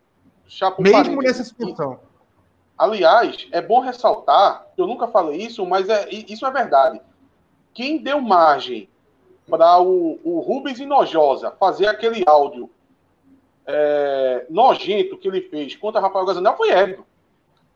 Mesmo 0.78 1.22
nessa 1.22 1.42
situação. 1.42 1.98
Aliás, 2.78 3.48
é 3.52 3.60
bom 3.60 3.80
ressaltar, 3.80 4.66
eu 4.76 4.86
nunca 4.86 5.08
falei 5.08 5.40
isso, 5.40 5.64
mas 5.64 5.88
é, 5.88 6.08
isso 6.10 6.46
é 6.46 6.50
verdade 6.50 7.00
quem 7.76 7.98
deu 7.98 8.22
margem 8.22 8.88
para 9.46 9.78
o, 9.78 10.18
o 10.24 10.40
Rubens 10.40 10.80
Inojosa 10.80 11.50
fazer 11.60 11.86
aquele 11.86 12.24
áudio 12.26 12.70
é, 13.66 14.46
nojento 14.48 15.18
que 15.18 15.28
ele 15.28 15.42
fez 15.42 15.76
contra 15.76 16.00
Rafael 16.00 16.24
Gazanel 16.24 16.56
foi 16.56 16.70
Edno. 16.70 17.04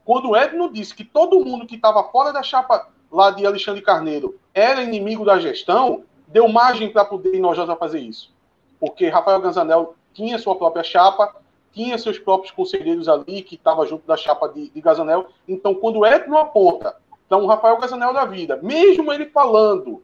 Quando 0.03 0.31
o 0.31 0.37
Edno 0.37 0.73
disse 0.73 0.95
que 0.95 1.05
todo 1.05 1.45
mundo 1.45 1.67
que 1.67 1.75
estava 1.77 2.03
fora 2.05 2.33
da 2.33 2.43
chapa 2.43 2.89
lá 3.13 3.31
de 3.31 3.45
Alexandre 3.45 3.83
Carneiro 3.83 4.41
era 4.55 4.83
inimigo 4.83 5.23
da 5.23 5.39
gestão, 5.39 6.03
deu 6.27 6.49
margem 6.49 6.91
para 6.91 7.05
poder 7.05 7.35
Inojosa 7.35 7.77
fazer 7.77 8.01
isso. 8.01 8.33
Porque 8.81 9.07
Rafael 9.09 9.43
Gazanel 9.43 9.95
tinha 10.15 10.39
sua 10.39 10.57
própria 10.57 10.83
chapa, 10.83 11.37
tinha 11.72 11.98
seus 11.98 12.18
próprios 12.18 12.52
conselheiros 12.52 13.09
ali, 13.09 13.42
que 13.42 13.54
estava 13.54 13.87
junto 13.87 14.06
da 14.06 14.16
chapa 14.16 14.48
de, 14.48 14.70
de 14.70 14.80
Gazanel. 14.80 15.28
Então, 15.46 15.74
quando 15.74 16.00
o 16.00 16.06
Edno 16.06 16.37
aponta, 16.38 16.96
então 17.26 17.42
o 17.42 17.46
Rafael 17.46 17.78
Gazanel 17.78 18.12
da 18.12 18.24
vida, 18.24 18.59
mesmo 18.62 19.12
ele 19.12 19.26
falando 19.26 20.02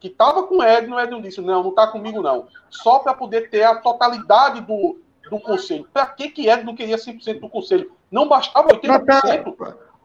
que 0.00 0.08
estava 0.08 0.42
com 0.42 0.58
o 0.58 0.62
Edno, 0.62 0.96
o 0.96 1.00
Edno 1.00 1.22
disse, 1.22 1.40
não, 1.40 1.62
não 1.62 1.70
está 1.70 1.86
comigo 1.86 2.20
não. 2.20 2.46
Só 2.68 2.98
para 2.98 3.14
poder 3.14 3.48
ter 3.48 3.62
a 3.62 3.76
totalidade 3.76 4.60
do, 4.60 4.98
do 5.30 5.40
conselho. 5.40 5.88
Para 5.92 6.06
que 6.06 6.28
que 6.28 6.48
Edno 6.48 6.74
queria 6.74 6.96
100% 6.96 7.40
do 7.40 7.48
conselho? 7.48 7.90
Não 8.10 8.28
bastava 8.28 8.68
80%? 8.68 9.54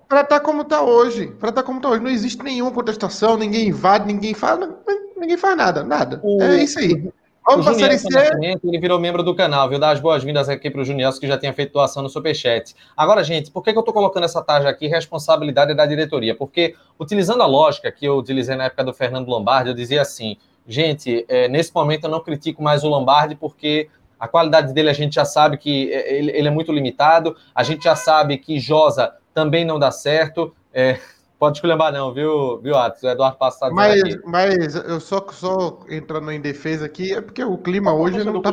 Para 0.07 0.21
estar 0.21 0.23
tá 0.25 0.39
como 0.39 0.61
está 0.61 0.81
hoje. 0.81 1.27
Para 1.27 1.49
estar 1.49 1.61
tá 1.61 1.65
como 1.65 1.79
está 1.79 1.89
hoje. 1.89 2.01
Não 2.01 2.09
existe 2.09 2.41
nenhuma 2.41 2.71
contestação, 2.71 3.37
ninguém 3.37 3.67
invade, 3.67 4.07
ninguém 4.07 4.33
fala, 4.33 4.79
ninguém 5.15 5.37
faz 5.37 5.55
nada, 5.55 5.83
nada. 5.83 6.19
O, 6.23 6.41
é 6.41 6.63
isso 6.63 6.79
aí. 6.79 7.11
Vamos 7.49 7.65
o 7.65 7.73
Juniel 7.73 7.89
Nascimento, 7.89 8.67
ele 8.67 8.77
virou 8.77 8.99
membro 8.99 9.23
do 9.23 9.33
canal, 9.33 9.67
viu? 9.67 9.79
Dar 9.79 9.89
as 9.89 9.99
boas-vindas 9.99 10.47
aqui 10.47 10.69
para 10.69 10.81
o 10.81 10.85
Juniel, 10.85 11.11
que 11.19 11.27
já 11.27 11.35
tinha 11.35 11.51
feito 11.51 11.73
doação 11.73 12.03
no 12.03 12.07
Superchat. 12.09 12.75
Agora, 12.95 13.23
gente, 13.23 13.49
por 13.49 13.63
que, 13.63 13.71
que 13.71 13.77
eu 13.77 13.81
estou 13.81 13.91
colocando 13.91 14.25
essa 14.25 14.39
tarja 14.43 14.69
aqui? 14.69 14.85
Responsabilidade 14.85 15.73
da 15.73 15.83
diretoria. 15.87 16.35
Porque, 16.35 16.75
utilizando 16.99 17.41
a 17.41 17.47
lógica 17.47 17.91
que 17.91 18.05
eu 18.05 18.17
utilizei 18.17 18.55
na 18.55 18.65
época 18.65 18.83
do 18.83 18.93
Fernando 18.93 19.27
Lombardi, 19.27 19.69
eu 19.69 19.73
dizia 19.73 20.03
assim, 20.03 20.37
gente, 20.67 21.25
é, 21.27 21.47
nesse 21.47 21.73
momento 21.73 22.03
eu 22.03 22.11
não 22.11 22.19
critico 22.19 22.61
mais 22.61 22.83
o 22.83 22.87
Lombardi 22.87 23.33
porque 23.33 23.89
a 24.19 24.27
qualidade 24.27 24.71
dele 24.71 24.91
a 24.91 24.93
gente 24.93 25.15
já 25.15 25.25
sabe 25.25 25.57
que 25.57 25.91
é, 25.91 26.17
ele, 26.19 26.31
ele 26.31 26.47
é 26.47 26.51
muito 26.51 26.71
limitado, 26.71 27.35
a 27.55 27.63
gente 27.63 27.83
já 27.83 27.95
sabe 27.95 28.37
que 28.37 28.59
Josa 28.59 29.15
também 29.33 29.65
não 29.65 29.79
dá 29.79 29.89
certo. 29.89 30.53
É, 30.71 30.99
Pode 31.39 31.57
esculhambar 31.57 31.93
não, 31.93 32.13
viu, 32.13 32.59
viu 32.61 32.75
Atos? 32.75 33.01
O 33.01 33.07
Eduardo 33.07 33.37
Passado 33.37 33.73
mas, 33.73 34.01
mas 34.25 34.75
eu 34.75 34.99
só, 34.99 35.25
só 35.31 35.79
entrando 35.89 36.29
em 36.33 36.41
defesa 36.41 36.85
aqui, 36.85 37.13
é 37.13 37.21
porque 37.21 37.41
o 37.41 37.57
clima 37.57 37.91
Qual 37.91 38.01
hoje 38.01 38.25
não 38.25 38.41
tá, 38.41 38.51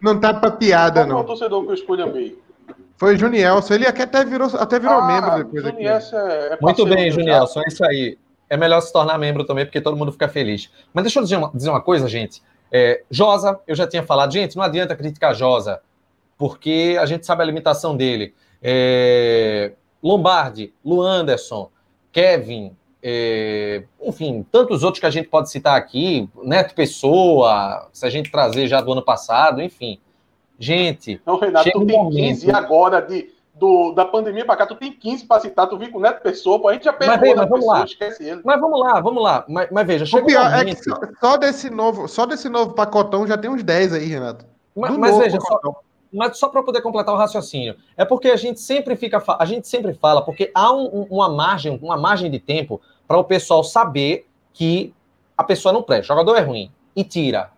não 0.00 0.20
tá 0.20 0.32
pra 0.32 0.52
piada, 0.52 1.00
Qual 1.00 1.08
não. 1.08 1.14
Qual 1.16 1.24
o 1.24 1.26
torcedor 1.26 1.64
que 1.64 1.70
eu 1.70 1.74
esculhambei? 1.74 2.38
Foi 2.96 3.16
o 3.16 3.18
Junielson, 3.18 3.74
ele 3.74 3.86
até 3.86 4.24
virou, 4.24 4.48
até 4.56 4.78
virou 4.78 4.98
ah, 4.98 5.06
membro 5.06 5.44
depois 5.44 5.66
aqui. 5.66 5.86
É, 5.86 6.52
é 6.52 6.58
Muito 6.60 6.86
bem, 6.86 7.10
Junielson, 7.10 7.60
é 7.62 7.64
isso 7.66 7.84
aí. 7.84 8.16
É 8.48 8.56
melhor 8.56 8.80
se 8.80 8.92
tornar 8.92 9.18
membro 9.18 9.44
também, 9.44 9.64
porque 9.64 9.80
todo 9.80 9.96
mundo 9.96 10.12
fica 10.12 10.28
feliz. 10.28 10.70
Mas 10.94 11.04
deixa 11.04 11.18
eu 11.18 11.24
dizer 11.24 11.36
uma, 11.36 11.50
dizer 11.52 11.70
uma 11.70 11.80
coisa, 11.80 12.06
gente. 12.06 12.42
É, 12.70 13.02
Josa, 13.10 13.58
eu 13.66 13.74
já 13.74 13.88
tinha 13.88 14.04
falado, 14.04 14.32
gente, 14.32 14.56
não 14.56 14.62
adianta 14.62 14.94
criticar 14.94 15.34
Josa, 15.34 15.80
porque 16.38 16.96
a 17.00 17.06
gente 17.06 17.26
sabe 17.26 17.42
a 17.42 17.46
limitação 17.46 17.96
dele. 17.96 18.34
É, 18.62 19.72
Lombardi, 20.00 20.72
Lu 20.84 21.02
Anderson, 21.02 21.70
Kevin, 22.12 22.76
é, 23.02 23.84
enfim, 24.02 24.44
tantos 24.50 24.82
outros 24.82 25.00
que 25.00 25.06
a 25.06 25.10
gente 25.10 25.28
pode 25.28 25.50
citar 25.50 25.76
aqui, 25.76 26.28
Neto 26.42 26.74
Pessoa, 26.74 27.88
se 27.92 28.04
a 28.04 28.10
gente 28.10 28.30
trazer 28.30 28.66
já 28.66 28.80
do 28.80 28.92
ano 28.92 29.02
passado, 29.02 29.62
enfim. 29.62 29.98
Gente. 30.58 31.20
Não, 31.24 31.38
Renato, 31.38 31.70
tu 31.70 31.86
tem 31.86 31.96
momento... 31.96 32.16
15 32.16 32.50
agora 32.50 33.00
de, 33.00 33.30
do, 33.54 33.92
da 33.92 34.04
pandemia 34.04 34.44
para 34.44 34.56
cá, 34.56 34.66
tu 34.66 34.74
tem 34.74 34.92
15 34.92 35.24
para 35.24 35.40
citar, 35.40 35.66
tu 35.66 35.78
vem 35.78 35.90
com 35.90 35.98
Neto 35.98 36.22
Pessoa, 36.22 36.60
pô, 36.60 36.68
a 36.68 36.74
gente 36.74 36.84
já 36.84 36.92
pegou 36.92 37.16
mas, 37.16 37.20
mas 37.20 37.36
vamos 37.36 37.60
pessoa, 37.60 37.78
lá. 37.78 37.84
esquece 37.84 38.24
ele. 38.24 38.40
Mas 38.44 38.60
vamos 38.60 38.80
lá, 38.80 39.00
vamos 39.00 39.22
lá. 39.22 39.44
Mas, 39.48 39.68
mas 39.70 39.86
veja, 39.86 40.18
o 40.18 40.26
pior 40.26 40.52
é 40.52 40.64
que 40.64 40.76
só, 40.76 41.00
só, 41.18 41.36
desse 41.38 41.70
novo, 41.70 42.06
só 42.06 42.26
desse 42.26 42.48
novo 42.48 42.74
pacotão 42.74 43.26
já 43.26 43.38
tem 43.38 43.50
uns 43.50 43.62
10 43.62 43.94
aí, 43.94 44.06
Renato. 44.06 44.44
Mas, 44.76 44.96
mas 44.96 45.16
veja, 45.16 45.38
só, 45.40 45.58
mas 46.12 46.38
só 46.38 46.48
para 46.48 46.62
poder 46.62 46.82
completar 46.82 47.14
o 47.14 47.18
raciocínio, 47.18 47.76
é 47.96 48.04
porque 48.04 48.28
a 48.28 48.36
gente 48.36 48.60
sempre 48.60 48.96
fica, 48.96 49.22
a 49.38 49.44
gente 49.44 49.68
sempre 49.68 49.94
fala, 49.94 50.22
porque 50.22 50.50
há 50.54 50.72
um, 50.72 51.06
uma 51.10 51.28
margem, 51.28 51.78
uma 51.82 51.96
margem 51.96 52.30
de 52.30 52.38
tempo 52.38 52.80
para 53.06 53.18
o 53.18 53.24
pessoal 53.24 53.62
saber 53.62 54.26
que 54.52 54.92
a 55.36 55.44
pessoa 55.44 55.72
não 55.72 55.82
presta, 55.82 56.12
o 56.12 56.16
jogador 56.16 56.36
é 56.36 56.40
ruim 56.40 56.70
e 56.94 57.04
tira. 57.04 57.50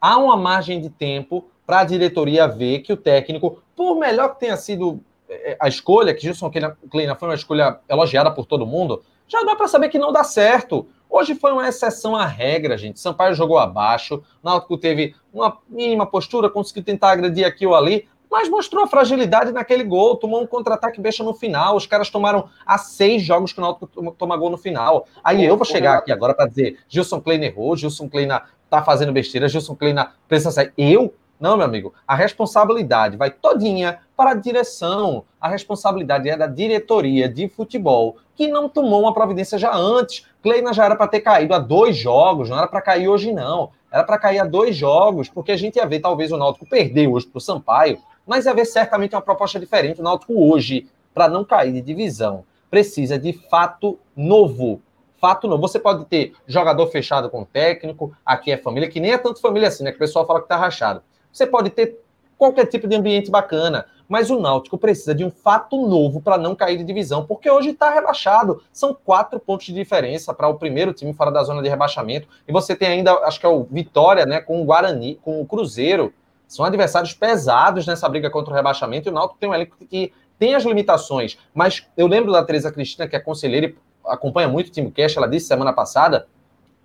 Há 0.00 0.16
uma 0.18 0.36
margem 0.36 0.80
de 0.80 0.90
tempo 0.90 1.46
para 1.66 1.80
a 1.80 1.84
diretoria 1.84 2.48
ver 2.48 2.80
que 2.80 2.92
o 2.92 2.96
técnico, 2.96 3.62
por 3.76 3.96
melhor 3.96 4.34
que 4.34 4.40
tenha 4.40 4.56
sido 4.56 5.00
é, 5.28 5.56
a 5.60 5.68
escolha, 5.68 6.12
que 6.12 6.22
Gilson 6.22 6.50
Kleina 6.90 7.14
foi 7.14 7.28
uma 7.28 7.34
escolha 7.34 7.78
elogiada 7.88 8.30
por 8.30 8.46
todo 8.46 8.66
mundo, 8.66 9.02
já 9.28 9.42
dá 9.44 9.54
para 9.54 9.68
saber 9.68 9.88
que 9.88 9.98
não 9.98 10.12
dá 10.12 10.24
certo. 10.24 10.88
Hoje 11.10 11.34
foi 11.34 11.50
uma 11.50 11.68
exceção 11.68 12.14
à 12.14 12.24
regra, 12.24 12.78
gente. 12.78 13.00
Sampaio 13.00 13.34
jogou 13.34 13.58
abaixo, 13.58 14.22
Náutico 14.42 14.78
teve 14.78 15.16
uma 15.34 15.58
mínima 15.68 16.06
postura, 16.06 16.48
conseguiu 16.48 16.84
tentar 16.84 17.10
agredir 17.10 17.44
aqui 17.44 17.66
ou 17.66 17.74
ali, 17.74 18.08
mas 18.30 18.48
mostrou 18.48 18.84
a 18.84 18.86
fragilidade 18.86 19.50
naquele 19.50 19.82
gol, 19.82 20.16
tomou 20.16 20.40
um 20.40 20.46
contra-ataque 20.46 21.00
besta 21.00 21.24
no 21.24 21.34
final. 21.34 21.74
Os 21.74 21.84
caras 21.84 22.08
tomaram 22.10 22.48
há 22.64 22.78
seis 22.78 23.22
jogos 23.24 23.52
que 23.52 23.58
o 23.58 23.62
Náutico 23.62 24.12
toma 24.12 24.36
gol 24.36 24.50
no 24.50 24.56
final. 24.56 25.08
Aí 25.24 25.44
eu 25.44 25.56
vou 25.56 25.66
chegar 25.66 25.98
aqui 25.98 26.12
agora 26.12 26.32
para 26.32 26.46
dizer: 26.46 26.78
Gilson 26.88 27.20
Kleina 27.20 27.46
errou, 27.46 27.76
Gilson 27.76 28.08
Kleina 28.08 28.44
tá 28.70 28.80
fazendo 28.80 29.12
besteira, 29.12 29.48
Gilson 29.48 29.74
Kleina 29.74 30.12
precisa 30.28 30.52
sair. 30.52 30.72
Eu 30.78 31.12
não, 31.40 31.56
meu 31.56 31.64
amigo. 31.64 31.94
A 32.06 32.14
responsabilidade 32.14 33.16
vai 33.16 33.30
todinha 33.30 34.00
para 34.14 34.32
a 34.32 34.34
direção. 34.34 35.24
A 35.40 35.48
responsabilidade 35.48 36.28
é 36.28 36.36
da 36.36 36.46
diretoria 36.46 37.26
de 37.30 37.48
futebol, 37.48 38.18
que 38.36 38.46
não 38.46 38.68
tomou 38.68 39.00
uma 39.00 39.14
providência 39.14 39.58
já 39.58 39.74
antes. 39.74 40.26
Kleina 40.42 40.72
já 40.72 40.84
era 40.84 40.96
para 40.96 41.06
ter 41.06 41.20
caído 41.20 41.54
a 41.54 41.58
dois 41.58 41.96
jogos, 41.96 42.48
não 42.48 42.58
era 42.58 42.66
para 42.66 42.80
cair 42.80 43.08
hoje, 43.08 43.32
não. 43.32 43.70
Era 43.92 44.04
para 44.04 44.18
cair 44.18 44.38
a 44.38 44.44
dois 44.44 44.76
jogos, 44.76 45.28
porque 45.28 45.52
a 45.52 45.56
gente 45.56 45.76
ia 45.76 45.86
ver 45.86 46.00
talvez 46.00 46.32
o 46.32 46.36
Náutico 46.36 46.68
perder 46.68 47.08
hoje 47.08 47.26
para 47.26 47.38
o 47.38 47.40
Sampaio, 47.40 47.98
mas 48.26 48.46
ia 48.46 48.54
ver 48.54 48.64
certamente 48.64 49.14
uma 49.14 49.20
proposta 49.20 49.58
diferente. 49.58 50.00
O 50.00 50.04
Náutico 50.04 50.32
hoje, 50.50 50.88
para 51.12 51.28
não 51.28 51.44
cair 51.44 51.72
de 51.72 51.82
divisão, 51.82 52.44
precisa 52.70 53.18
de 53.18 53.32
fato 53.32 53.98
novo. 54.16 54.80
Fato 55.20 55.48
novo. 55.48 55.60
Você 55.60 55.78
pode 55.78 56.04
ter 56.06 56.32
jogador 56.46 56.86
fechado 56.86 57.28
com 57.28 57.44
técnico, 57.44 58.12
aqui 58.24 58.52
é 58.52 58.56
família, 58.56 58.88
que 58.88 59.00
nem 59.00 59.12
é 59.12 59.18
tanto 59.18 59.40
família 59.40 59.68
assim, 59.68 59.84
né? 59.84 59.90
Que 59.90 59.96
o 59.96 60.00
pessoal 60.00 60.26
fala 60.26 60.40
que 60.40 60.48
tá 60.48 60.56
rachado. 60.56 61.02
Você 61.32 61.46
pode 61.46 61.70
ter 61.70 62.00
qualquer 62.38 62.66
tipo 62.66 62.88
de 62.88 62.96
ambiente 62.96 63.30
bacana, 63.30 63.86
mas 64.10 64.28
o 64.28 64.40
Náutico 64.40 64.76
precisa 64.76 65.14
de 65.14 65.24
um 65.24 65.30
fato 65.30 65.86
novo 65.86 66.20
para 66.20 66.36
não 66.36 66.56
cair 66.56 66.76
de 66.76 66.82
divisão, 66.82 67.24
porque 67.24 67.48
hoje 67.48 67.70
está 67.70 67.90
rebaixado. 67.94 68.60
São 68.72 68.92
quatro 68.92 69.38
pontos 69.38 69.66
de 69.66 69.72
diferença 69.72 70.34
para 70.34 70.48
o 70.48 70.56
primeiro 70.56 70.92
time 70.92 71.14
fora 71.14 71.30
da 71.30 71.44
zona 71.44 71.62
de 71.62 71.68
rebaixamento. 71.68 72.26
E 72.46 72.50
você 72.50 72.74
tem 72.74 72.88
ainda, 72.88 73.12
acho 73.20 73.38
que 73.38 73.46
é 73.46 73.48
o 73.48 73.62
Vitória, 73.70 74.26
né, 74.26 74.40
com 74.40 74.60
o 74.60 74.64
Guarani, 74.64 75.14
com 75.22 75.40
o 75.40 75.46
Cruzeiro. 75.46 76.12
São 76.48 76.64
adversários 76.64 77.14
pesados 77.14 77.86
nessa 77.86 78.08
briga 78.08 78.28
contra 78.28 78.52
o 78.52 78.56
rebaixamento. 78.56 79.08
E 79.08 79.12
o 79.12 79.14
Náutico 79.14 79.38
tem 79.38 79.48
um 79.48 79.54
elenco 79.54 79.76
que 79.88 80.12
tem 80.40 80.56
as 80.56 80.64
limitações. 80.64 81.38
Mas 81.54 81.86
eu 81.96 82.08
lembro 82.08 82.32
da 82.32 82.42
Teresa 82.42 82.72
Cristina, 82.72 83.06
que 83.06 83.14
é 83.14 83.20
conselheira 83.20 83.66
e 83.66 83.74
acompanha 84.04 84.48
muito 84.48 84.66
o 84.66 84.72
time 84.72 84.90
Cash, 84.90 85.16
ela 85.16 85.28
disse 85.28 85.46
semana 85.46 85.72
passada, 85.72 86.26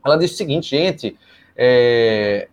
ela 0.06 0.16
disse 0.16 0.36
o 0.36 0.38
seguinte, 0.38 0.70
gente, 0.70 1.18
é, 1.58 2.50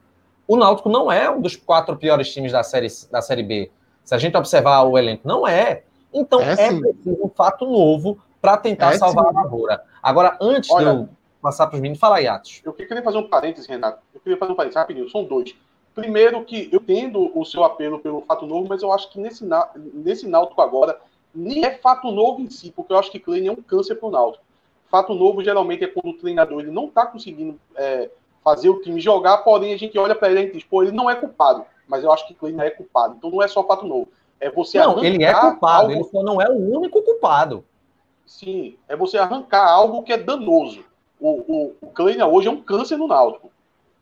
o 0.49 0.57
Náutico 0.57 0.89
não 0.89 1.13
é 1.13 1.31
um 1.31 1.43
dos 1.43 1.57
quatro 1.57 1.95
piores 1.95 2.33
times 2.33 2.53
da 2.53 2.63
série, 2.63 2.89
da 3.11 3.21
série 3.21 3.43
B. 3.43 3.71
Se 4.05 4.15
a 4.15 4.19
gente 4.19 4.37
observar 4.37 4.83
o 4.83 4.99
elenco, 4.99 5.27
não 5.27 5.47
é. 5.47 5.85
Então 6.13 6.41
é, 6.41 6.53
é 6.53 6.57
preciso 6.57 7.25
um 7.25 7.29
fato 7.29 7.65
novo 7.65 8.19
para 8.41 8.57
tentar 8.57 8.93
é 8.93 8.99
salvar 8.99 9.25
sim. 9.25 9.39
a 9.39 9.43
lavoura. 9.43 9.83
Agora, 10.03 10.37
antes 10.41 10.71
Olha, 10.71 10.93
de 10.93 11.01
eu 11.01 11.09
passar 11.41 11.67
para 11.67 11.77
os 11.77 11.81
meninos, 11.81 12.01
fala 12.01 12.17
aí, 12.17 12.27
Atos. 12.27 12.61
Eu 12.65 12.73
queria 12.73 13.03
fazer 13.03 13.19
um 13.19 13.29
parênteses, 13.29 13.69
Renato. 13.69 14.03
Eu 14.15 14.21
queria 14.21 14.39
fazer 14.39 14.53
um 14.53 14.57
parênteses 14.57 14.81
rapidinho. 14.81 15.09
São 15.11 15.25
dois. 15.25 15.55
Primeiro, 15.95 16.43
que 16.45 16.69
eu 16.73 16.81
entendo 16.81 17.31
o 17.39 17.45
seu 17.45 17.63
apelo 17.65 17.99
pelo 17.99 18.23
fato 18.23 18.47
novo, 18.47 18.67
mas 18.69 18.83
eu 18.83 18.93
acho 18.93 19.11
que 19.11 19.21
nesse, 19.21 19.45
nesse 19.77 20.27
Náutico 20.27 20.61
agora 20.63 20.99
nem 21.35 21.65
é 21.65 21.71
fato 21.71 22.11
novo 22.11 22.41
em 22.41 22.51
si, 22.51 22.73
porque 22.75 22.93
eu 22.93 22.99
acho 22.99 23.11
que 23.11 23.19
Klein 23.19 23.47
é 23.47 23.53
um 23.53 23.57
câncer 23.57 23.97
para 23.97 24.09
o 24.09 24.13
Náutico. 24.13 24.45
Fato 24.91 25.15
novo 25.15 25.43
geralmente 25.43 25.85
é 25.85 25.87
quando 25.87 26.15
o 26.15 26.19
treinador 26.19 26.61
ele 26.61 26.71
não 26.71 26.87
está 26.87 27.07
conseguindo 27.07 27.59
é, 27.75 28.11
fazer 28.45 28.69
o 28.69 28.81
time 28.81 29.01
jogar, 29.01 29.39
porém 29.39 29.73
a 29.73 29.79
gente 29.79 29.99
olha 29.99 30.15
para 30.15 30.31
ele 30.31 30.41
e 30.41 30.53
diz, 30.53 30.65
pô, 30.65 30.83
ele 30.83 30.93
não 30.93 31.09
é 31.09 31.15
culpado, 31.15 31.65
mas 31.93 32.03
eu 32.03 32.11
acho 32.11 32.27
que 32.27 32.33
Kleina 32.33 32.65
é 32.65 32.71
culpado. 32.71 33.17
Então 33.19 33.31
não 33.31 33.43
é 33.43 33.47
só 33.47 33.63
fato 33.63 33.87
novo. 33.87 34.09
É 34.41 34.51
você 34.51 34.79
Não, 34.79 35.05
ele 35.05 35.23
é 35.23 35.35
culpado, 35.39 35.83
algo... 35.83 35.93
ele 35.93 36.05
só 36.05 36.23
não 36.23 36.41
é 36.41 36.49
o 36.49 36.57
único 36.57 37.03
culpado. 37.03 37.63
Sim, 38.25 38.79
é 38.89 38.97
você 38.97 39.19
arrancar 39.19 39.69
algo 39.69 40.03
que 40.03 40.11
é 40.11 40.17
danoso. 40.17 40.83
O, 41.21 41.29
o, 41.29 41.77
o 41.83 41.87
Kleina 41.89 42.27
hoje 42.27 42.49
é 42.49 42.51
um 42.51 42.63
câncer 42.63 42.97
no 42.97 43.07
Náutico. 43.07 43.53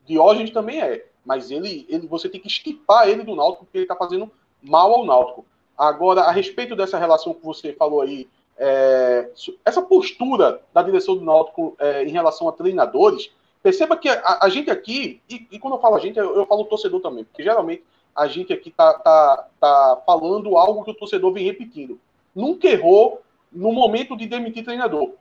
Diógenes 0.06 0.52
também 0.52 0.80
é. 0.80 1.04
Mas 1.24 1.50
ele, 1.50 1.84
ele, 1.88 2.06
você 2.06 2.28
tem 2.28 2.40
que 2.40 2.46
estipar 2.46 3.08
ele 3.08 3.24
do 3.24 3.34
Náutico, 3.34 3.64
porque 3.64 3.78
ele 3.78 3.84
está 3.84 3.96
fazendo 3.96 4.30
mal 4.62 4.94
ao 4.94 5.04
Náutico. 5.04 5.44
Agora, 5.76 6.20
a 6.20 6.30
respeito 6.30 6.76
dessa 6.76 6.96
relação 6.96 7.34
que 7.34 7.44
você 7.44 7.72
falou 7.72 8.02
aí, 8.02 8.28
é, 8.56 9.30
essa 9.64 9.82
postura 9.82 10.62
da 10.72 10.80
direção 10.80 11.16
do 11.16 11.24
Náutico 11.24 11.74
é, 11.80 12.04
em 12.04 12.10
relação 12.10 12.48
a 12.48 12.52
treinadores, 12.52 13.32
Perceba 13.62 13.96
que 13.96 14.08
a, 14.08 14.38
a 14.42 14.48
gente 14.48 14.70
aqui, 14.70 15.20
e, 15.28 15.46
e, 15.50 15.58
quando 15.58 15.74
eu 15.74 15.80
falo 15.80 15.96
a 15.96 16.00
gente, 16.00 16.18
eu, 16.18 16.34
eu 16.34 16.46
falo 16.46 16.64
torcedor 16.64 17.00
também, 17.00 17.24
porque 17.24 17.42
geralmente 17.42 17.84
a 18.16 18.26
gente 18.26 18.52
aqui 18.52 18.70
tá, 18.70 18.94
tá, 18.94 19.48
tá 19.60 20.02
falando 20.06 20.56
algo 20.56 20.82
que 20.82 20.90
o 20.90 20.94
torcedor 20.94 21.32
vem 21.32 21.44
repetindo. 21.44 22.00
Nunca 22.34 22.68
errou 22.68 23.20
no 23.52 23.72
momento 23.72 24.16
de 24.16 24.26
demitir 24.26 24.64
treinador. 24.64 25.12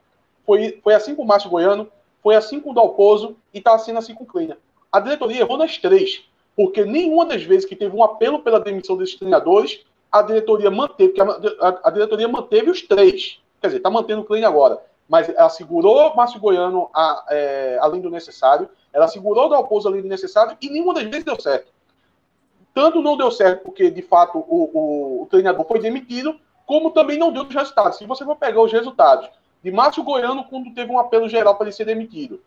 Foi, 0.46 0.80
foi 0.82 0.94
assim 0.94 1.14
com 1.14 1.22
o 1.22 1.26
Márcio 1.26 1.50
Goiano, 1.50 1.88
foi 2.22 2.34
assim 2.34 2.60
com 2.60 2.70
o 2.70 2.74
Dalpozo 2.74 3.36
e 3.52 3.58
está 3.58 3.78
sendo 3.78 3.98
assim 3.98 4.14
com 4.14 4.24
o 4.24 4.26
Kleina. 4.26 4.58
A 4.90 5.00
diretoria 5.00 5.40
errou 5.40 5.56
nas 5.56 5.76
três, 5.78 6.24
porque 6.56 6.84
nenhuma 6.84 7.26
das 7.26 7.42
vezes 7.42 7.64
que 7.64 7.76
teve 7.76 7.94
um 7.94 8.02
apelo 8.02 8.40
pela 8.40 8.58
demissão 8.58 8.96
desses 8.96 9.16
treinadores, 9.16 9.80
a 10.10 10.22
diretoria 10.22 10.70
manteve, 10.70 11.14
a, 11.20 11.24
a, 11.68 11.80
a 11.84 11.90
diretoria 11.90 12.26
manteve 12.26 12.70
os 12.70 12.82
três. 12.82 13.38
Quer 13.60 13.68
dizer, 13.68 13.76
está 13.78 13.90
mantendo 13.90 14.22
o 14.22 14.24
Kleina 14.24 14.48
agora. 14.48 14.82
Mas 15.10 15.28
ela 15.28 15.48
segurou 15.48 16.14
Márcio 16.14 16.38
Goiano 16.38 16.88
a, 16.94 17.24
é, 17.30 17.78
além 17.80 18.00
do 18.00 18.08
necessário, 18.08 18.70
ela 18.92 19.08
segurou 19.08 19.46
o 19.46 19.48
Dalpozo 19.48 19.88
além 19.88 20.02
do 20.02 20.06
necessário 20.06 20.56
e 20.62 20.70
nenhuma 20.70 20.94
das 20.94 21.02
vezes 21.02 21.24
deu 21.24 21.38
certo. 21.40 21.72
Tanto 22.72 23.02
não 23.02 23.16
deu 23.16 23.28
certo 23.32 23.64
porque, 23.64 23.90
de 23.90 24.02
fato, 24.02 24.38
o, 24.38 24.70
o, 24.72 25.22
o 25.22 25.26
treinador 25.26 25.66
foi 25.66 25.80
demitido, 25.80 26.38
como 26.64 26.92
também 26.92 27.18
não 27.18 27.32
deu 27.32 27.42
os 27.42 27.52
resultados. 27.52 27.98
Se 27.98 28.06
você 28.06 28.24
for 28.24 28.36
pegar 28.36 28.62
os 28.62 28.70
resultados 28.70 29.28
de 29.60 29.72
Márcio 29.72 30.04
Goiano 30.04 30.44
quando 30.44 30.72
teve 30.72 30.92
um 30.92 30.98
apelo 31.00 31.28
geral 31.28 31.56
para 31.56 31.66
ele 31.66 31.74
ser 31.74 31.86
demitido, 31.86 32.40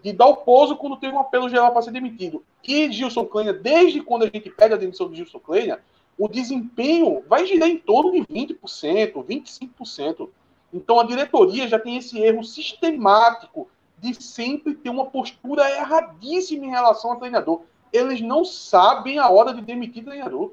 de 0.00 0.12
Dalpozo 0.12 0.76
quando 0.76 0.96
teve 0.96 1.12
um 1.12 1.18
apelo 1.18 1.48
geral 1.48 1.72
para 1.72 1.82
ser 1.82 1.90
demitido, 1.90 2.44
e 2.62 2.92
Gilson 2.92 3.24
Kleina, 3.24 3.52
desde 3.52 4.00
quando 4.00 4.22
a 4.22 4.26
gente 4.26 4.48
pega 4.50 4.76
a 4.76 4.78
demissão 4.78 5.10
de 5.10 5.16
Gilson 5.16 5.40
Kleina, 5.40 5.80
o 6.16 6.28
desempenho 6.28 7.24
vai 7.28 7.44
girar 7.44 7.68
em 7.68 7.76
torno 7.76 8.12
de 8.12 8.20
20%, 8.20 9.14
25%. 9.14 10.28
Então 10.74 10.98
a 10.98 11.04
diretoria 11.04 11.68
já 11.68 11.78
tem 11.78 11.96
esse 11.96 12.18
erro 12.18 12.42
sistemático 12.42 13.68
de 13.96 14.20
sempre 14.20 14.74
ter 14.74 14.90
uma 14.90 15.06
postura 15.06 15.70
erradíssima 15.70 16.66
em 16.66 16.70
relação 16.70 17.12
ao 17.12 17.16
treinador. 17.16 17.62
Eles 17.92 18.20
não 18.20 18.44
sabem 18.44 19.20
a 19.20 19.30
hora 19.30 19.54
de 19.54 19.62
demitir 19.62 20.04
treinador. 20.04 20.50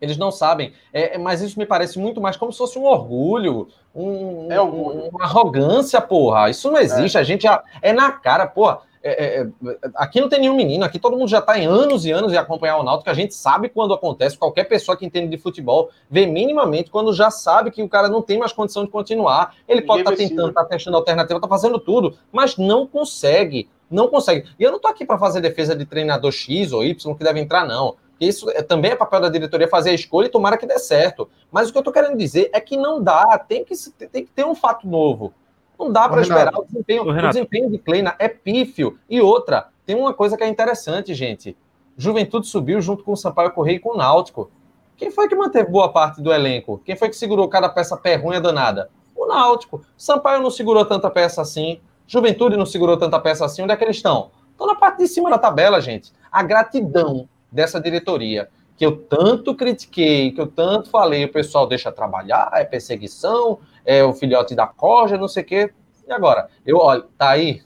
Eles 0.00 0.16
não 0.16 0.30
sabem. 0.30 0.72
É, 0.92 1.18
mas 1.18 1.42
isso 1.42 1.58
me 1.58 1.66
parece 1.66 1.98
muito 1.98 2.20
mais 2.20 2.36
como 2.36 2.52
se 2.52 2.58
fosse 2.58 2.78
um 2.78 2.84
orgulho, 2.84 3.68
um, 3.92 4.50
é 4.50 4.60
orgulho. 4.60 5.08
uma 5.08 5.24
arrogância, 5.24 6.00
porra. 6.00 6.48
Isso 6.48 6.70
não 6.70 6.78
existe. 6.78 7.18
É. 7.18 7.20
A 7.20 7.24
gente 7.24 7.46
é 7.82 7.92
na 7.92 8.12
cara, 8.12 8.46
porra. 8.46 8.82
É, 9.02 9.40
é, 9.40 9.40
é, 9.42 9.48
aqui 9.94 10.20
não 10.20 10.28
tem 10.28 10.40
nenhum 10.40 10.54
menino, 10.54 10.84
aqui 10.84 10.98
todo 10.98 11.16
mundo 11.16 11.28
já 11.28 11.38
está 11.38 11.58
em 11.58 11.64
anos 11.66 12.04
e 12.04 12.10
anos 12.10 12.32
de 12.32 12.36
acompanhar 12.36 12.76
o 12.76 12.82
Náutico, 12.82 13.08
a 13.08 13.14
gente 13.14 13.34
sabe 13.34 13.70
quando 13.70 13.94
acontece, 13.94 14.36
qualquer 14.36 14.64
pessoa 14.64 14.94
que 14.94 15.06
entende 15.06 15.28
de 15.28 15.38
futebol 15.38 15.88
vê 16.10 16.26
minimamente 16.26 16.90
quando 16.90 17.12
já 17.14 17.30
sabe 17.30 17.70
que 17.70 17.82
o 17.82 17.88
cara 17.88 18.08
não 18.08 18.20
tem 18.20 18.38
mais 18.38 18.52
condição 18.52 18.84
de 18.84 18.90
continuar. 18.90 19.54
Ele 19.66 19.82
pode 19.82 20.00
estar 20.00 20.10
tá 20.10 20.16
tentando, 20.16 20.48
estar 20.50 20.64
tá 20.64 20.68
testando 20.68 20.98
alternativa, 20.98 21.38
está 21.38 21.48
fazendo 21.48 21.78
tudo, 21.78 22.18
mas 22.30 22.58
não 22.58 22.86
consegue, 22.86 23.70
não 23.90 24.08
consegue. 24.08 24.48
E 24.58 24.62
eu 24.62 24.70
não 24.70 24.76
estou 24.76 24.90
aqui 24.90 25.06
para 25.06 25.18
fazer 25.18 25.40
defesa 25.40 25.74
de 25.74 25.86
treinador 25.86 26.30
X 26.30 26.72
ou 26.72 26.84
Y 26.84 27.14
que 27.14 27.24
deve 27.24 27.40
entrar, 27.40 27.66
não. 27.66 27.96
Isso 28.20 28.50
é, 28.50 28.60
também 28.60 28.90
é 28.90 28.96
papel 28.96 29.22
da 29.22 29.30
diretoria 29.30 29.66
fazer 29.66 29.90
a 29.90 29.94
escolha 29.94 30.26
e 30.26 30.30
tomara 30.30 30.58
que 30.58 30.66
dê 30.66 30.78
certo. 30.78 31.30
Mas 31.50 31.68
o 31.68 31.72
que 31.72 31.78
eu 31.78 31.80
estou 31.80 31.92
querendo 31.92 32.18
dizer 32.18 32.50
é 32.52 32.60
que 32.60 32.76
não 32.76 33.02
dá, 33.02 33.38
tem 33.38 33.64
que, 33.64 33.74
tem 34.12 34.26
que 34.26 34.30
ter 34.30 34.44
um 34.44 34.54
fato 34.54 34.86
novo. 34.86 35.32
Não 35.80 35.90
dá 35.90 36.06
para 36.06 36.20
esperar 36.20 36.54
o 36.54 36.64
desempenho. 36.64 37.04
O, 37.04 37.10
o 37.10 37.28
desempenho 37.28 37.70
de 37.70 37.78
Kleina 37.78 38.14
é 38.18 38.28
pífio. 38.28 38.98
E 39.08 39.18
outra, 39.20 39.68
tem 39.86 39.96
uma 39.96 40.12
coisa 40.12 40.36
que 40.36 40.44
é 40.44 40.48
interessante, 40.48 41.14
gente. 41.14 41.56
Juventude 41.96 42.46
subiu 42.46 42.82
junto 42.82 43.02
com 43.02 43.12
o 43.12 43.16
Sampaio 43.16 43.50
Correia 43.52 43.76
e 43.76 43.80
com 43.80 43.94
o 43.94 43.96
Náutico. 43.96 44.50
Quem 44.96 45.10
foi 45.10 45.26
que 45.26 45.34
manteve 45.34 45.70
boa 45.70 45.90
parte 45.90 46.20
do 46.20 46.30
elenco? 46.30 46.82
Quem 46.84 46.94
foi 46.94 47.08
que 47.08 47.16
segurou 47.16 47.48
cada 47.48 47.68
peça 47.70 47.96
perrunha 47.96 48.40
danada? 48.40 48.90
O 49.16 49.26
Náutico. 49.26 49.80
Sampaio 49.96 50.42
não 50.42 50.50
segurou 50.50 50.84
tanta 50.84 51.08
peça 51.08 51.40
assim. 51.40 51.80
Juventude 52.06 52.58
não 52.58 52.66
segurou 52.66 52.98
tanta 52.98 53.18
peça 53.18 53.46
assim. 53.46 53.62
Onde 53.62 53.72
é 53.72 53.76
que 53.76 53.84
eles 53.84 53.96
estão? 53.96 54.30
Estão 54.52 54.66
na 54.66 54.74
parte 54.74 54.98
de 54.98 55.08
cima 55.08 55.30
da 55.30 55.38
tabela, 55.38 55.80
gente. 55.80 56.12
A 56.30 56.42
gratidão 56.42 57.26
dessa 57.50 57.80
diretoria, 57.80 58.50
que 58.76 58.84
eu 58.84 58.96
tanto 58.96 59.54
critiquei, 59.54 60.30
que 60.30 60.40
eu 60.40 60.46
tanto 60.46 60.90
falei, 60.90 61.24
o 61.24 61.32
pessoal 61.32 61.66
deixa 61.66 61.90
trabalhar, 61.90 62.50
é 62.52 62.64
perseguição, 62.64 63.58
é 63.90 64.04
o 64.04 64.12
filhote 64.12 64.54
da 64.54 64.68
corja, 64.68 65.18
não 65.18 65.26
sei 65.26 65.42
o 65.42 65.46
quê. 65.46 65.70
E 66.06 66.12
agora? 66.12 66.48
Eu, 66.64 66.76
olha, 66.76 67.04
tá 67.18 67.30
aí. 67.30 67.60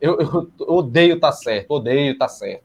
Eu, 0.00 0.18
eu 0.18 0.50
odeio 0.66 1.20
tá 1.20 1.30
certo, 1.30 1.70
odeio 1.70 2.18
tá 2.18 2.26
certo. 2.26 2.64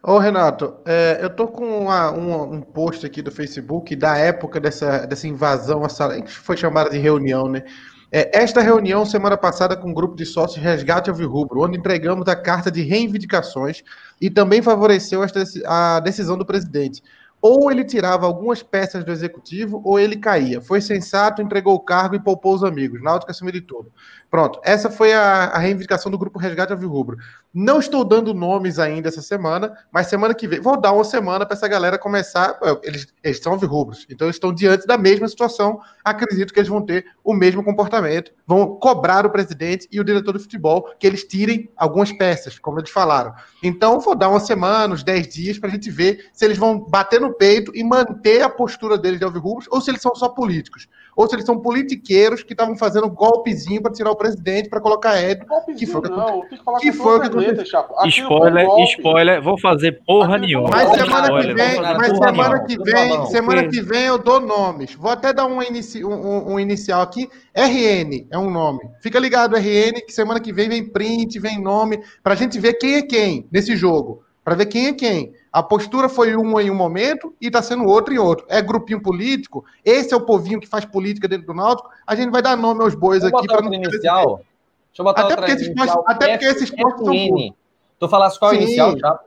Ô, 0.00 0.18
Renato, 0.18 0.76
é, 0.84 1.18
eu 1.20 1.28
tô 1.28 1.48
com 1.48 1.64
uma, 1.64 2.12
um, 2.12 2.60
post 2.60 3.04
aqui 3.04 3.20
do 3.20 3.32
Facebook 3.32 3.96
da 3.96 4.16
época 4.16 4.60
dessa, 4.60 5.04
dessa 5.08 5.26
invasão, 5.26 5.84
essa, 5.84 6.22
que 6.22 6.30
foi 6.30 6.56
chamada 6.56 6.90
de 6.90 6.98
reunião, 6.98 7.48
né? 7.48 7.64
É, 8.12 8.38
esta 8.40 8.60
reunião, 8.60 9.04
semana 9.04 9.36
passada, 9.36 9.76
com 9.76 9.88
um 9.88 9.94
grupo 9.94 10.14
de 10.14 10.24
sócios 10.24 10.62
Resgate 10.62 11.10
Alvirrubro, 11.10 11.64
onde 11.64 11.76
entregamos 11.76 12.28
a 12.28 12.36
carta 12.36 12.70
de 12.70 12.82
reivindicações 12.82 13.82
e 14.20 14.30
também 14.30 14.62
favoreceu 14.62 15.24
esta, 15.24 15.42
a 15.66 15.98
decisão 15.98 16.38
do 16.38 16.46
presidente. 16.46 17.02
Ou 17.40 17.70
ele 17.70 17.84
tirava 17.84 18.26
algumas 18.26 18.62
peças 18.62 19.04
do 19.04 19.12
executivo, 19.12 19.80
ou 19.84 19.98
ele 19.98 20.16
caía. 20.16 20.60
Foi 20.60 20.80
sensato, 20.80 21.42
entregou 21.42 21.74
o 21.74 21.80
cargo 21.80 22.14
e 22.16 22.22
poupou 22.22 22.54
os 22.54 22.64
amigos. 22.64 23.02
Náutico 23.02 23.30
acima 23.30 23.52
de 23.52 23.60
tudo. 23.60 23.92
Pronto, 24.36 24.60
essa 24.62 24.90
foi 24.90 25.14
a, 25.14 25.44
a 25.44 25.58
reivindicação 25.58 26.12
do 26.12 26.18
Grupo 26.18 26.38
Resgate 26.38 26.70
Alvirrubro. 26.70 27.16
Não 27.54 27.78
estou 27.78 28.04
dando 28.04 28.34
nomes 28.34 28.78
ainda 28.78 29.08
essa 29.08 29.22
semana, 29.22 29.74
mas 29.90 30.08
semana 30.08 30.34
que 30.34 30.46
vem, 30.46 30.60
vou 30.60 30.78
dar 30.78 30.92
uma 30.92 31.04
semana 31.04 31.46
para 31.46 31.56
essa 31.56 31.66
galera 31.66 31.96
começar. 31.96 32.60
Eles, 32.82 33.06
eles 33.24 33.38
são 33.38 33.54
alvirrubros, 33.54 34.06
então 34.10 34.28
estão 34.28 34.52
diante 34.52 34.86
da 34.86 34.98
mesma 34.98 35.26
situação. 35.26 35.80
Acredito 36.04 36.52
que 36.52 36.60
eles 36.60 36.68
vão 36.68 36.82
ter 36.82 37.06
o 37.24 37.32
mesmo 37.32 37.64
comportamento, 37.64 38.30
vão 38.46 38.76
cobrar 38.76 39.24
o 39.24 39.30
presidente 39.30 39.88
e 39.90 39.98
o 39.98 40.04
diretor 40.04 40.32
do 40.32 40.40
futebol 40.40 40.94
que 40.98 41.06
eles 41.06 41.24
tirem 41.24 41.70
algumas 41.74 42.12
peças, 42.12 42.58
como 42.58 42.78
eles 42.78 42.90
falaram. 42.90 43.32
Então, 43.62 44.00
vou 44.00 44.14
dar 44.14 44.28
uma 44.28 44.38
semana, 44.38 44.92
uns 44.92 45.02
10 45.02 45.28
dias, 45.28 45.58
para 45.58 45.70
a 45.70 45.72
gente 45.72 45.90
ver 45.90 46.28
se 46.34 46.44
eles 46.44 46.58
vão 46.58 46.78
bater 46.78 47.22
no 47.22 47.32
peito 47.32 47.72
e 47.74 47.82
manter 47.82 48.42
a 48.42 48.50
postura 48.50 48.98
deles 48.98 49.18
de 49.18 49.24
alvirrubros 49.24 49.66
ou 49.70 49.80
se 49.80 49.90
eles 49.90 50.02
são 50.02 50.14
só 50.14 50.28
políticos 50.28 50.86
ou 51.16 51.26
se 51.26 51.34
eles 51.34 51.46
são 51.46 51.58
politiqueiros 51.58 52.42
que 52.42 52.52
estavam 52.52 52.76
fazendo 52.76 53.08
golpezinho 53.08 53.80
para 53.80 53.90
tirar 53.90 54.10
o 54.10 54.16
presidente 54.16 54.68
para 54.68 54.82
colocar 54.82 55.18
Ed. 55.18 55.46
Que 55.78 55.86
foi 55.86 56.00
o 56.00 56.02
que, 56.02 56.10
não, 56.10 56.42
que, 56.78 56.92
foi 56.92 57.16
o 57.16 57.20
que 57.20 57.26
aconteceu. 57.28 57.84
Spoiler, 58.04 58.68
um 58.68 58.84
spoiler, 58.84 59.42
vou 59.42 59.58
fazer 59.58 60.02
porra 60.06 60.36
nenhuma. 60.36 60.68
Mas 60.68 60.90
semana 60.90 61.40
que 61.40 61.54
vem, 61.54 61.80
mas 61.80 62.18
semana 62.18 62.64
que 62.64 62.78
vem, 62.78 63.26
semana 63.26 63.68
que 63.68 63.80
vem 63.80 64.02
eu 64.02 64.18
dou 64.18 64.40
nomes. 64.40 64.94
Vou 64.94 65.10
até 65.10 65.32
dar 65.32 65.46
um, 65.46 65.62
inici, 65.62 66.04
um, 66.04 66.52
um 66.52 66.60
inicial 66.60 67.00
aqui. 67.00 67.28
RN 67.54 68.26
é 68.30 68.38
um 68.38 68.50
nome. 68.50 68.80
Fica 69.00 69.18
ligado, 69.18 69.56
RN, 69.56 70.02
que 70.06 70.12
semana 70.12 70.38
que 70.38 70.52
vem 70.52 70.68
vem 70.68 70.86
print, 70.86 71.38
vem 71.38 71.58
nome, 71.58 71.98
para 72.22 72.34
a 72.34 72.36
gente 72.36 72.60
ver 72.60 72.74
quem 72.74 72.96
é 72.96 73.02
quem 73.02 73.48
nesse 73.50 73.74
jogo. 73.74 74.22
Para 74.44 74.54
ver 74.54 74.66
quem 74.66 74.86
é 74.86 74.92
quem. 74.92 75.32
A 75.56 75.62
postura 75.62 76.06
foi 76.06 76.36
uma 76.36 76.62
em 76.62 76.70
um 76.70 76.74
momento 76.74 77.34
e 77.40 77.46
está 77.46 77.62
sendo 77.62 77.86
outra 77.86 78.12
em 78.12 78.18
outro. 78.18 78.44
É 78.46 78.60
grupinho 78.60 79.00
político, 79.00 79.64
esse 79.82 80.12
é 80.12 80.16
o 80.16 80.20
povinho 80.20 80.60
que 80.60 80.66
faz 80.66 80.84
política 80.84 81.26
dentro 81.26 81.46
do 81.46 81.54
Náutico. 81.54 81.88
A 82.06 82.14
gente 82.14 82.30
vai 82.30 82.42
dar 82.42 82.58
nome 82.58 82.82
aos 82.82 82.94
bois 82.94 83.22
Vou 83.22 83.38
aqui 83.38 83.48
para 83.48 83.62
não 83.62 83.72
inicial. 83.72 84.36
Deixa 84.36 85.00
eu 85.00 85.04
botar 85.04 85.22
até 85.22 85.34
porque 85.34 85.52
esses 85.52 85.74
postos, 85.74 86.02
até 86.06 86.28
porque 86.28 86.44
esses 86.44 86.70
postos 86.70 87.06
são 87.06 87.54
Tu 87.98 88.06
falasse 88.06 88.38
qual 88.38 88.52
é 88.52 88.54
o 88.54 88.60
inicial, 88.60 88.98
já? 88.98 89.18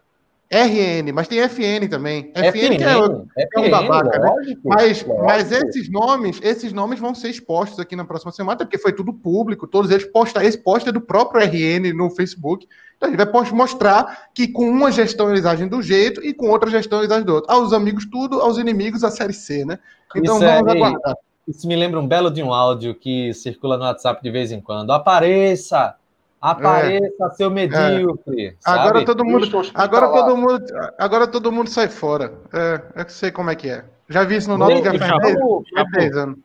RN, 0.51 1.13
mas 1.13 1.27
tem 1.27 1.39
FN 1.47 1.87
também. 1.87 2.31
FN, 2.33 2.47
FN 2.47 2.77
que 2.77 2.83
é, 2.83 2.97
o, 2.97 3.27
é 3.37 3.59
um 3.59 3.69
babaca, 3.69 4.17
né? 4.17 4.57
Mas, 4.63 5.03
lógico. 5.03 5.23
mas 5.23 5.51
esses 5.51 5.89
nomes, 5.91 6.39
esses 6.41 6.73
nomes 6.73 6.99
vão 6.99 7.13
ser 7.13 7.29
expostos 7.29 7.79
aqui 7.79 7.95
na 7.95 8.03
próxima 8.03 8.31
semana, 8.31 8.57
porque 8.57 8.79
foi 8.79 8.91
tudo 8.91 9.13
público, 9.13 9.67
todos 9.67 9.91
eles 9.91 10.05
postam, 10.05 10.41
esse 10.41 10.57
post 10.57 10.89
é 10.89 10.91
do 10.91 11.01
próprio 11.01 11.45
RN 11.45 11.93
no 11.93 12.09
Facebook. 12.09 12.67
Então 12.97 13.07
a 13.07 13.11
gente 13.11 13.31
vai 13.31 13.51
mostrar 13.51 14.29
que 14.33 14.47
com 14.47 14.67
uma 14.67 14.91
gestão 14.91 15.29
eles 15.29 15.45
agem 15.45 15.67
do 15.67 15.81
jeito 15.83 16.21
e 16.25 16.33
com 16.33 16.49
outra 16.49 16.69
gestão 16.69 16.99
eles 16.99 17.11
agem 17.11 17.25
do 17.25 17.35
outro. 17.35 17.51
Aos 17.51 17.71
amigos 17.71 18.05
tudo, 18.05 18.41
aos 18.41 18.57
inimigos 18.57 19.03
a 19.03 19.11
série 19.11 19.33
C, 19.33 19.63
né? 19.63 19.77
Então 20.15 20.37
isso 20.37 20.45
vamos 20.45 20.73
é, 20.73 20.77
aguardar. 20.77 21.15
Isso 21.47 21.67
me 21.67 21.75
lembra 21.75 21.99
um 21.99 22.07
belo 22.07 22.31
de 22.31 22.41
um 22.41 22.53
áudio 22.53 22.95
que 22.95 23.33
circula 23.33 23.77
no 23.77 23.83
WhatsApp 23.83 24.21
de 24.21 24.31
vez 24.31 24.51
em 24.51 24.59
quando. 24.59 24.91
Apareça! 24.91 25.95
Apareça, 26.41 27.25
é, 27.25 27.29
seu 27.31 27.51
medíocre. 27.51 28.47
É. 28.47 28.53
Agora 28.65 29.03
todo 29.03 29.25
mundo, 29.25 29.47
agora 29.73 30.07
todo 30.07 30.37
mundo, 30.37 30.65
agora 30.97 31.27
todo 31.27 31.51
mundo 31.51 31.69
sai 31.69 31.89
fora. 31.89 32.33
É, 32.53 33.01
eu 33.01 33.09
sei 33.09 33.31
como 33.31 33.49
é 33.49 33.55
que 33.55 33.69
é. 33.69 33.83
Já 34.07 34.23
vi 34.23 34.37
isso 34.37 34.49
no 34.49 34.57
nome 34.57 34.81
faz 34.81 36.17
anos. 36.17 36.39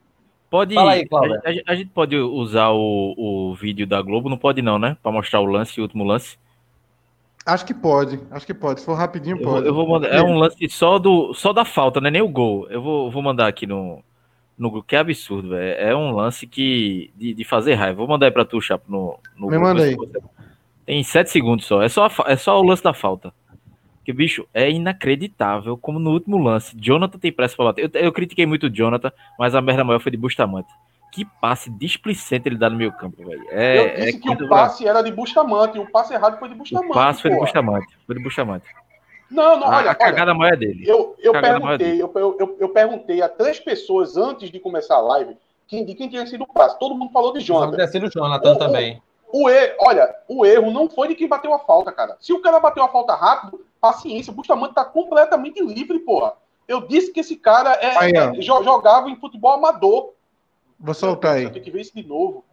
Pode, 0.51 0.75
Fala 0.75 0.93
aí. 0.93 1.07
A, 1.13 1.73
a, 1.73 1.75
gente 1.75 1.91
pode 1.91 2.17
usar 2.17 2.71
o, 2.71 3.15
o 3.17 3.55
vídeo 3.55 3.87
da 3.87 4.01
Globo, 4.01 4.29
não 4.29 4.39
pode 4.39 4.63
não, 4.63 4.79
né? 4.79 4.97
Para 5.03 5.11
mostrar 5.11 5.41
o 5.41 5.47
lance, 5.47 5.81
o 5.81 5.83
último 5.83 6.05
lance. 6.05 6.37
Acho 7.47 7.67
que 7.67 7.75
pode, 7.75 8.21
acho 8.31 8.47
que 8.47 8.55
pode. 8.55 8.81
Se 8.81 8.87
for 8.87 8.95
rapidinho, 8.95 9.41
pode. 9.43 9.67
Eu 9.67 9.67
eu 9.67 9.75
vou 9.75 9.89
mandar, 9.89 10.09
é 10.09 10.23
um 10.23 10.39
lance 10.39 10.69
só 10.69 10.99
do 10.99 11.35
só 11.35 11.53
da 11.53 11.65
falta, 11.65 12.01
né? 12.01 12.11
Nem 12.11 12.23
o 12.23 12.29
gol. 12.29 12.67
Eu 12.71 12.81
vou, 12.81 13.11
vou 13.11 13.23
mandar 13.23 13.49
aqui 13.49 13.67
no, 13.67 14.03
no 14.57 14.71
grupo, 14.71 14.87
que 14.87 14.97
é 14.97 15.01
absurdo, 15.01 15.51
velho. 15.51 15.77
É 15.79 15.95
um 15.95 16.13
lance 16.13 16.47
que 16.47 17.11
de, 17.17 17.35
de 17.35 17.45
fazer 17.45 17.75
raiva. 17.75 17.97
Vou 17.97 18.09
mandar 18.09 18.27
aí 18.27 18.33
pra 18.33 18.45
tu, 18.45 18.61
Chapo, 18.61 18.85
no, 18.91 19.19
no 19.37 19.49
Me 19.49 19.59
manda 19.59 19.83
aí. 19.83 19.97
Tem 20.87 21.03
sete 21.03 21.31
segundos 21.31 21.67
só. 21.67 21.83
É 21.83 21.89
só, 21.89 22.09
é 22.27 22.37
só 22.37 22.61
o 22.61 22.65
lance 22.65 22.83
da 22.83 22.95
falta. 22.95 23.33
Que, 24.05 24.13
bicho, 24.13 24.47
é 24.53 24.71
inacreditável 24.71 25.79
como 25.79 25.99
no 25.99 26.11
último 26.11 26.37
lance, 26.37 26.77
Jonathan 26.79 27.19
tem 27.19 27.33
pressa 27.33 27.57
pra 27.57 27.67
bater. 27.67 27.91
Eu, 27.95 28.01
eu 28.03 28.13
critiquei 28.13 28.45
muito 28.45 28.67
o 28.67 28.71
Jonathan, 28.71 29.11
mas 29.39 29.55
a 29.55 29.63
merda 29.63 29.83
maior 29.83 29.99
foi 29.99 30.13
de 30.13 30.19
Bustamante. 30.19 30.69
Que 31.11 31.25
passe 31.41 31.71
displicente 31.71 32.49
ele 32.49 32.59
dá 32.59 32.69
no 32.69 32.77
meio 32.77 32.93
campo, 32.93 33.25
velho. 33.25 33.47
É, 33.49 33.79
eu 33.79 34.05
disse 34.05 34.17
é 34.17 34.21
que 34.21 34.45
o 34.45 34.49
passe 34.49 34.87
era 34.87 35.01
de 35.01 35.11
Bustamante, 35.11 35.79
e 35.79 35.81
o 35.81 35.91
passe 35.91 36.13
errado 36.13 36.39
foi 36.39 36.51
de 36.51 36.55
Bustamante. 36.55 36.91
O 36.91 36.93
passe 36.93 37.23
foi 37.23 37.31
de 37.31 37.39
Bustamante. 37.39 37.87
Foi 38.07 38.17
de 38.17 38.23
Bustamante. 38.23 38.67
Não, 39.35 39.59
não, 39.59 39.67
olha. 39.69 39.91
A 39.91 39.95
cagada 39.95 40.31
olha, 40.31 40.39
maior 40.39 40.55
é 40.55 40.57
dele. 40.57 40.85
Eu, 40.87 41.17
eu 41.19 41.33
perguntei, 41.33 42.01
eu, 42.01 42.13
eu, 42.15 42.57
eu, 42.61 42.69
perguntei 42.69 43.21
a 43.21 43.29
três 43.29 43.59
pessoas 43.59 44.17
antes 44.17 44.51
de 44.51 44.61
começar 44.61 44.97
a 44.97 45.01
live 45.01 45.37
quem, 45.67 45.85
de 45.85 45.95
quem 45.95 46.09
tinha 46.09 46.27
sido 46.27 46.45
o 46.45 46.47
passe. 46.47 46.79
Todo 46.79 46.95
mundo 46.95 47.13
falou 47.13 47.33
de 47.33 47.41
Jonathan. 47.41 47.75
Tinha 47.75 47.89
sido 47.89 48.07
o 48.07 48.11
Jonathan 48.11 48.53
o, 48.53 48.59
também. 48.59 49.03
o 49.33 49.51
erro, 49.51 49.75
olha, 49.81 50.15
o 50.29 50.47
erro 50.47 50.71
não 50.71 50.89
foi 50.89 51.09
de 51.09 51.15
quem 51.17 51.29
bateu 51.29 51.53
a 51.53 51.59
falta, 51.59 51.91
cara. 51.91 52.17
Se 52.21 52.33
o 52.33 52.41
cara 52.41 52.61
bateu 52.61 52.85
a 52.85 52.89
falta 52.89 53.15
rápido, 53.15 53.61
paciência, 53.81 54.33
o 54.33 54.37
Bustamante 54.37 54.75
tá 54.75 54.85
completamente 54.85 55.61
livre, 55.63 55.99
porra. 55.99 56.35
Eu 56.67 56.87
disse 56.87 57.13
que 57.13 57.21
esse 57.21 57.37
cara 57.37 57.73
é, 57.75 57.99
aí, 57.99 58.13
é, 58.13 58.41
jogava 58.41 59.11
em 59.11 59.17
futebol 59.17 59.53
amador. 59.53 60.13
Vou 60.79 60.95
soltar 60.95 61.37
aí. 61.37 61.51
Tem 61.51 61.63
que 61.63 61.71
ver 61.71 61.83
isso 61.83 61.95
de 61.95 62.07
novo. 62.07 62.45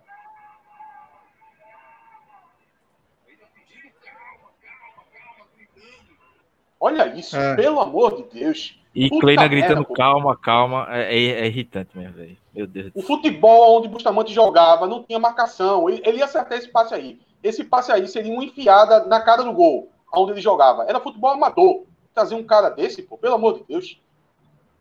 Olha 6.81 7.05
isso, 7.15 7.37
é. 7.37 7.55
pelo 7.55 7.79
amor 7.79 8.15
de 8.15 8.39
Deus. 8.39 8.75
E 8.93 9.07
Kleina 9.07 9.47
gritando 9.47 9.81
merda, 9.81 9.93
calma, 9.93 10.35
calma, 10.35 10.87
é, 10.89 11.15
é, 11.15 11.41
é 11.41 11.45
irritante 11.45 11.95
mesmo, 11.95 12.15
velho. 12.15 12.35
Meu 12.51 12.65
Deus. 12.65 12.91
O 12.95 13.03
futebol 13.03 13.77
onde 13.77 13.87
Bustamante 13.87 14.33
jogava 14.33 14.87
não 14.87 15.03
tinha 15.03 15.19
marcação. 15.19 15.87
Ele, 15.87 16.01
ele 16.03 16.17
ia 16.17 16.25
acertar 16.25 16.57
esse 16.57 16.67
passe 16.67 16.95
aí. 16.95 17.19
Esse 17.43 17.63
passe 17.63 17.91
aí 17.91 18.07
seria 18.07 18.33
uma 18.33 18.43
enfiada 18.43 19.05
na 19.05 19.21
cara 19.21 19.43
do 19.43 19.53
gol, 19.53 19.89
onde 20.11 20.31
ele 20.31 20.41
jogava. 20.41 20.83
Era 20.83 20.99
futebol 20.99 21.29
amador. 21.29 21.83
Trazer 22.15 22.33
um 22.35 22.43
cara 22.43 22.69
desse, 22.69 23.03
pô, 23.03 23.15
pelo 23.15 23.35
amor 23.35 23.59
de 23.59 23.63
Deus. 23.63 24.01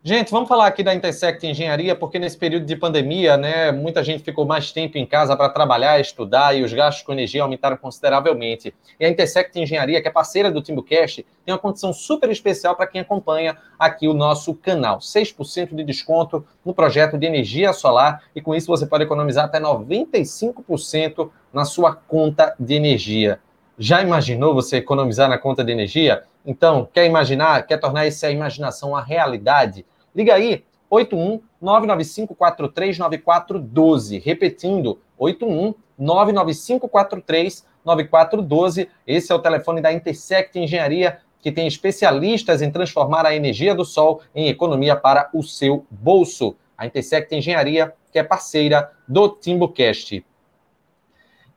Gente, 0.02 0.30
vamos 0.30 0.48
falar 0.48 0.66
aqui 0.66 0.82
da 0.82 0.94
Intersect 0.94 1.46
Engenharia, 1.46 1.94
porque 1.94 2.18
nesse 2.18 2.38
período 2.38 2.64
de 2.64 2.74
pandemia, 2.74 3.36
né, 3.36 3.70
muita 3.70 4.02
gente 4.02 4.24
ficou 4.24 4.46
mais 4.46 4.72
tempo 4.72 4.96
em 4.96 5.04
casa 5.04 5.36
para 5.36 5.50
trabalhar, 5.50 6.00
estudar 6.00 6.56
e 6.56 6.62
os 6.62 6.72
gastos 6.72 7.02
com 7.02 7.12
energia 7.12 7.42
aumentaram 7.42 7.76
consideravelmente. 7.76 8.72
E 8.98 9.04
a 9.04 9.10
Intersect 9.10 9.60
Engenharia, 9.60 10.00
que 10.00 10.08
é 10.08 10.10
parceira 10.10 10.50
do 10.50 10.62
Timbucast, 10.62 11.26
tem 11.44 11.52
uma 11.52 11.58
condição 11.58 11.92
super 11.92 12.30
especial 12.30 12.74
para 12.74 12.86
quem 12.86 13.02
acompanha 13.02 13.58
aqui 13.78 14.08
o 14.08 14.14
nosso 14.14 14.54
canal. 14.54 15.00
6% 15.00 15.74
de 15.74 15.84
desconto 15.84 16.46
no 16.64 16.72
projeto 16.72 17.18
de 17.18 17.26
energia 17.26 17.74
solar 17.74 18.22
e 18.34 18.40
com 18.40 18.54
isso 18.54 18.68
você 18.68 18.86
pode 18.86 19.04
economizar 19.04 19.44
até 19.44 19.60
95% 19.60 21.28
na 21.52 21.66
sua 21.66 21.94
conta 21.94 22.54
de 22.58 22.72
energia. 22.72 23.38
Já 23.78 24.00
imaginou 24.00 24.54
você 24.54 24.78
economizar 24.78 25.28
na 25.28 25.36
conta 25.36 25.62
de 25.62 25.72
energia? 25.72 26.24
Então, 26.44 26.88
quer 26.90 27.04
imaginar? 27.04 27.66
Quer 27.66 27.78
tornar 27.78 28.06
essa 28.06 28.30
imaginação 28.30 28.96
a 28.96 29.02
realidade? 29.02 29.84
Liga 30.14 30.34
aí, 30.34 30.64
81 30.88 31.40
995 31.60 32.34
439412. 32.34 34.18
Repetindo, 34.18 34.98
81 35.18 35.74
995 35.98 36.88
439412. 36.88 38.88
Esse 39.06 39.32
é 39.32 39.34
o 39.34 39.38
telefone 39.38 39.80
da 39.80 39.92
Intersect 39.92 40.58
Engenharia, 40.58 41.18
que 41.40 41.52
tem 41.52 41.66
especialistas 41.66 42.62
em 42.62 42.70
transformar 42.70 43.26
a 43.26 43.34
energia 43.34 43.74
do 43.74 43.84
sol 43.84 44.22
em 44.34 44.48
economia 44.48 44.96
para 44.96 45.28
o 45.32 45.42
seu 45.42 45.86
bolso. 45.90 46.56
A 46.76 46.86
Intersect 46.86 47.34
Engenharia, 47.34 47.92
que 48.10 48.18
é 48.18 48.22
parceira 48.22 48.90
do 49.06 49.28
TimbuCast. 49.28 50.24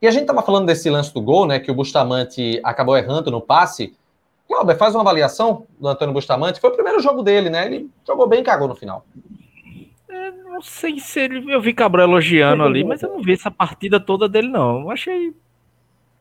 E 0.01 0.07
a 0.07 0.11
gente 0.11 0.23
estava 0.23 0.41
falando 0.41 0.65
desse 0.65 0.89
lance 0.89 1.13
do 1.13 1.21
gol, 1.21 1.47
né? 1.47 1.59
Que 1.59 1.71
o 1.71 1.73
Bustamante 1.73 2.59
acabou 2.61 2.97
errando 2.97 3.31
no 3.31 3.39
passe. 3.39 3.95
Cláudio, 4.53 4.77
faz 4.77 4.93
uma 4.93 5.01
avaliação 5.01 5.65
do 5.79 5.87
Antônio 5.87 6.13
Bustamante. 6.13 6.59
Foi 6.59 6.69
o 6.69 6.73
primeiro 6.73 6.99
jogo 6.99 7.23
dele, 7.23 7.49
né? 7.49 7.65
Ele 7.65 7.89
jogou 8.05 8.27
bem 8.27 8.41
e 8.41 8.43
cagou 8.43 8.67
no 8.67 8.75
final. 8.75 9.05
É, 10.07 10.31
não 10.31 10.61
sei 10.61 10.99
se 10.99 11.19
ele. 11.19 11.51
Eu 11.51 11.59
vi 11.59 11.73
Cabral 11.73 12.07
elogiando 12.07 12.63
ali, 12.63 12.83
mas 12.83 13.01
eu 13.01 13.09
não 13.09 13.21
vi 13.21 13.33
essa 13.33 13.49
partida 13.49 13.99
toda 13.99 14.29
dele, 14.29 14.47
não. 14.47 14.81
Eu 14.81 14.91
achei 14.91 15.33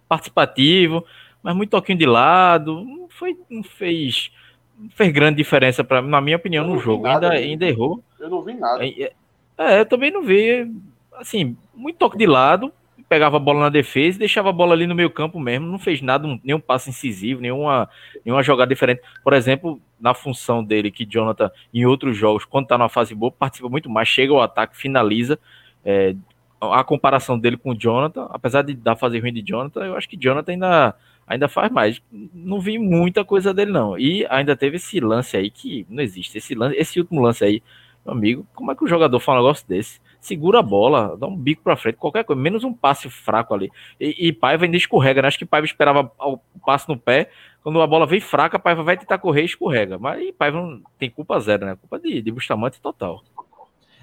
participativo, 0.09 1.05
mas 1.43 1.55
muito 1.55 1.71
toquinho 1.71 1.99
de 1.99 2.07
lado. 2.07 2.83
Não, 2.85 3.09
foi, 3.09 3.37
não 3.51 3.63
fez. 3.63 4.31
Não 4.79 4.91
fez 4.91 5.13
grande 5.13 5.37
diferença, 5.37 5.85
pra, 5.85 6.01
na 6.01 6.21
minha 6.21 6.37
opinião, 6.37 6.67
no 6.67 6.79
jogo. 6.79 7.05
Nada, 7.05 7.31
ainda, 7.31 7.47
ainda 7.47 7.67
errou. 7.67 8.03
Eu 8.19 8.31
não 8.31 8.43
vi 8.43 8.55
nada. 8.55 8.85
É, 8.85 9.13
é, 9.59 9.81
eu 9.81 9.87
também 9.87 10.11
não 10.11 10.23
vi. 10.23 10.71
Assim, 11.15 11.57
muito 11.75 11.99
toque 11.99 12.17
de 12.17 12.27
lado, 12.27 12.73
pegava 13.13 13.37
a 13.37 13.41
bola 13.41 13.61
na 13.61 13.69
defesa 13.69 14.17
e 14.17 14.21
deixava 14.21 14.49
a 14.49 14.53
bola 14.53 14.73
ali 14.73 14.87
no 14.87 14.95
meio 14.95 15.11
campo 15.11 15.39
mesmo, 15.39 15.67
não 15.67 15.79
fez 15.79 16.01
nada, 16.01 16.27
nenhum 16.43 16.59
passo 16.59 16.89
incisivo, 16.89 17.43
nenhuma, 17.43 17.87
nenhuma 18.25 18.43
jogada 18.43 18.71
diferente. 18.71 19.03
Por 19.23 19.35
exemplo, 19.35 19.79
na 20.01 20.15
função 20.15 20.65
dele, 20.65 20.91
que 20.91 21.05
Jonathan, 21.05 21.51
em 21.75 21.85
outros 21.85 22.17
jogos, 22.17 22.47
quando 22.47 22.69
tá 22.69 22.79
numa 22.79 22.89
fase 22.89 23.15
boa, 23.15 23.31
participa 23.31 23.69
muito 23.69 23.91
mais, 23.91 24.09
chega 24.09 24.33
ao 24.33 24.41
ataque, 24.41 24.79
finaliza. 24.79 25.39
É, 25.85 26.15
a 26.59 26.83
comparação 26.83 27.39
dele 27.39 27.59
com 27.59 27.73
o 27.73 27.79
Jonathan, 27.79 28.29
apesar 28.31 28.63
de 28.63 28.73
dar 28.73 28.97
fase 28.97 29.19
ruim 29.19 29.35
de 29.35 29.43
Jonathan, 29.43 29.85
eu 29.85 29.95
acho 29.95 30.09
que 30.09 30.17
Jonathan 30.17 30.53
ainda, 30.53 30.95
ainda 31.27 31.49
faz 31.49 31.71
mais. 31.71 32.01
Não 32.33 32.63
vi 32.63 32.79
muita 32.79 33.27
coisa 33.27 33.53
dele, 33.53 33.73
não. 33.73 33.99
E 33.99 34.27
ainda 34.31 34.57
teve 34.57 34.77
esse 34.77 35.01
lance 35.01 35.37
aí 35.37 35.51
que 35.51 35.87
não 35.91 36.03
existe. 36.03 36.39
Esse, 36.39 36.55
lance, 36.55 36.77
esse 36.79 36.99
último 36.99 37.21
lance 37.21 37.45
aí, 37.45 37.63
meu 38.07 38.15
amigo, 38.15 38.47
como 38.55 38.73
é 38.73 38.75
que 38.75 38.85
o 38.85 38.89
jogador 38.89 39.21
fala 39.21 39.41
um 39.41 39.43
negócio 39.43 39.69
desse? 39.69 40.01
Segura 40.23 40.61
a 40.61 40.63
bola, 40.63 41.17
dá 41.17 41.27
um 41.27 41.37
bico 41.37 41.63
para 41.63 41.77
frente, 41.77 41.97
qualquer 41.97 42.25
coisa, 42.25 42.41
menos 42.41 42.63
um 42.63 42.73
passe 42.73 43.11
fraco 43.11 43.53
ali. 43.53 43.71
E, 44.01 44.29
e 44.29 44.33
Paiva 44.33 44.65
ainda 44.65 44.77
escorrega, 44.77 45.21
né? 45.21 45.27
Acho 45.27 45.39
que 45.39 45.45
Paiva 45.45 45.67
esperava 45.67 46.11
o 46.21 46.39
passe 46.65 46.89
no 46.89 46.97
pé, 46.97 47.29
quando 47.61 47.83
a 47.83 47.87
bola 47.87 48.07
vem 48.07 48.21
fraca, 48.21 48.57
Paiva 48.57 48.85
vai 48.85 48.97
tentar 48.97 49.19
correr 49.19 49.43
e 49.43 49.47
escorrega. 49.47 49.99
Mas 49.99 50.31
Paiva 50.39 50.61
não 50.61 50.81
tem 50.97 51.11
culpa 51.11 51.41
zero, 51.41 51.67
né? 51.67 51.77
Culpa 51.77 51.99
de, 51.99 52.23
de 52.23 52.31
Bustamante 52.31 52.81
total. 52.81 53.21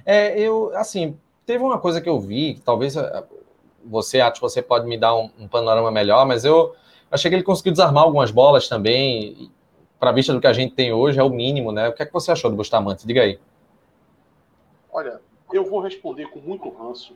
É, 0.05 0.37
eu, 0.37 0.75
assim, 0.75 1.17
teve 1.45 1.63
uma 1.63 1.79
coisa 1.79 2.01
que 2.01 2.09
eu 2.09 2.19
vi, 2.19 2.61
talvez 2.65 2.97
eh, 2.97 3.23
você, 3.85 4.19
acho 4.19 4.35
que 4.35 4.41
você 4.41 4.61
pode 4.61 4.85
me 4.87 4.97
dar 4.97 5.15
um, 5.15 5.29
um 5.39 5.47
panorama 5.47 5.89
melhor, 5.89 6.25
mas 6.25 6.43
eu 6.43 6.75
achei 7.09 7.31
que 7.31 7.35
ele 7.35 7.43
conseguiu 7.43 7.71
desarmar 7.71 8.03
algumas 8.03 8.29
bolas 8.29 8.67
também, 8.67 9.49
para 9.97 10.11
vista 10.11 10.33
do 10.33 10.41
que 10.41 10.47
a 10.47 10.53
gente 10.53 10.75
tem 10.75 10.91
hoje, 10.91 11.17
é 11.17 11.23
o 11.23 11.29
mínimo, 11.29 11.71
né? 11.71 11.87
O 11.87 11.93
que 11.93 12.03
é 12.03 12.05
que 12.05 12.11
você 12.11 12.31
achou 12.31 12.49
do 12.49 12.57
Bustamante? 12.57 13.07
Diga 13.07 13.21
aí. 13.21 13.39
Olha, 14.91 15.21
eu 15.51 15.65
vou 15.65 15.79
responder 15.79 16.27
com 16.27 16.39
muito 16.39 16.69
ranço. 16.69 17.15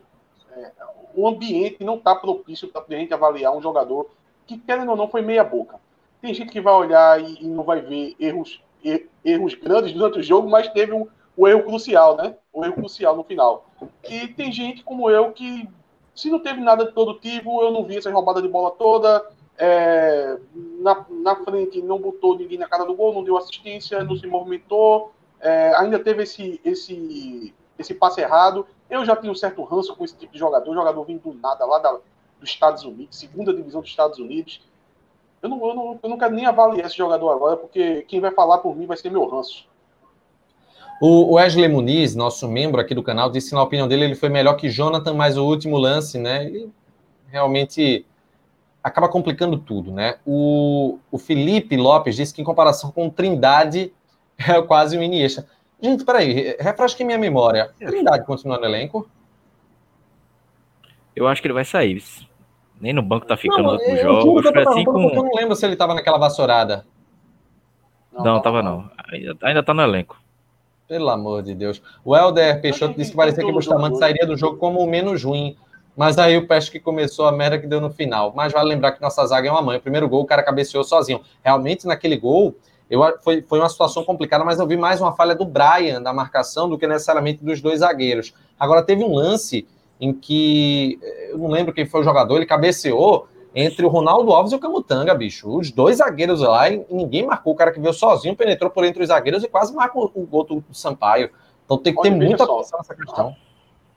É, 0.56 0.72
o 1.15 1.28
ambiente 1.28 1.84
não 1.84 1.96
está 1.96 2.15
propício 2.15 2.67
para 2.67 2.84
a 2.88 2.96
gente 2.96 3.13
avaliar 3.13 3.56
um 3.56 3.62
jogador 3.62 4.10
que, 4.46 4.58
querendo 4.58 4.91
ou 4.91 4.98
não, 4.98 5.08
foi 5.08 5.22
meia 5.22 5.43
boca. 5.43 5.80
Tem 6.22 6.34
gente 6.34 6.52
que 6.52 6.62
vai 6.62 6.74
olhar 6.74 7.22
e, 7.22 7.43
e 7.43 7.48
não 7.48 7.63
vai 7.63 7.82
ver 7.82 8.15
erros, 8.19 8.62
er, 8.84 9.10
erros 9.24 9.54
grandes 9.56 9.93
durante 9.93 10.19
o 10.19 10.24
jogo, 10.24 10.50
mas 10.50 10.69
teve 10.69 10.93
um, 10.93 11.08
o 11.36 11.48
erro 11.48 11.63
crucial, 11.63 12.15
né? 12.17 12.36
O 12.52 12.63
erro 12.63 12.76
crucial 12.76 13.15
no 13.15 13.24
final. 13.24 13.65
E 14.10 14.28
tem 14.30 14.52
gente 14.52 14.84
como 14.84 15.10
eu 15.10 15.32
que, 15.32 15.67
se 16.15 16.30
não 16.30 16.39
teve 16.39 16.62
nada 16.62 16.86
de 16.86 16.91
produtivo, 16.91 17.62
eu 17.62 17.72
não 17.72 17.84
vi 17.84 17.98
essa 17.98 18.12
roubada 18.12 18.41
de 18.41 18.48
bola 18.48 18.72
toda. 18.72 19.26
É, 19.58 20.38
na, 20.80 21.06
na 21.10 21.36
frente 21.36 21.82
não 21.82 22.00
botou 22.00 22.38
ninguém 22.38 22.58
na 22.58 22.67
cara 22.67 22.86
do 22.86 22.96
gol, 22.96 23.13
não 23.13 23.24
deu 23.24 23.38
assistência, 23.38 24.04
não 24.04 24.15
se 24.15 24.28
movimentou. 24.28 25.12
É, 25.39 25.76
ainda 25.76 26.00
teve 26.00 26.24
esse, 26.24 26.60
esse 26.63 27.54
esse 27.78 27.94
passe 27.94 28.22
errado. 28.22 28.66
Eu 28.90 29.06
já 29.06 29.16
tenho 29.16 29.34
um 29.34 29.36
certo 29.36 29.64
ranço 29.64 29.96
com 29.96 30.04
esse 30.04 30.16
tipo 30.16 30.34
de 30.34 30.40
jogador, 30.40 30.74
jogador 30.74 31.04
vindo 31.04 31.22
do 31.22 31.34
nada 31.34 31.66
lá 31.66 31.80
da, 31.80 31.92
dos 32.40 32.50
Estados 32.50 32.84
Unidos, 32.84 33.18
segunda 33.18 33.54
divisão 33.54 33.82
dos 33.82 33.90
Estados 33.90 34.20
Unidos. 34.20 34.62
Eu 35.42 35.50
não, 35.50 35.68
eu, 35.68 35.76
não, 35.76 36.00
eu 36.02 36.10
não 36.10 36.18
quero 36.18 36.34
nem 36.34 36.46
avaliar 36.46 36.86
esse 36.86 36.98
jogador 36.98 37.30
agora, 37.30 37.58
porque 37.58 38.04
quem 38.04 38.20
vai 38.22 38.32
falar 38.32 38.60
por 38.60 38.76
mim 38.76 38.86
vai 38.86 38.96
ser 38.96 39.10
meu 39.10 39.28
ranço. 39.28 39.68
O 41.02 41.34
Wesley 41.34 41.68
Muniz, 41.68 42.16
nosso 42.16 42.48
membro 42.48 42.80
aqui 42.80 42.96
do 42.96 43.04
canal, 43.04 43.30
disse 43.30 43.50
que, 43.50 43.56
na 43.56 43.64
opinião 43.64 43.88
dele, 43.88 44.06
ele 44.06 44.16
foi 44.16 44.30
melhor 44.30 44.54
que 44.54 44.70
Jonathan, 44.70 45.14
mas 45.14 45.38
o 45.38 45.46
último 45.46 45.78
lance, 45.78 46.18
né? 46.18 46.46
Ele 46.46 46.72
realmente 47.28 48.06
acaba 48.82 49.10
complicando 49.10 49.58
tudo, 49.58 49.92
né? 49.92 50.16
O, 50.26 51.00
o 51.12 51.18
Felipe 51.18 51.76
Lopes 51.76 52.16
disse 52.16 52.34
que, 52.34 52.42
em 52.42 52.46
comparação 52.46 52.90
com 52.90 53.10
Trindade, 53.10 53.92
é 54.38 54.62
quase 54.62 54.98
um 54.98 55.04
Iniesta. 55.04 55.46
Gente, 55.84 56.06
peraí, 56.06 56.56
refresque 56.62 57.04
minha 57.04 57.17
memória. 57.17 57.72
Trindade 57.78 58.26
continua 58.26 58.58
no 58.58 58.63
elenco? 58.63 59.06
Eu 61.13 61.28
acho 61.28 61.41
que 61.41 61.48
ele 61.48 61.54
vai 61.54 61.65
sair. 61.65 62.02
Nem 62.80 62.93
no 62.93 63.02
banco 63.02 63.28
tá 63.28 63.36
ficando 63.36 63.63
não, 63.63 63.74
no 63.74 63.98
jogo. 63.98 64.41
Eu, 64.41 64.54
eu, 64.54 64.69
assim 64.69 64.86
com... 64.86 65.10
eu 65.10 65.24
não 65.24 65.36
lembro 65.36 65.58
se 65.58 65.65
ele 65.65 65.76
tava 65.76 65.93
naquela 65.93 66.17
vassourada. 66.17 66.86
Não, 68.13 68.24
não 68.24 68.41
tava 68.41 68.63
não. 68.63 68.89
Ainda, 69.12 69.38
ainda 69.41 69.62
tá 69.62 69.74
no 69.74 69.82
elenco. 69.82 70.17
Pelo 70.88 71.10
amor 71.10 71.43
de 71.43 71.54
Deus. 71.54 71.82
O 72.06 72.15
Helder 72.15 72.62
Peixoto 72.62 72.98
disse 72.98 73.12
que 73.12 73.17
parecia 73.17 73.43
que 73.43 73.50
o 73.50 73.54
Bustamante 73.54 73.98
sairia 73.98 74.26
do 74.26 74.38
jogo 74.38 74.58
como 74.58 74.80
o 74.80 74.88
menos 74.88 75.22
ruim. 75.22 75.58
Mas 75.98 76.17
aí 76.17 76.38
o 76.38 76.48
Peste 76.48 76.72
que 76.72 76.80
começou 76.80 77.28
a 77.28 77.32
merda 77.34 77.60
que 77.60 77.67
deu 77.67 77.82
no 77.82 77.89
final. 77.89 78.32
Mas 78.34 78.54
vale 78.54 78.69
lembrar 78.69 78.93
que 78.93 79.02
nossa 79.02 79.26
zaga 79.26 79.50
é 79.50 79.52
uma 79.52 79.62
mãe. 79.62 79.78
O 79.80 79.82
primeiro 79.82 80.08
gol 80.08 80.22
o 80.22 80.26
cara 80.26 80.43
cabeceou 80.43 80.86
sozinho. 80.86 81.22
Realmente 81.43 81.86
naquele 81.86 82.16
gol 82.16 82.55
eu, 82.90 83.02
foi, 83.22 83.42
foi 83.42 83.60
uma 83.60 83.70
situação 83.70 84.04
complicada, 84.04 84.44
mas 84.44 84.60
eu 84.60 84.68
vi 84.68 84.78
mais 84.78 85.02
uma 85.02 85.14
falha 85.14 85.36
do 85.36 85.46
Brian 85.46 86.02
da 86.02 86.14
marcação 86.14 86.70
do 86.70 86.78
que 86.78 86.86
necessariamente 86.86 87.44
dos 87.44 87.62
dois 87.62 87.80
zagueiros. 87.80 88.34
Agora, 88.60 88.84
teve 88.84 89.04
um 89.04 89.14
lance 89.14 89.68
em 90.00 90.14
que 90.14 91.00
eu 91.30 91.38
não 91.38 91.50
lembro 91.50 91.74
quem 91.74 91.86
foi 91.86 92.02
o 92.02 92.04
jogador, 92.04 92.38
ele 92.38 92.46
cabeceou 92.46 93.28
entre 93.56 93.86
o 93.86 93.90
Ronaldo 93.90 94.32
Alves 94.32 94.52
e 94.52 94.56
o 94.56 94.60
Camutanga, 94.60 95.14
bicho. 95.14 95.48
Os 95.48 95.72
dois 95.72 95.98
zagueiros 95.98 96.42
lá, 96.42 96.70
e 96.70 96.86
ninguém 96.90 97.26
marcou. 97.26 97.54
O 97.54 97.56
cara 97.56 97.72
que 97.72 97.80
veio 97.80 97.94
sozinho, 97.94 98.36
penetrou 98.36 98.70
por 98.72 98.84
entre 98.84 99.04
os 99.04 99.10
zagueiros 99.10 99.44
e 99.44 99.48
quase 99.48 99.74
marcou 99.74 100.12
o 100.14 100.26
gol 100.26 100.44
do 100.44 100.64
Sampaio. 100.72 101.30
Então 101.66 101.78
tem 101.78 101.96
que 101.96 102.02
ter 102.02 102.10
muita 102.10 102.44
atenção 102.44 102.80
nessa 102.80 102.96
questão. 102.96 103.36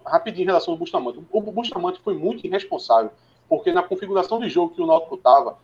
Rapidinho 0.05 0.45
em 0.45 0.47
relação 0.47 0.75
ao 0.75 0.79
Bustamante. 0.79 1.21
O 1.33 1.41
Bustamante 1.41 2.01
foi 2.01 2.15
muito 2.15 2.47
irresponsável, 2.47 3.11
porque 3.49 3.73
na 3.73 3.83
configuração 3.83 4.39
de 4.39 4.49
jogo 4.49 4.75
que 4.75 4.83
o 4.83 4.87
Náutico 4.87 5.17
estava, 5.17 5.57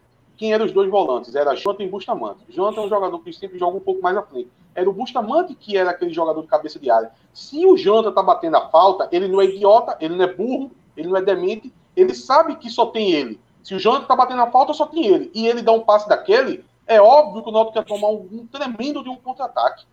quem 0.43 0.53
eram 0.53 0.67
os 0.67 0.73
dois 0.73 0.91
volantes? 0.91 1.37
Era 1.37 1.55
Jonathan 1.55 1.85
e 1.85 1.89
Bustamante. 1.89 2.41
Jonathan 2.49 2.81
é 2.81 2.85
um 2.87 2.89
jogador 2.89 3.21
que 3.21 3.33
sempre 3.33 3.61
joga 3.61 3.77
um 3.77 3.81
pouco 3.81 4.03
mais 4.03 4.17
à 4.17 4.23
frente. 4.23 4.51
Era 4.75 4.91
o 4.91 4.93
Bustamante 4.93 5.55
que 5.55 5.77
era 5.77 5.91
aquele 5.91 6.13
jogador 6.13 6.43
de 6.43 6.49
cabeça 6.49 6.81
de 6.81 6.91
área. 6.91 7.13
Se 7.33 7.65
o 7.65 7.77
Jonathan 7.77 8.13
tá 8.13 8.25
batendo 8.25 8.57
a 8.57 8.69
falta, 8.69 9.09
ele 9.13 9.29
não 9.29 9.41
é 9.41 9.45
idiota, 9.45 9.97
ele 10.01 10.17
não 10.17 10.25
é 10.25 10.35
burro, 10.35 10.73
ele 10.97 11.07
não 11.07 11.17
é 11.17 11.23
demente, 11.23 11.73
Ele 11.95 12.13
sabe 12.13 12.57
que 12.57 12.69
só 12.69 12.87
tem 12.87 13.13
ele. 13.13 13.41
Se 13.63 13.73
o 13.73 13.79
Jonathan 13.79 14.05
tá 14.05 14.17
batendo 14.17 14.43
a 14.43 14.51
falta, 14.51 14.75
só 14.75 14.85
tem 14.85 15.07
ele. 15.07 15.31
E 15.33 15.47
ele 15.47 15.63
dá 15.63 15.71
um 15.71 15.85
passe 15.85 16.09
daquele, 16.09 16.65
é 16.89 17.01
óbvio 17.01 17.45
que 17.45 17.49
o 17.49 17.53
Náutico 17.53 17.75
quer 17.75 17.85
tomar 17.85 18.09
um, 18.09 18.29
um 18.33 18.45
tremendo 18.45 19.05
de 19.05 19.11
um 19.11 19.17
contra-ataque. 19.17 19.85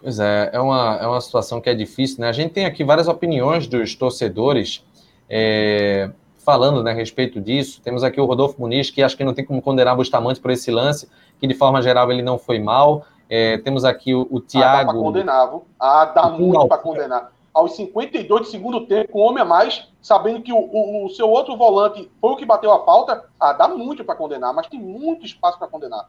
Pois 0.00 0.20
é, 0.20 0.50
é 0.52 0.60
uma, 0.60 0.96
é 1.02 1.06
uma 1.08 1.20
situação 1.20 1.60
que 1.60 1.68
é 1.68 1.74
difícil, 1.74 2.20
né? 2.20 2.28
A 2.28 2.32
gente 2.32 2.52
tem 2.52 2.66
aqui 2.66 2.84
várias 2.84 3.08
opiniões 3.08 3.66
dos 3.66 3.96
torcedores 3.96 4.84
é, 5.28 6.12
falando 6.48 6.82
né, 6.82 6.92
a 6.92 6.94
respeito 6.94 7.42
disso. 7.42 7.78
Temos 7.82 8.02
aqui 8.02 8.18
o 8.18 8.24
Rodolfo 8.24 8.58
Muniz, 8.58 8.88
que 8.88 9.02
acho 9.02 9.14
que 9.14 9.22
não 9.22 9.34
tem 9.34 9.44
como 9.44 9.60
condenar 9.60 9.94
Bustamante 9.94 10.40
por 10.40 10.50
esse 10.50 10.70
lance, 10.70 11.06
que 11.38 11.46
de 11.46 11.52
forma 11.52 11.82
geral 11.82 12.10
ele 12.10 12.22
não 12.22 12.38
foi 12.38 12.58
mal. 12.58 13.04
É, 13.28 13.58
temos 13.58 13.84
aqui 13.84 14.14
o, 14.14 14.26
o 14.30 14.40
Thiago. 14.40 14.90
Ah, 14.90 14.94
dá 14.94 14.98
condenar, 14.98 15.50
viu? 15.50 15.64
Ah, 15.78 16.04
dá 16.06 16.30
muito 16.30 16.66
para 16.66 16.78
condenar. 16.78 17.32
Aos 17.52 17.76
52 17.76 18.46
de 18.46 18.48
segundo 18.48 18.86
tempo, 18.86 19.12
com 19.12 19.20
um 19.20 19.24
homem 19.24 19.42
a 19.42 19.44
mais, 19.44 19.88
sabendo 20.00 20.40
que 20.40 20.50
o, 20.50 20.56
o, 20.56 21.04
o, 21.04 21.10
seu 21.10 21.28
outro 21.28 21.54
volante 21.54 22.10
foi 22.18 22.30
o 22.30 22.36
que 22.36 22.46
bateu 22.46 22.72
a 22.72 22.82
falta, 22.82 23.26
ah, 23.38 23.52
dá 23.52 23.68
muito 23.68 24.02
para 24.02 24.14
condenar, 24.14 24.54
mas 24.54 24.68
tem 24.68 24.80
muito 24.80 25.26
espaço 25.26 25.58
para 25.58 25.68
condenar. 25.68 26.08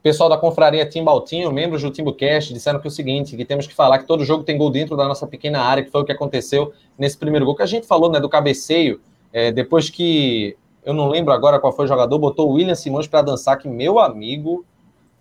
Pessoal 0.00 0.30
da 0.30 0.38
confraria 0.38 0.86
Timbaltinho, 0.86 1.52
membros 1.52 1.82
do 1.82 1.90
TimbuCast, 1.90 2.54
disseram 2.54 2.78
que 2.78 2.86
é 2.86 2.88
o 2.88 2.92
seguinte, 2.92 3.36
que 3.36 3.44
temos 3.44 3.66
que 3.66 3.74
falar 3.74 3.98
que 3.98 4.06
todo 4.06 4.24
jogo 4.24 4.44
tem 4.44 4.56
gol 4.56 4.70
dentro 4.70 4.96
da 4.96 5.08
nossa 5.08 5.26
pequena 5.26 5.60
área, 5.60 5.82
que 5.82 5.90
foi 5.90 6.02
o 6.02 6.04
que 6.04 6.12
aconteceu 6.12 6.72
nesse 6.96 7.18
primeiro 7.18 7.44
gol, 7.44 7.56
que 7.56 7.62
a 7.62 7.66
gente 7.66 7.86
falou, 7.86 8.10
né, 8.10 8.20
do 8.20 8.28
cabeceio, 8.28 9.00
é, 9.32 9.52
depois 9.52 9.90
que, 9.90 10.56
eu 10.84 10.94
não 10.94 11.08
lembro 11.08 11.32
agora 11.32 11.58
qual 11.58 11.72
foi 11.72 11.84
o 11.84 11.88
jogador, 11.88 12.18
botou 12.18 12.48
o 12.48 12.54
William 12.54 12.74
Simões 12.74 13.06
para 13.06 13.22
dançar, 13.22 13.58
que 13.58 13.68
meu 13.68 13.98
amigo, 13.98 14.64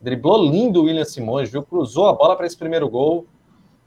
driblou 0.01 0.43
lindo 0.43 0.82
o 0.82 0.84
William 0.86 1.05
Simões, 1.05 1.49
viu, 1.49 1.64
cruzou 1.64 2.07
a 2.07 2.14
bola 2.14 2.36
para 2.36 2.45
esse 2.45 2.57
primeiro 2.57 2.89
gol 2.89 3.26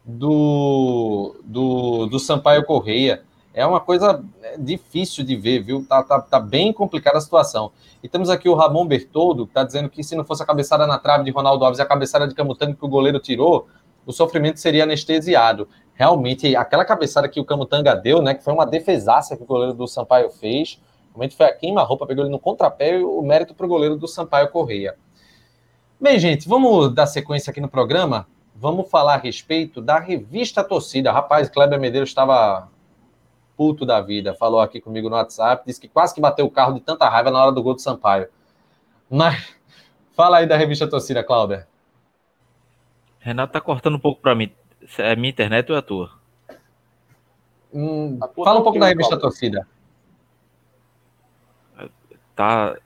do, 0.05 1.37
do, 1.45 2.07
do 2.07 2.19
Sampaio 2.19 2.65
Correia, 2.65 3.23
é 3.55 3.67
uma 3.67 3.81
coisa 3.81 4.25
é, 4.43 4.57
difícil 4.57 5.25
de 5.25 5.37
ver, 5.37 5.61
viu? 5.63 5.85
Tá, 5.87 6.03
tá, 6.03 6.21
tá 6.21 6.41
bem 6.41 6.73
complicada 6.73 7.19
a 7.19 7.21
situação. 7.21 7.71
E 8.03 8.09
temos 8.09 8.31
aqui 8.31 8.49
o 8.49 8.55
Ramon 8.55 8.87
Bertoldo, 8.87 9.45
que 9.47 9.51
está 9.51 9.63
dizendo 9.63 9.91
que 9.91 10.03
se 10.03 10.17
não 10.17 10.25
fosse 10.25 10.43
a 10.43 10.47
cabeçada 10.47 10.87
na 10.87 10.99
trave 10.99 11.25
de 11.25 11.31
Ronaldo 11.31 11.65
Alves 11.65 11.79
e 11.79 11.83
a 11.83 11.87
cabeçada 11.87 12.27
de 12.27 12.35
Camutanga 12.35 12.75
que 12.75 12.85
o 12.85 12.89
goleiro 12.89 13.21
tirou, 13.21 13.67
o 14.07 14.13
sofrimento 14.13 14.59
seria 14.59 14.85
anestesiado. 14.85 15.69
Realmente, 15.95 16.57
aquela 16.57 16.85
cabeçada 16.85 17.29
que 17.29 17.41
o 17.41 17.45
Camutanga 17.45 17.95
deu, 17.95 18.23
né? 18.23 18.35
Que 18.35 18.43
foi 18.43 18.53
uma 18.53 18.67
defesaça 18.67 19.37
que 19.37 19.43
o 19.43 19.47
goleiro 19.47 19.75
do 19.75 19.87
Sampaio 19.87 20.31
fez. 20.31 20.81
Realmente 21.11 21.37
foi 21.37 21.47
a 21.47 21.55
queima-roupa, 21.55 22.07
pegou 22.07 22.25
ele 22.25 22.33
no 22.33 22.39
contrapé 22.39 22.99
e 22.99 23.05
o 23.05 23.21
mérito 23.23 23.55
para 23.55 23.67
o 23.67 23.69
goleiro 23.69 23.97
do 23.97 24.09
Sampaio 24.09 24.49
Correia. 24.51 24.97
Bem, 26.01 26.19
gente, 26.19 26.49
vamos 26.49 26.93
dar 26.95 27.07
sequência 27.07 27.51
aqui 27.51 27.61
no 27.61 27.69
programa. 27.69 28.27
Vamos 28.57 28.91
falar 28.91 29.15
a 29.15 29.19
respeito 29.19 29.81
da 29.81 29.99
revista 29.99 30.65
Torcida. 30.65 31.13
Rapaz, 31.13 31.49
Kleber 31.49 31.79
Medeiros 31.79 32.09
estava 32.09 32.69
puto 33.57 33.85
da 33.85 34.01
vida, 34.01 34.35
falou 34.35 34.61
aqui 34.61 34.81
comigo 34.81 35.09
no 35.09 35.17
WhatsApp, 35.17 35.63
disse 35.67 35.81
que 35.81 35.89
quase 35.89 36.15
que 36.15 36.21
bateu 36.21 36.47
o 36.47 36.51
carro 36.51 36.75
de 36.75 36.81
tanta 36.81 37.09
raiva 37.09 37.31
na 37.31 37.41
hora 37.41 37.53
do 37.53 37.63
gol 37.63 37.75
do 37.75 37.81
Sampaio. 37.81 38.29
Mas 39.09 39.55
fala 40.17 40.39
aí 40.39 40.47
da 40.47 40.57
revista 40.57 40.89
Torcida, 40.89 41.23
Cláudia. 41.23 41.69
Renato 43.21 43.53
tá 43.53 43.61
cortando 43.61 43.95
um 43.95 44.01
pouco 44.01 44.21
para 44.21 44.35
mim. 44.35 44.51
É 44.99 45.17
minha 45.17 45.31
internet 45.31 45.71
ou 45.71 45.77
é 45.77 45.79
a 45.79 45.83
tua? 45.83 46.11
Hum, 47.73 48.19
fala 48.45 48.61
um 48.61 48.63
pouco 48.63 48.79
da 48.79 48.89
revista. 48.89 49.19
Torcida. 49.19 49.67
Tá. 52.35 52.77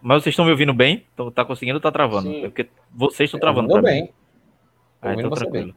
Mas 0.00 0.22
vocês 0.22 0.32
estão 0.32 0.44
me 0.44 0.50
ouvindo 0.50 0.72
bem? 0.72 1.06
Então, 1.12 1.30
tá 1.30 1.44
conseguindo 1.44 1.76
ou 1.76 1.80
tá 1.80 1.90
travando? 1.90 2.32
É 2.32 2.42
porque 2.42 2.68
vocês 2.90 3.28
estão 3.28 3.40
travando. 3.40 3.68
Tudo 3.68 3.82
bem. 3.82 4.12
Ah, 5.00 5.14
então 5.14 5.30
tranquilo. 5.30 5.66
Bem. 5.66 5.76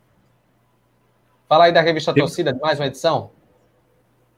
Fala 1.48 1.66
aí 1.66 1.72
da 1.72 1.82
revista 1.82 2.14
Torcida, 2.14 2.54
de 2.54 2.60
mais 2.60 2.80
uma 2.80 2.88
edição. 2.88 3.32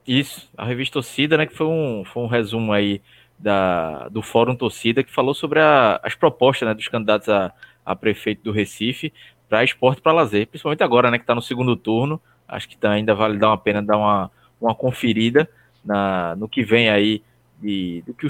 Isso, 0.06 0.50
a 0.58 0.66
revista 0.66 0.94
Torcida, 0.94 1.38
né, 1.38 1.46
que 1.46 1.56
foi 1.56 1.68
um, 1.68 2.04
foi 2.04 2.24
um 2.24 2.28
resumo 2.28 2.74
aí 2.74 3.02
da, 3.38 4.10
do 4.10 4.22
Fórum 4.22 4.56
Torcida, 4.56 5.04
que 5.04 5.14
falou 5.14 5.34
sobre 5.34 5.60
a, 5.60 6.00
as 6.04 6.16
propostas 6.16 6.68
né, 6.68 6.74
dos 6.74 6.88
candidatos 6.88 7.30
a, 7.30 7.54
a 7.86 7.96
prefeito 7.96 8.44
do 8.44 8.52
Recife 8.52 9.14
para 9.54 9.64
esporte 9.64 10.02
para 10.02 10.12
lazer, 10.12 10.48
principalmente 10.48 10.82
agora, 10.82 11.12
né, 11.12 11.20
que 11.20 11.24
está 11.24 11.36
no 11.36 11.42
segundo 11.42 11.76
turno, 11.76 12.20
acho 12.48 12.68
que 12.68 12.76
tá, 12.76 12.90
ainda 12.90 13.14
vale 13.14 13.38
dar 13.38 13.50
uma 13.50 13.58
pena 13.58 13.84
dar 13.84 13.98
uma, 13.98 14.32
uma 14.60 14.74
conferida 14.74 15.48
na, 15.86 16.36
no 16.36 16.50
que 16.50 16.64
vem 16.64 16.90
aí 16.90 17.22
de, 17.62 18.04
do 18.08 18.16
que 18.16 18.26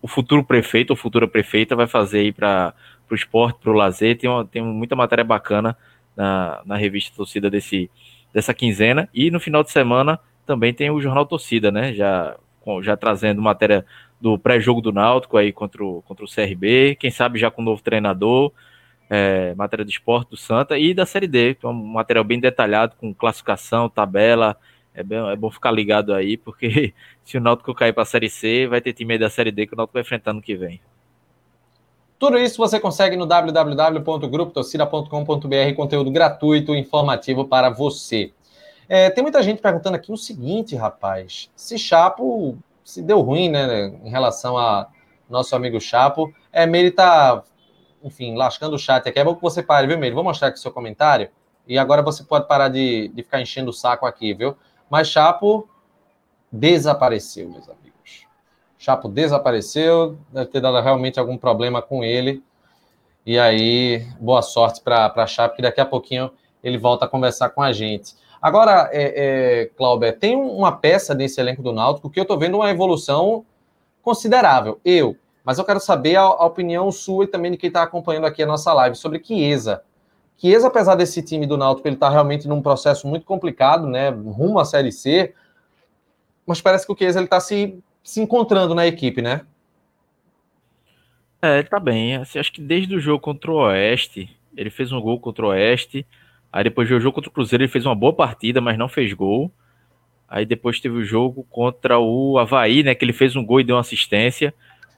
o 0.00 0.08
futuro 0.08 0.42
prefeito 0.42 0.90
ou 0.92 0.96
futura 0.96 1.28
prefeita 1.28 1.76
vai 1.76 1.86
fazer 1.86 2.20
aí 2.20 2.32
para 2.32 2.72
o 3.10 3.14
esporte, 3.14 3.58
para 3.60 3.70
o 3.70 3.74
lazer, 3.74 4.16
tem, 4.16 4.30
uma, 4.30 4.42
tem 4.46 4.62
muita 4.62 4.96
matéria 4.96 5.22
bacana 5.22 5.76
na, 6.16 6.62
na 6.64 6.76
revista 6.76 7.14
Torcida 7.14 7.50
desse, 7.50 7.90
dessa 8.32 8.54
quinzena, 8.54 9.06
e 9.12 9.30
no 9.30 9.38
final 9.38 9.62
de 9.62 9.70
semana 9.70 10.18
também 10.46 10.72
tem 10.72 10.90
o 10.90 10.98
Jornal 10.98 11.26
Torcida, 11.26 11.70
né? 11.70 11.92
Já, 11.92 12.36
já 12.80 12.96
trazendo 12.96 13.42
matéria 13.42 13.84
do 14.18 14.38
pré-jogo 14.38 14.80
do 14.80 14.92
Náutico 14.92 15.36
aí 15.36 15.52
contra 15.52 15.84
o, 15.84 16.00
contra 16.00 16.24
o 16.24 16.28
CRB, 16.28 16.96
quem 16.98 17.10
sabe 17.10 17.38
já 17.38 17.50
com 17.50 17.60
o 17.60 17.64
novo 17.64 17.82
treinador, 17.82 18.50
é, 19.08 19.54
matéria 19.54 19.84
do 19.84 19.90
esporte 19.90 20.30
do 20.30 20.36
Santa 20.36 20.78
e 20.78 20.94
da 20.94 21.06
Série 21.06 21.26
D, 21.26 21.54
que 21.54 21.66
é 21.66 21.68
um 21.68 21.72
material 21.72 22.24
bem 22.24 22.40
detalhado, 22.40 22.94
com 22.96 23.14
classificação, 23.14 23.88
tabela. 23.88 24.56
É, 24.94 25.02
bem, 25.02 25.18
é 25.28 25.36
bom 25.36 25.50
ficar 25.50 25.72
ligado 25.72 26.14
aí, 26.14 26.36
porque 26.36 26.94
se 27.24 27.36
o 27.36 27.40
Náutico 27.40 27.74
cair 27.74 27.92
para 27.92 28.04
a 28.04 28.06
Série 28.06 28.30
C, 28.30 28.66
vai 28.66 28.80
ter 28.80 28.92
time 28.92 29.18
da 29.18 29.28
Série 29.28 29.50
D 29.50 29.66
que 29.66 29.74
o 29.74 29.76
Náutico 29.76 29.94
vai 29.94 30.02
enfrentar 30.02 30.32
no 30.32 30.40
que 30.40 30.54
vem. 30.54 30.80
Tudo 32.18 32.38
isso 32.38 32.56
você 32.56 32.78
consegue 32.78 33.16
no 33.16 33.26
www.grupotorcida.com.br, 33.26 35.74
conteúdo 35.76 36.10
gratuito 36.10 36.74
e 36.74 36.78
informativo 36.78 37.44
para 37.44 37.70
você. 37.70 38.32
É, 38.88 39.10
tem 39.10 39.22
muita 39.22 39.42
gente 39.42 39.60
perguntando 39.60 39.96
aqui 39.96 40.12
o 40.12 40.16
seguinte, 40.16 40.76
rapaz. 40.76 41.50
Se 41.56 41.76
Chapo 41.76 42.56
se 42.84 43.02
deu 43.02 43.20
ruim, 43.20 43.48
né, 43.48 43.92
em 44.04 44.10
relação 44.10 44.58
a 44.58 44.86
nosso 45.28 45.56
amigo 45.56 45.80
Chapo. 45.80 46.32
É, 46.52 46.66
Meire 46.66 46.90
tá, 46.90 47.42
enfim, 48.04 48.36
lascando 48.36 48.76
o 48.76 48.78
chat 48.78 49.08
aqui. 49.08 49.18
É 49.18 49.24
bom 49.24 49.34
que 49.34 49.42
você 49.42 49.62
pare, 49.62 49.86
viu, 49.86 49.98
Meire? 49.98 50.14
Vou 50.14 50.22
mostrar 50.22 50.48
aqui 50.48 50.58
o 50.58 50.60
seu 50.60 50.70
comentário. 50.70 51.30
E 51.66 51.78
agora 51.78 52.02
você 52.02 52.22
pode 52.22 52.46
parar 52.46 52.68
de, 52.68 53.08
de 53.08 53.22
ficar 53.22 53.40
enchendo 53.40 53.70
o 53.70 53.72
saco 53.72 54.04
aqui, 54.04 54.34
viu? 54.34 54.54
Mas 54.90 55.08
Chapo 55.08 55.68
desapareceu, 56.52 57.48
meus 57.48 57.68
amigos. 57.68 58.26
Chapo 58.76 59.08
desapareceu, 59.08 60.18
deve 60.30 60.50
ter 60.50 60.60
dado 60.60 60.78
realmente 60.80 61.18
algum 61.18 61.38
problema 61.38 61.80
com 61.80 62.04
ele. 62.04 62.44
E 63.24 63.38
aí, 63.38 64.06
boa 64.20 64.42
sorte 64.42 64.82
para 64.82 65.26
Chapo, 65.26 65.56
que 65.56 65.62
daqui 65.62 65.80
a 65.80 65.86
pouquinho 65.86 66.30
ele 66.62 66.76
volta 66.76 67.06
a 67.06 67.08
conversar 67.08 67.48
com 67.50 67.62
a 67.62 67.72
gente. 67.72 68.14
Agora, 68.40 68.90
é, 68.92 69.62
é, 69.62 69.66
Cláudio, 69.74 70.12
tem 70.12 70.36
uma 70.36 70.70
peça 70.70 71.14
nesse 71.14 71.40
elenco 71.40 71.62
do 71.62 71.72
Náutico 71.72 72.10
que 72.10 72.20
eu 72.20 72.24
estou 72.24 72.38
vendo 72.38 72.56
uma 72.58 72.70
evolução 72.70 73.46
considerável. 74.02 74.78
Eu. 74.84 75.16
Mas 75.44 75.58
eu 75.58 75.64
quero 75.64 75.78
saber 75.78 76.16
a, 76.16 76.22
a 76.22 76.46
opinião 76.46 76.90
sua 76.90 77.24
e 77.24 77.28
também 77.28 77.52
de 77.52 77.58
quem 77.58 77.68
está 77.68 77.82
acompanhando 77.82 78.26
aqui 78.26 78.42
a 78.42 78.46
nossa 78.46 78.72
live 78.72 78.96
sobre 78.96 79.22
Chiesa. 79.22 79.82
Chiesa, 80.38 80.68
apesar 80.68 80.94
desse 80.94 81.22
time 81.22 81.46
do 81.46 81.56
Náutico, 81.56 81.86
ele 81.86 81.96
está 81.96 82.08
realmente 82.08 82.48
num 82.48 82.62
processo 82.62 83.06
muito 83.06 83.26
complicado, 83.26 83.86
né? 83.86 84.08
Rumo 84.08 84.58
à 84.58 84.64
Série 84.64 84.90
C. 84.90 85.34
Mas 86.46 86.60
parece 86.60 86.86
que 86.86 86.92
o 86.92 86.96
Chiesa 86.96 87.22
está 87.22 87.38
se, 87.40 87.78
se 88.02 88.20
encontrando 88.20 88.74
na 88.74 88.86
equipe, 88.86 89.22
né? 89.22 89.42
É, 91.40 91.62
tá 91.62 91.78
bem. 91.78 92.16
Assim, 92.16 92.38
acho 92.38 92.52
que 92.52 92.62
desde 92.62 92.96
o 92.96 93.00
jogo 93.00 93.20
contra 93.20 93.50
o 93.50 93.56
Oeste, 93.56 94.34
ele 94.56 94.70
fez 94.70 94.90
um 94.92 95.00
gol 95.00 95.20
contra 95.20 95.44
o 95.44 95.48
Oeste. 95.50 96.06
Aí 96.50 96.64
depois 96.64 96.88
do 96.88 96.98
jogo 96.98 97.14
contra 97.14 97.30
o 97.30 97.32
Cruzeiro, 97.32 97.64
ele 97.64 97.70
fez 97.70 97.84
uma 97.84 97.94
boa 97.94 98.14
partida, 98.14 98.60
mas 98.60 98.78
não 98.78 98.88
fez 98.88 99.12
gol. 99.12 99.52
Aí 100.26 100.46
depois 100.46 100.80
teve 100.80 100.96
o 100.96 101.04
jogo 101.04 101.46
contra 101.50 101.98
o 101.98 102.38
Havaí, 102.38 102.82
né? 102.82 102.94
Que 102.94 103.04
ele 103.04 103.12
fez 103.12 103.36
um 103.36 103.44
gol 103.44 103.60
e 103.60 103.64
deu 103.64 103.76
uma 103.76 103.82
assistência. 103.82 104.54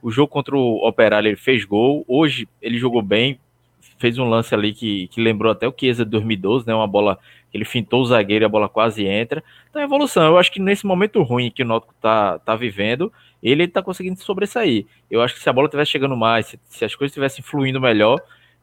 O 0.07 0.11
jogo 0.12 0.28
contra 0.28 0.57
o 0.57 0.86
Operário 0.86 1.26
ele 1.26 1.36
fez 1.36 1.64
gol. 1.64 2.04
Hoje 2.07 2.48
ele 2.62 2.78
jogou 2.78 3.02
bem, 3.02 3.40
fez 3.98 4.16
um 4.18 4.28
lance 4.28 4.54
ali 4.54 4.72
que, 4.72 5.09
que 5.09 5.20
lembrou 5.20 5.50
até 5.50 5.66
o 5.66 5.74
Chiesa 5.76 6.04
de 6.04 6.12
2012, 6.12 6.64
né? 6.64 6.72
Uma 6.72 6.86
bola 6.86 7.18
que 7.50 7.57
ele 7.57 7.64
fintou 7.64 8.02
o 8.02 8.07
zagueiro 8.07 8.44
e 8.44 8.46
a 8.46 8.48
bola 8.48 8.68
quase 8.68 9.04
entra. 9.04 9.42
Então, 9.68 9.82
evolução. 9.82 10.24
Eu 10.24 10.38
acho 10.38 10.52
que 10.52 10.61
nesse 10.61 10.86
momento 10.86 11.20
ruim 11.24 11.50
que 11.50 11.64
o 11.64 11.66
Náutico 11.66 11.92
tá, 12.00 12.38
tá 12.38 12.54
vivendo, 12.54 13.12
ele 13.42 13.66
tá 13.66 13.82
conseguindo 13.82 14.20
sobressair. 14.20 14.86
Eu 15.11 15.22
acho 15.22 15.34
que 15.34 15.40
se 15.40 15.50
a 15.50 15.52
bola 15.52 15.68
tivesse 15.68 15.90
chegando 15.90 16.16
mais, 16.16 16.46
se, 16.46 16.61
se 16.66 16.84
as 16.84 16.94
coisas 16.94 17.11
estivessem 17.11 17.42
fluindo 17.42 17.80
melhor, 17.80 18.20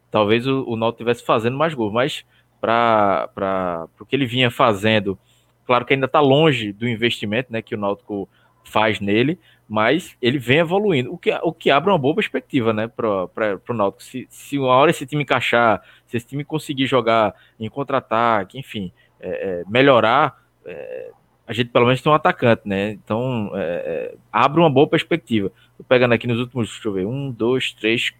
talvez 0.09 0.47
o, 0.47 0.63
o 0.65 0.77
Náutico 0.77 1.03
estivesse 1.03 1.25
fazendo 1.25 1.57
mais 1.57 1.73
gols. 1.73 1.91
Mas 1.91 2.23
para 2.61 3.89
o 3.99 4.05
que 4.05 4.15
ele 4.15 4.25
vinha 4.25 4.49
fazendo. 4.49 5.19
Claro 5.65 5.83
que 5.83 5.93
ainda 5.93 6.05
está 6.05 6.21
longe 6.21 6.71
do 6.71 6.87
investimento 6.87 7.51
né, 7.51 7.61
que 7.61 7.75
o 7.75 7.77
Náutico 7.77 8.29
faz 8.64 8.99
nele, 8.99 9.39
mas 9.68 10.16
ele 10.22 10.38
vem 10.38 10.59
evoluindo, 10.59 11.14
o 11.14 11.18
que, 11.18 11.32
o 11.41 11.53
que 11.53 11.72
abre 11.72 11.89
uma 11.89 11.97
boa 11.97 12.16
perspectiva 12.16 12.74
né, 12.74 12.88
para 12.88 13.59
o 13.70 13.74
Náutico. 13.74 14.03
Se, 14.03 14.28
se 14.30 14.59
uma 14.59 14.74
hora 14.74 14.91
esse 14.91 15.05
time 15.05 15.24
encaixar, 15.24 15.82
se 16.05 16.18
esse 16.18 16.26
time 16.26 16.43
conseguir 16.43 16.86
jogar 16.86 17.34
em 17.59 17.70
contra-ataque, 17.70 18.57
enfim, 18.57 18.91
é, 19.20 19.30
é, 19.30 19.64
melhorar, 19.68 20.41
é, 20.66 21.11
a 21.47 21.53
gente 21.53 21.70
pelo 21.70 21.86
menos 21.86 22.01
tem 22.01 22.11
um 22.11 22.16
atacante, 22.16 22.61
né? 22.66 22.91
Então 22.91 23.51
é, 23.53 23.61
é, 23.61 24.16
abre 24.32 24.59
uma 24.59 24.70
boa 24.70 24.88
perspectiva. 24.88 25.51
Tô 25.78 25.84
pegando 25.84 26.14
aqui 26.14 26.28
nos 26.28 26.39
últimos, 26.39 26.70
deixa 26.70 26.88
eu 26.88 26.93
ver, 26.93 27.05
um, 27.05 27.32
dois, 27.32 27.74
três, 27.74 28.14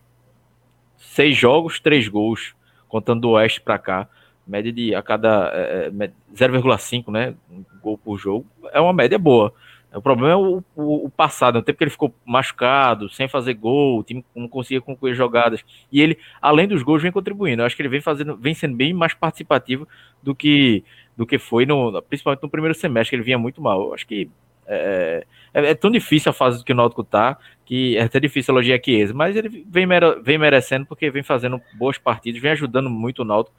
seis 0.98 1.38
jogos, 1.38 1.80
três 1.80 2.08
gols, 2.08 2.54
contando 2.88 3.22
do 3.22 3.30
Oeste 3.32 3.62
para 3.62 3.78
cá 3.78 4.10
Média 4.46 4.74
de 4.74 4.94
a 4.94 5.02
cada 5.02 5.52
é, 5.54 5.90
0,5, 5.90 7.12
né? 7.12 7.34
Um 7.50 7.64
gol 7.82 7.98
por 7.98 8.18
jogo. 8.18 8.46
É 8.74 8.80
uma 8.80 8.92
média 8.92 9.18
boa. 9.18 9.54
O 9.94 10.02
problema 10.02 10.32
é 10.32 10.36
o, 10.36 10.64
o, 10.76 11.06
o 11.06 11.10
passado, 11.10 11.60
o 11.60 11.62
tempo 11.62 11.78
que 11.78 11.84
ele 11.84 11.92
ficou 11.92 12.14
machucado, 12.26 13.10
sem 13.10 13.28
fazer 13.28 13.54
gol, 13.54 14.00
o 14.00 14.04
time 14.04 14.26
não 14.36 14.48
conseguia 14.48 14.82
concluir 14.82 15.14
jogadas. 15.14 15.64
E 15.92 16.02
ele, 16.02 16.18
além 16.42 16.68
dos 16.68 16.82
gols, 16.82 17.02
vem 17.02 17.12
contribuindo. 17.12 17.62
Eu 17.62 17.66
acho 17.66 17.76
que 17.76 17.82
ele 17.82 17.90
vem 17.90 18.02
fazendo, 18.02 18.36
vem 18.36 18.54
sendo 18.54 18.76
bem 18.76 18.94
mais 18.94 19.14
participativo 19.14 19.88
do 20.22 20.34
que 20.34 20.84
do 21.16 21.28
que 21.28 21.38
foi 21.38 21.66
no, 21.66 22.02
principalmente 22.02 22.42
no 22.42 22.50
primeiro 22.50 22.74
semestre, 22.74 23.12
que 23.12 23.16
ele 23.18 23.24
vinha 23.24 23.38
muito 23.38 23.62
mal. 23.62 23.80
Eu 23.82 23.94
acho 23.94 24.08
que 24.08 24.30
é, 24.66 25.26
é, 25.54 25.72
é, 25.72 25.76
tão 25.76 25.92
difícil 25.92 26.30
a 26.30 26.34
fase 26.34 26.64
que 26.64 26.72
o 26.72 26.76
Náutico 26.76 27.04
tá, 27.04 27.38
que 27.66 27.98
é 27.98 28.04
até 28.04 28.20
difícil 28.20 28.54
elogiar 28.54 28.80
Chiesa, 28.84 29.14
mas 29.14 29.36
ele 29.36 29.66
vem, 29.68 29.86
mere, 29.86 30.22
vem 30.22 30.38
merecendo 30.38 30.86
porque 30.86 31.12
vem 31.12 31.24
fazendo 31.24 31.62
boas 31.78 31.98
partidas, 31.98 32.42
vem 32.42 32.52
ajudando 32.52 32.90
muito 32.90 33.22
o 33.22 33.26
Náutico. 33.26 33.56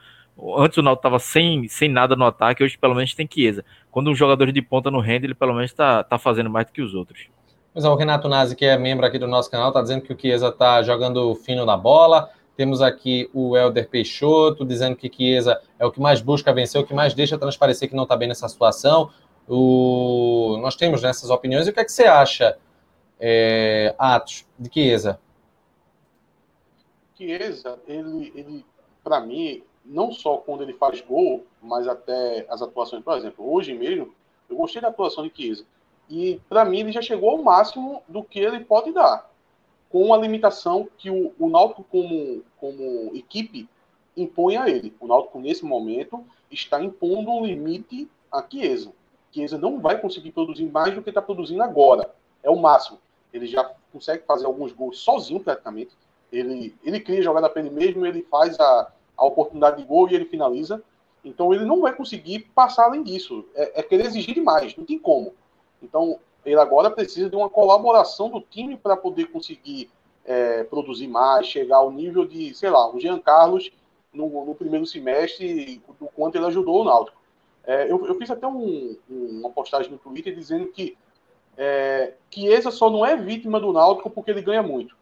Antes 0.57 0.79
o 0.79 0.83
Náutico 0.83 1.01
estava 1.01 1.19
sem, 1.19 1.69
sem 1.69 1.89
nada 1.89 2.17
no 2.17 2.25
ataque, 2.25 2.65
hoje 2.65 2.77
pelo 2.77 2.95
menos 2.95 3.15
tem 3.15 3.29
Chiesa. 3.31 3.65
Quando 3.91 4.11
um 4.11 4.15
jogador 4.15 4.51
de 4.51 4.61
ponta 4.61 4.91
no 4.91 5.01
rende, 5.01 5.27
ele 5.27 5.35
pelo 5.35 5.55
menos 5.55 5.71
está 5.71 6.03
tá 6.03 6.19
fazendo 6.19 6.51
mais 6.51 6.67
do 6.67 6.73
que 6.73 6.83
os 6.83 6.95
outros. 6.95 7.29
Mas 7.73 7.85
o 7.85 7.95
Renato 7.95 8.29
Nazi, 8.29 8.55
que 8.55 8.65
é 8.65 8.77
membro 8.77 9.07
aqui 9.07 9.19
do 9.19 9.27
nosso 9.27 9.51
canal, 9.51 9.69
está 9.69 9.81
dizendo 9.83 10.03
que 10.03 10.13
o 10.13 10.19
Chiesa 10.19 10.49
está 10.49 10.83
jogando 10.83 11.35
fino 11.35 11.65
na 11.65 11.77
bola. 11.77 12.31
Temos 12.57 12.81
aqui 12.81 13.29
o 13.33 13.57
Helder 13.57 13.89
Peixoto 13.89 14.65
dizendo 14.65 14.95
que 14.95 15.11
Chiesa 15.13 15.61
é 15.79 15.85
o 15.85 15.91
que 15.91 16.01
mais 16.01 16.21
busca 16.21 16.53
vencer, 16.53 16.81
o 16.81 16.87
que 16.87 16.95
mais 16.95 17.15
deixa 17.15 17.37
transparecer 17.37 17.89
que 17.89 17.97
não 17.97 18.05
está 18.05 18.17
bem 18.17 18.29
nessa 18.29 18.49
situação. 18.49 19.11
O... 19.49 20.57
Nós 20.61 20.77
temos 20.77 21.03
nessas 21.03 21.31
opiniões. 21.31 21.67
E 21.67 21.71
o 21.71 21.73
que 21.73 21.81
é 21.81 21.85
que 21.85 21.91
você 21.91 22.05
acha, 22.05 22.57
é... 23.19 23.95
Atos, 23.99 24.47
de 24.57 24.73
Chiesa? 24.73 25.19
Chiesa, 27.17 27.79
ele, 27.89 28.33
ele 28.37 28.65
para 29.03 29.21
mim, 29.21 29.63
não 29.85 30.11
só 30.11 30.39
quando 30.39 30.63
ele 30.63 30.73
faz 30.73 31.01
gol, 31.01 31.45
mas 31.61 31.87
até 31.87 32.47
as 32.49 32.63
atuações, 32.63 33.03
por 33.05 33.17
exemplo, 33.17 33.53
hoje 33.53 33.75
mesmo, 33.75 34.15
eu 34.49 34.57
gostei 34.57 34.81
da 34.81 34.89
atuação 34.89 35.27
de 35.27 35.33
Chiesa. 35.35 35.65
E 36.09 36.41
para 36.49 36.65
mim 36.65 36.81
ele 36.81 36.93
já 36.93 37.03
chegou 37.03 37.31
ao 37.31 37.43
máximo 37.43 38.03
do 38.09 38.23
que 38.23 38.39
ele 38.39 38.61
pode 38.61 38.93
dar, 38.93 39.31
com 39.91 40.13
a 40.13 40.17
limitação 40.17 40.89
que 40.99 41.11
o, 41.11 41.33
o 41.39 41.49
Náutico 41.49 41.85
como, 41.85 42.43
como 42.59 43.15
equipe 43.15 43.69
impõe 44.17 44.57
a 44.57 44.69
ele. 44.69 44.95
O 45.01 45.07
Náutico 45.07 45.39
nesse 45.39 45.65
momento 45.65 46.25
está 46.51 46.83
impondo 46.83 47.31
um 47.31 47.45
limite 47.45 48.09
a 48.31 48.43
Chiesa. 48.43 48.93
Chiesa 49.33 49.59
não 49.59 49.81
vai 49.81 50.01
conseguir 50.01 50.33
produzir 50.33 50.67
mais 50.67 50.95
do 50.95 51.03
que 51.03 51.11
está 51.11 51.21
produzindo 51.21 51.63
agora. 51.63 52.15
É 52.43 52.51
o 52.51 52.57
máximo. 52.57 52.99
Ele 53.33 53.47
já 53.47 53.65
consegue 53.93 54.25
fazer 54.25 54.47
alguns 54.47 54.73
gols 54.73 54.99
sozinho 54.99 55.41
praticamente. 55.41 55.91
Ele, 56.31 56.75
ele 56.85 57.01
cria 57.01 57.23
jogada 57.23 57.49
para 57.49 57.61
ele 57.61 57.71
mesmo, 57.71 58.07
ele 58.07 58.23
faz 58.23 58.59
a, 58.59 58.93
a 59.17 59.25
oportunidade 59.25 59.77
de 59.77 59.85
gol 59.85 60.09
e 60.09 60.15
ele 60.15 60.25
finaliza. 60.25 60.83
Então 61.25 61.53
ele 61.55 61.65
não 61.65 61.81
vai 61.81 61.95
conseguir 61.95 62.41
passar 62.55 62.85
além 62.85 63.03
disso. 63.03 63.45
É, 63.55 63.81
é 63.81 63.83
querer 63.83 64.07
exigir 64.07 64.35
demais, 64.35 64.77
não 64.77 64.85
tem 64.85 64.99
como. 64.99 65.33
Então 65.83 66.19
ele 66.45 66.61
agora 66.61 66.91
precisa 66.91 67.31
de 67.31 67.37
uma 67.37 67.49
colaboração 67.49 68.29
do 68.29 68.41
time 68.41 68.77
para 68.77 68.97
poder 68.97 69.27
conseguir 69.27 69.91
é, 70.25 70.65
produzir 70.65 71.09
mais, 71.09 71.47
chegar 71.47 71.79
ao 71.79 71.91
nível 71.91 72.27
de, 72.27 72.55
sei 72.55 72.71
lá, 72.71 72.91
o 72.95 73.01
Jean 73.01 73.19
Carlos 73.19 73.71
no, 74.13 74.45
no 74.45 74.55
primeiro 74.55 74.87
semestre, 74.87 75.83
do 75.99 76.07
quanto 76.07 76.37
ele 76.37 76.47
ajudou 76.47 76.83
o 76.83 76.85
Náutico. 76.85 77.21
É, 77.67 77.91
eu, 77.91 78.07
eu, 78.07 78.15
fiz 78.17 78.31
até 78.31 78.47
um, 78.47 78.97
uma 79.09 79.51
postagem 79.51 79.91
no 79.91 79.99
Twitter 79.99 80.35
dizendo 80.35 80.67
que 80.67 80.97
é, 81.57 82.13
Chiesa 82.31 82.71
só 82.71 82.91
não 82.91 83.07
é 83.07 83.17
vítima 83.17 83.59
do 83.59 83.73
Náutico 83.73 84.11
porque 84.11 84.31
ele 84.31 84.43
ganha 84.43 84.63
muito. 84.63 84.95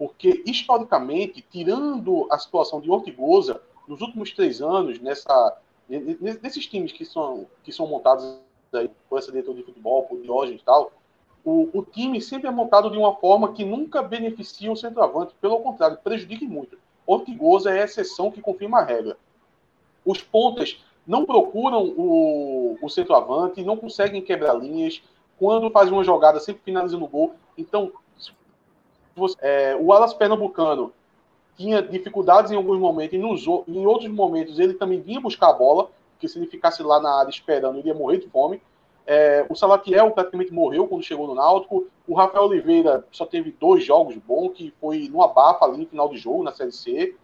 Porque, 0.00 0.42
historicamente, 0.46 1.42
tirando 1.42 2.26
a 2.30 2.38
situação 2.38 2.80
de 2.80 2.90
Ortigosa, 2.90 3.60
nos 3.86 4.00
últimos 4.00 4.32
três 4.32 4.62
anos, 4.62 4.98
nessa, 4.98 5.58
nesses 5.86 6.66
times 6.66 6.90
que 6.90 7.04
são, 7.04 7.46
que 7.62 7.70
são 7.70 7.86
montados 7.86 8.38
aí, 8.72 8.90
por 9.10 9.18
essa 9.18 9.30
diretoria 9.30 9.60
de 9.60 9.66
futebol, 9.66 10.04
por 10.04 10.18
Diógenes 10.22 10.62
e 10.62 10.64
tal, 10.64 10.90
o, 11.44 11.68
o, 11.74 11.82
time 11.82 12.18
sempre 12.18 12.48
é 12.48 12.50
montado 12.50 12.90
de 12.90 12.96
uma 12.96 13.14
forma 13.16 13.52
que 13.52 13.62
nunca 13.62 14.00
beneficia 14.00 14.72
o 14.72 14.76
centroavante, 14.76 15.34
pelo 15.38 15.60
contrário, 15.60 15.98
prejudica 16.02 16.46
muito. 16.46 16.78
Ortigosa 17.06 17.70
é 17.70 17.82
a 17.82 17.84
exceção 17.84 18.30
que 18.30 18.40
confirma 18.40 18.78
a 18.78 18.84
regra. 18.84 19.18
Os 20.02 20.22
pontas 20.22 20.82
não 21.06 21.26
procuram 21.26 21.84
o, 21.84 22.78
o 22.80 22.88
centroavante, 22.88 23.62
não 23.62 23.76
conseguem 23.76 24.22
quebrar 24.22 24.54
linhas. 24.54 25.02
Quando 25.38 25.70
fazem 25.70 25.92
uma 25.92 26.04
jogada, 26.04 26.40
sempre 26.40 26.62
finalizam 26.64 26.98
no 26.98 27.06
gol. 27.06 27.34
Então, 27.58 27.92
é, 29.40 29.76
o 29.80 29.92
Alas 29.92 30.14
Pernambucano 30.14 30.92
tinha 31.56 31.82
dificuldades 31.82 32.50
em 32.50 32.56
alguns 32.56 32.78
momentos, 32.78 33.14
e 33.14 33.18
nos, 33.18 33.46
em 33.68 33.86
outros 33.86 34.10
momentos 34.10 34.58
ele 34.58 34.74
também 34.74 35.00
vinha 35.00 35.20
buscar 35.20 35.50
a 35.50 35.52
bola, 35.52 35.90
porque 36.12 36.28
se 36.28 36.38
ele 36.38 36.46
ficasse 36.46 36.82
lá 36.82 37.00
na 37.00 37.18
área 37.18 37.30
esperando, 37.30 37.78
ele 37.78 37.88
ia 37.88 37.94
morrer 37.94 38.18
de 38.18 38.28
fome. 38.28 38.60
É, 39.06 39.44
o 39.48 39.56
Salatiel 39.56 40.10
praticamente 40.12 40.52
morreu 40.52 40.86
quando 40.86 41.02
chegou 41.02 41.26
no 41.26 41.34
Náutico. 41.34 41.86
O 42.06 42.14
Rafael 42.14 42.44
Oliveira 42.44 43.04
só 43.10 43.26
teve 43.26 43.50
dois 43.58 43.84
jogos 43.84 44.16
bons, 44.16 44.52
que 44.52 44.72
foi 44.80 45.08
no 45.10 45.22
abafa 45.22 45.64
ali 45.64 45.78
no 45.78 45.86
final 45.86 46.08
de 46.08 46.16
jogo, 46.16 46.42
na 46.42 46.52
Série 46.52 46.72
C. 46.72 47.16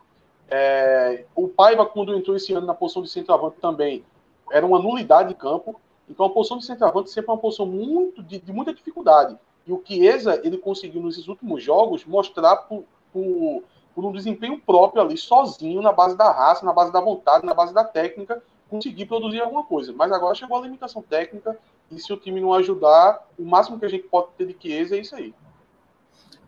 É, 0.51 1.25
o 1.35 1.49
Paiva, 1.49 1.87
quando 1.87 2.15
entrou 2.15 2.37
esse 2.37 2.53
ano 2.53 2.67
na 2.67 2.75
posição 2.75 3.03
de 3.03 3.11
centroavante 3.11 3.57
também, 3.61 4.05
era 4.51 4.67
uma 4.67 4.79
nulidade 4.79 5.29
de 5.29 5.35
campo. 5.35 5.81
Então 6.09 6.27
a 6.27 6.31
posição 6.31 6.59
de 6.59 6.65
centroavante 6.65 7.11
sempre 7.11 7.31
é 7.31 7.35
uma 7.35 7.41
posição 7.41 7.67
muito, 7.67 8.23
de, 8.23 8.41
de 8.41 8.53
muita 8.53 8.73
dificuldade. 8.73 9.37
E 9.67 9.73
o 9.73 9.83
Chiesa, 9.85 10.41
ele 10.45 10.59
conseguiu 10.59 11.03
nesses 11.03 11.27
últimos 11.27 11.63
jogos 11.63 12.05
mostrar 12.05 12.57
por, 12.57 12.85
por, 13.13 13.65
por, 13.95 14.05
um 14.05 14.13
desempenho 14.13 14.61
próprio 14.65 15.03
ali, 15.03 15.17
sozinho, 15.17 15.83
na 15.83 15.93
base 15.93 16.17
da 16.17 16.31
raça, 16.31 16.65
na 16.65 16.73
base 16.73 16.93
da 16.93 17.01
vontade, 17.01 17.45
na 17.45 17.53
base 17.53 17.75
da 17.75 17.83
técnica, 17.83 18.43
conseguir 18.71 19.07
produzir 19.07 19.41
alguma 19.41 19.65
coisa. 19.65 19.93
Mas 19.93 20.13
agora 20.13 20.35
chegou 20.35 20.57
a 20.57 20.61
limitação 20.61 21.03
técnica, 21.03 21.59
e 21.91 21.99
se 21.99 22.13
o 22.13 22.17
time 22.17 22.41
não 22.41 22.53
ajudar, 22.55 23.27
o 23.39 23.45
máximo 23.45 23.79
que 23.79 23.87
a 23.87 23.89
gente 23.89 24.05
pode 24.05 24.29
ter 24.39 24.47
de 24.47 24.57
Chiesa 24.61 24.97
é 24.97 25.01
isso 25.01 25.17
aí. 25.17 25.35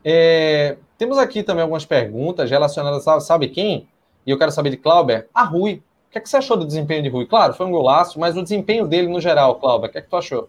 É, 0.04 0.76
temos 0.96 1.18
aqui 1.18 1.42
também 1.42 1.62
algumas 1.62 1.84
perguntas 1.84 2.48
relacionadas 2.48 3.06
a 3.06 3.20
sabe 3.20 3.48
quem? 3.48 3.88
E 4.24 4.30
eu 4.30 4.38
quero 4.38 4.52
saber 4.52 4.70
de 4.70 4.76
Clauber, 4.76 5.28
a 5.34 5.42
Rui. 5.42 5.82
O 6.08 6.10
que, 6.10 6.18
é 6.18 6.20
que 6.20 6.28
você 6.28 6.36
achou 6.36 6.56
do 6.56 6.66
desempenho 6.66 7.02
de 7.02 7.08
Rui? 7.08 7.26
Claro, 7.26 7.52
foi 7.52 7.66
um 7.66 7.70
golaço, 7.70 8.18
mas 8.18 8.36
o 8.36 8.42
desempenho 8.42 8.86
dele 8.86 9.08
no 9.08 9.20
geral, 9.20 9.56
Clauber, 9.56 9.90
o 9.90 9.92
que 9.92 9.98
é 9.98 10.02
que 10.02 10.08
tu 10.08 10.16
achou? 10.16 10.48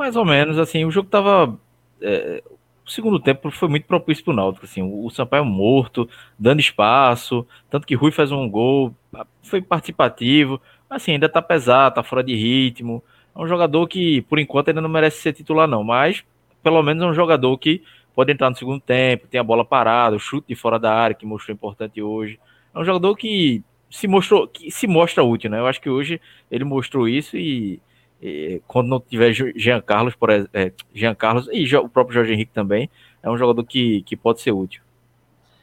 Mais 0.00 0.16
ou 0.16 0.24
menos, 0.24 0.58
assim, 0.58 0.86
o 0.86 0.90
jogo 0.90 1.10
tava. 1.10 1.60
É, 2.00 2.42
o 2.86 2.90
segundo 2.90 3.20
tempo 3.20 3.50
foi 3.50 3.68
muito 3.68 3.84
propício 3.86 4.24
pro 4.24 4.32
Náutico, 4.32 4.64
assim, 4.64 4.80
o, 4.80 5.04
o 5.04 5.10
Sampaio 5.10 5.44
morto, 5.44 6.08
dando 6.38 6.58
espaço, 6.58 7.46
tanto 7.68 7.86
que 7.86 7.94
Rui 7.94 8.10
faz 8.10 8.32
um 8.32 8.48
gol, 8.48 8.94
foi 9.42 9.60
participativo, 9.60 10.58
assim, 10.88 11.12
ainda 11.12 11.28
tá 11.28 11.42
pesado, 11.42 11.96
tá 11.96 12.02
fora 12.02 12.24
de 12.24 12.34
ritmo. 12.34 13.04
É 13.36 13.38
um 13.42 13.46
jogador 13.46 13.86
que, 13.88 14.22
por 14.22 14.38
enquanto, 14.38 14.68
ainda 14.68 14.80
não 14.80 14.88
merece 14.88 15.20
ser 15.20 15.34
titular, 15.34 15.68
não, 15.68 15.84
mas 15.84 16.24
pelo 16.62 16.82
menos 16.82 17.02
é 17.02 17.06
um 17.06 17.12
jogador 17.12 17.58
que 17.58 17.82
pode 18.14 18.32
entrar 18.32 18.48
no 18.48 18.56
segundo 18.56 18.80
tempo, 18.80 19.26
tem 19.26 19.38
a 19.38 19.44
bola 19.44 19.66
parada, 19.66 20.16
o 20.16 20.18
chute 20.18 20.48
de 20.48 20.54
fora 20.54 20.78
da 20.78 20.94
área, 20.94 21.14
que 21.14 21.26
mostrou 21.26 21.54
importante 21.54 22.00
hoje. 22.00 22.40
É 22.74 22.78
um 22.78 22.84
jogador 22.86 23.14
que 23.16 23.62
se 23.90 24.08
mostrou, 24.08 24.48
que 24.48 24.70
se 24.70 24.86
mostra 24.86 25.22
útil, 25.22 25.50
né? 25.50 25.58
Eu 25.58 25.66
acho 25.66 25.78
que 25.78 25.90
hoje 25.90 26.18
ele 26.50 26.64
mostrou 26.64 27.06
isso 27.06 27.36
e, 27.36 27.82
e 28.22 28.60
quando 28.68 28.88
não 28.88 29.00
tiver 29.00 29.32
Jean 29.32 29.80
Carlos, 29.80 30.14
por 30.14 30.30
exemplo, 30.30 30.50
é, 30.52 30.72
Jean 30.94 31.14
Carlos 31.14 31.48
e 31.50 31.74
o 31.76 31.88
próprio 31.88 32.14
Jorge 32.14 32.34
Henrique 32.34 32.52
também, 32.52 32.90
é 33.22 33.30
um 33.30 33.36
jogador 33.36 33.64
que, 33.64 34.02
que 34.02 34.16
pode 34.16 34.40
ser 34.40 34.52
útil. 34.52 34.82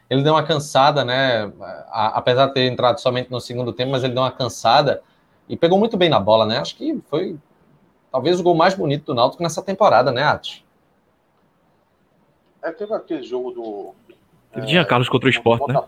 Ele 0.09 0.23
deu 0.23 0.33
uma 0.33 0.43
cansada, 0.43 1.03
né? 1.03 1.51
apesar 1.91 2.47
de 2.47 2.53
ter 2.53 2.71
entrado 2.71 2.99
somente 2.99 3.29
no 3.29 3.39
segundo 3.41 3.73
tempo, 3.73 3.91
mas 3.91 4.03
ele 4.03 4.13
deu 4.13 4.23
uma 4.23 4.31
cansada 4.31 5.03
e 5.49 5.55
pegou 5.55 5.77
muito 5.77 5.97
bem 5.97 6.09
na 6.09 6.19
bola, 6.19 6.45
né? 6.45 6.57
Acho 6.57 6.75
que 6.75 6.99
foi 7.09 7.37
talvez 8.11 8.39
o 8.39 8.43
gol 8.43 8.55
mais 8.55 8.73
bonito 8.73 9.05
do 9.05 9.13
Náutico 9.13 9.43
nessa 9.43 9.61
temporada, 9.61 10.11
né, 10.11 10.23
Atos? 10.23 10.63
É, 12.63 12.71
teve 12.71 12.93
aquele 12.93 13.21
jogo 13.21 13.51
do. 13.51 13.95
Teve 14.51 14.77
é, 14.77 14.85
Carlos 14.85 15.09
contra 15.09 15.27
o 15.27 15.29
Esporte, 15.29 15.67
né? 15.67 15.81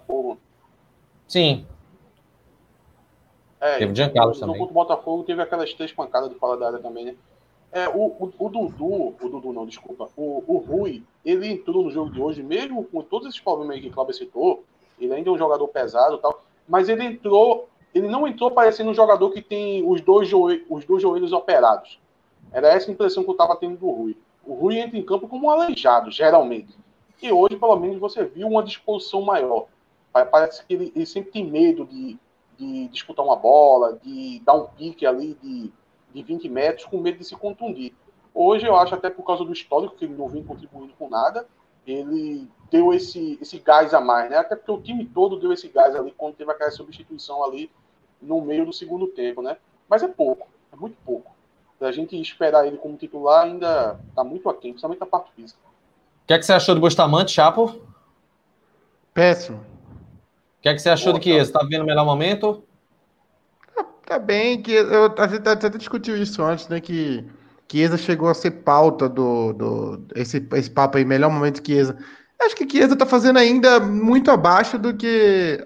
Sim. 1.27 1.65
É, 3.59 3.77
teve 3.77 3.93
Jean 3.93 4.09
Carlos 4.09 4.39
também. 4.39 4.55
No 4.55 4.59
contra 4.59 4.71
o 4.71 4.85
Botafogo 4.85 5.23
teve 5.23 5.41
aquelas 5.41 5.73
três 5.73 5.91
pancadas 5.91 6.29
de 6.29 6.35
fora 6.35 6.57
da 6.57 6.67
área 6.67 6.79
também, 6.79 7.05
né? 7.05 7.15
É, 7.71 7.87
o, 7.87 8.07
o, 8.07 8.33
o, 8.39 8.49
Dudu, 8.49 9.15
o 9.21 9.29
Dudu 9.29 9.53
não, 9.53 9.65
desculpa, 9.65 10.09
o, 10.17 10.43
o 10.47 10.57
Rui, 10.57 11.03
ele 11.23 11.47
entrou 11.47 11.83
no 11.83 11.91
jogo 11.91 12.09
de 12.09 12.19
hoje, 12.19 12.41
mesmo 12.41 12.83
com 12.85 13.01
todos 13.03 13.27
esses 13.27 13.39
problemas 13.39 13.79
que 13.79 13.87
o 13.87 13.91
Cláudio 13.91 14.15
citou, 14.15 14.63
ele 14.99 15.13
ainda 15.13 15.29
é 15.29 15.33
um 15.33 15.37
jogador 15.37 15.67
pesado 15.67 16.15
e 16.15 16.17
tal, 16.19 16.41
mas 16.67 16.89
ele 16.89 17.03
entrou, 17.03 17.69
ele 17.93 18.07
não 18.07 18.27
entrou 18.27 18.49
parecendo 18.49 18.89
um 18.89 18.93
jogador 18.93 19.29
que 19.29 19.41
tem 19.41 19.87
os 19.87 20.01
dois, 20.01 20.27
joelhos, 20.27 20.65
os 20.67 20.83
dois 20.83 21.01
joelhos 21.01 21.31
operados. 21.31 21.99
Era 22.51 22.69
essa 22.69 22.89
a 22.89 22.93
impressão 22.93 23.23
que 23.23 23.29
eu 23.29 23.33
estava 23.33 23.55
tendo 23.55 23.77
do 23.77 23.89
Rui. 23.89 24.17
O 24.43 24.55
Rui 24.55 24.79
entra 24.79 24.97
em 24.97 25.03
campo 25.03 25.27
como 25.27 25.45
um 25.45 25.51
aleijado, 25.51 26.09
geralmente. 26.09 26.75
E 27.21 27.31
hoje, 27.31 27.55
pelo 27.55 27.75
menos, 27.75 27.99
você 27.99 28.23
viu 28.23 28.47
uma 28.47 28.63
disposição 28.63 29.21
maior. 29.21 29.67
Parece 30.11 30.65
que 30.65 30.73
ele, 30.73 30.91
ele 30.95 31.05
sempre 31.05 31.31
tem 31.31 31.45
medo 31.45 31.85
de, 31.85 32.17
de, 32.59 32.87
disputar 32.89 33.25
uma 33.25 33.35
bola, 33.35 33.97
de 34.03 34.41
dar 34.41 34.53
um 34.53 34.67
pique 34.67 35.05
ali 35.05 35.37
de, 35.41 35.71
de 36.13 36.23
20 36.23 36.49
metros, 36.49 36.85
com 36.85 36.99
medo 36.99 37.17
de 37.17 37.25
se 37.25 37.35
contundir. 37.35 37.93
Hoje, 38.33 38.65
eu 38.65 38.75
acho, 38.75 38.93
até 38.93 39.09
por 39.09 39.23
causa 39.23 39.43
do 39.43 39.53
histórico, 39.53 39.95
que 39.95 40.05
ele 40.05 40.15
não 40.15 40.27
vem 40.27 40.43
contribuindo 40.43 40.93
com 40.99 41.09
nada, 41.09 41.47
ele 41.87 42.47
deu 42.69 42.93
esse, 42.93 43.39
esse 43.41 43.57
gás 43.59 43.93
a 43.93 44.01
mais, 44.01 44.29
né? 44.29 44.37
Até 44.37 44.55
porque 44.55 44.71
o 44.71 44.81
time 44.81 45.05
todo 45.05 45.39
deu 45.39 45.51
esse 45.51 45.67
gás 45.69 45.95
ali 45.95 46.13
quando 46.15 46.35
teve 46.35 46.51
aquela 46.51 46.69
substituição 46.69 47.43
ali 47.43 47.71
no 48.21 48.41
meio 48.41 48.65
do 48.65 48.73
segundo 48.73 49.07
tempo, 49.07 49.41
né? 49.41 49.57
Mas 49.87 50.03
é 50.03 50.07
pouco, 50.07 50.47
é 50.71 50.75
muito 50.75 50.97
pouco. 51.05 51.31
A 51.81 51.91
gente 51.91 52.19
esperar 52.19 52.67
ele 52.67 52.77
como 52.77 52.97
titular 52.97 53.45
ainda 53.45 53.99
tá 54.13 54.23
muito 54.23 54.49
aquém, 54.49 54.71
principalmente 54.71 54.99
na 54.99 55.05
parte 55.05 55.31
física. 55.31 55.59
O 56.23 56.27
que, 56.27 56.33
é 56.33 56.37
que 56.37 56.45
você 56.45 56.53
achou 56.53 56.75
do 56.75 56.81
Bustamante, 56.81 57.31
Chapo? 57.31 57.81
Péssimo. 59.13 59.68
O 60.59 60.61
que, 60.61 60.69
é 60.69 60.73
que 60.73 60.79
você 60.79 60.89
achou 60.89 61.13
Boa, 61.13 61.19
de 61.19 61.31
Chiesa? 61.31 61.53
Tá 61.53 61.65
vendo 61.69 61.83
o 61.83 61.85
melhor 61.85 62.05
momento? 62.05 62.63
Tá, 63.73 63.83
tá 64.05 64.19
bem, 64.19 64.61
que 64.61 64.73
eu, 64.73 65.13
a 65.17 65.27
gente 65.27 65.47
até 65.47 65.69
discutiu 65.69 66.17
isso 66.17 66.43
antes, 66.43 66.67
né? 66.67 66.81
Que 66.81 67.25
Chiesa 67.71 67.97
chegou 67.97 68.27
a 68.27 68.33
ser 68.33 68.51
pauta 68.51 69.07
do, 69.07 69.53
do 69.53 70.05
esse, 70.15 70.45
esse 70.53 70.69
papo 70.69 70.97
aí, 70.97 71.05
melhor 71.05 71.31
momento 71.31 71.61
de 71.61 71.73
Chiesa. 71.73 71.97
Acho 72.41 72.55
que 72.55 72.69
Chiesa 72.69 72.97
tá 72.97 73.05
fazendo 73.05 73.39
ainda 73.39 73.79
muito 73.79 74.31
abaixo 74.31 74.77
do 74.77 74.93
que. 74.93 75.65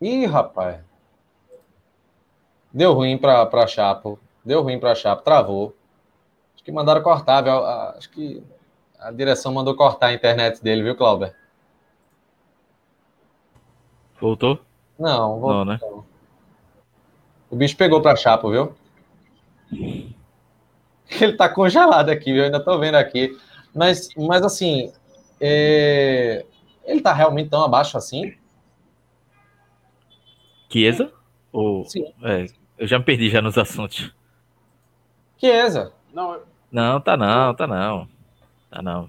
Ih, 0.00 0.26
rapaz. 0.26 0.78
Deu 2.72 2.92
ruim 2.92 3.18
pra, 3.18 3.44
pra 3.46 3.66
Chapo. 3.66 4.16
Deu 4.44 4.62
ruim 4.62 4.78
pra 4.78 4.94
Chapo. 4.94 5.22
Travou. 5.22 5.74
Acho 6.54 6.62
que 6.62 6.70
mandaram 6.70 7.02
cortar, 7.02 7.42
viu? 7.42 7.64
Acho 7.64 8.08
que 8.10 8.44
a 8.98 9.10
direção 9.10 9.52
mandou 9.52 9.74
cortar 9.74 10.08
a 10.08 10.12
internet 10.12 10.62
dele, 10.62 10.84
viu, 10.84 10.96
Clauber? 10.96 11.34
Voltou? 14.20 14.60
Não, 14.98 15.40
voltou. 15.40 15.64
Não, 15.64 15.64
né? 15.64 15.80
O 17.50 17.56
bicho 17.56 17.76
pegou 17.76 18.02
pra 18.02 18.16
Chapo, 18.16 18.50
viu? 18.50 18.74
Ele 21.20 21.32
tá 21.36 21.48
congelado 21.48 22.10
aqui, 22.10 22.32
viu? 22.32 22.40
Eu 22.40 22.44
ainda 22.46 22.60
tô 22.60 22.78
vendo 22.78 22.96
aqui. 22.96 23.36
Mas, 23.74 24.08
mas 24.16 24.42
assim, 24.42 24.92
é... 25.40 26.44
ele 26.84 27.00
tá 27.00 27.12
realmente 27.12 27.48
tão 27.48 27.62
abaixo 27.62 27.96
assim? 27.96 28.34
Chiesa? 30.70 31.12
Ou... 31.52 31.84
Sim. 31.84 32.12
É, 32.22 32.46
eu 32.76 32.86
já 32.86 32.98
me 32.98 33.04
perdi 33.04 33.30
já 33.30 33.40
nos 33.40 33.56
assuntos. 33.56 34.12
Chiesa. 35.38 35.92
Não, 36.12 36.34
eu... 36.34 36.42
não, 36.70 37.00
tá 37.00 37.16
não, 37.16 37.54
tá 37.54 37.66
não. 37.66 38.08
Tá 38.70 38.82
não. 38.82 39.08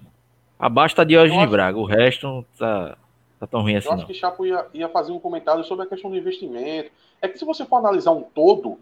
Abaixo 0.58 0.96
tá 0.96 1.04
Diógenes 1.04 1.42
acho... 1.42 1.50
Braga, 1.50 1.78
o 1.78 1.84
resto 1.84 2.44
tá, 2.58 2.96
tá 3.40 3.46
tão 3.46 3.62
ruim 3.62 3.74
assim. 3.74 3.88
Eu 3.88 3.94
acho 3.94 4.02
não. 4.02 4.06
que 4.06 4.14
Chapo 4.14 4.46
ia, 4.46 4.66
ia 4.72 4.88
fazer 4.88 5.12
um 5.12 5.18
comentário 5.18 5.64
sobre 5.64 5.86
a 5.86 5.88
questão 5.88 6.10
do 6.10 6.16
investimento. 6.16 6.92
É 7.20 7.28
que 7.28 7.38
se 7.38 7.44
você 7.44 7.64
for 7.64 7.76
analisar 7.76 8.12
um 8.12 8.22
todo, 8.22 8.78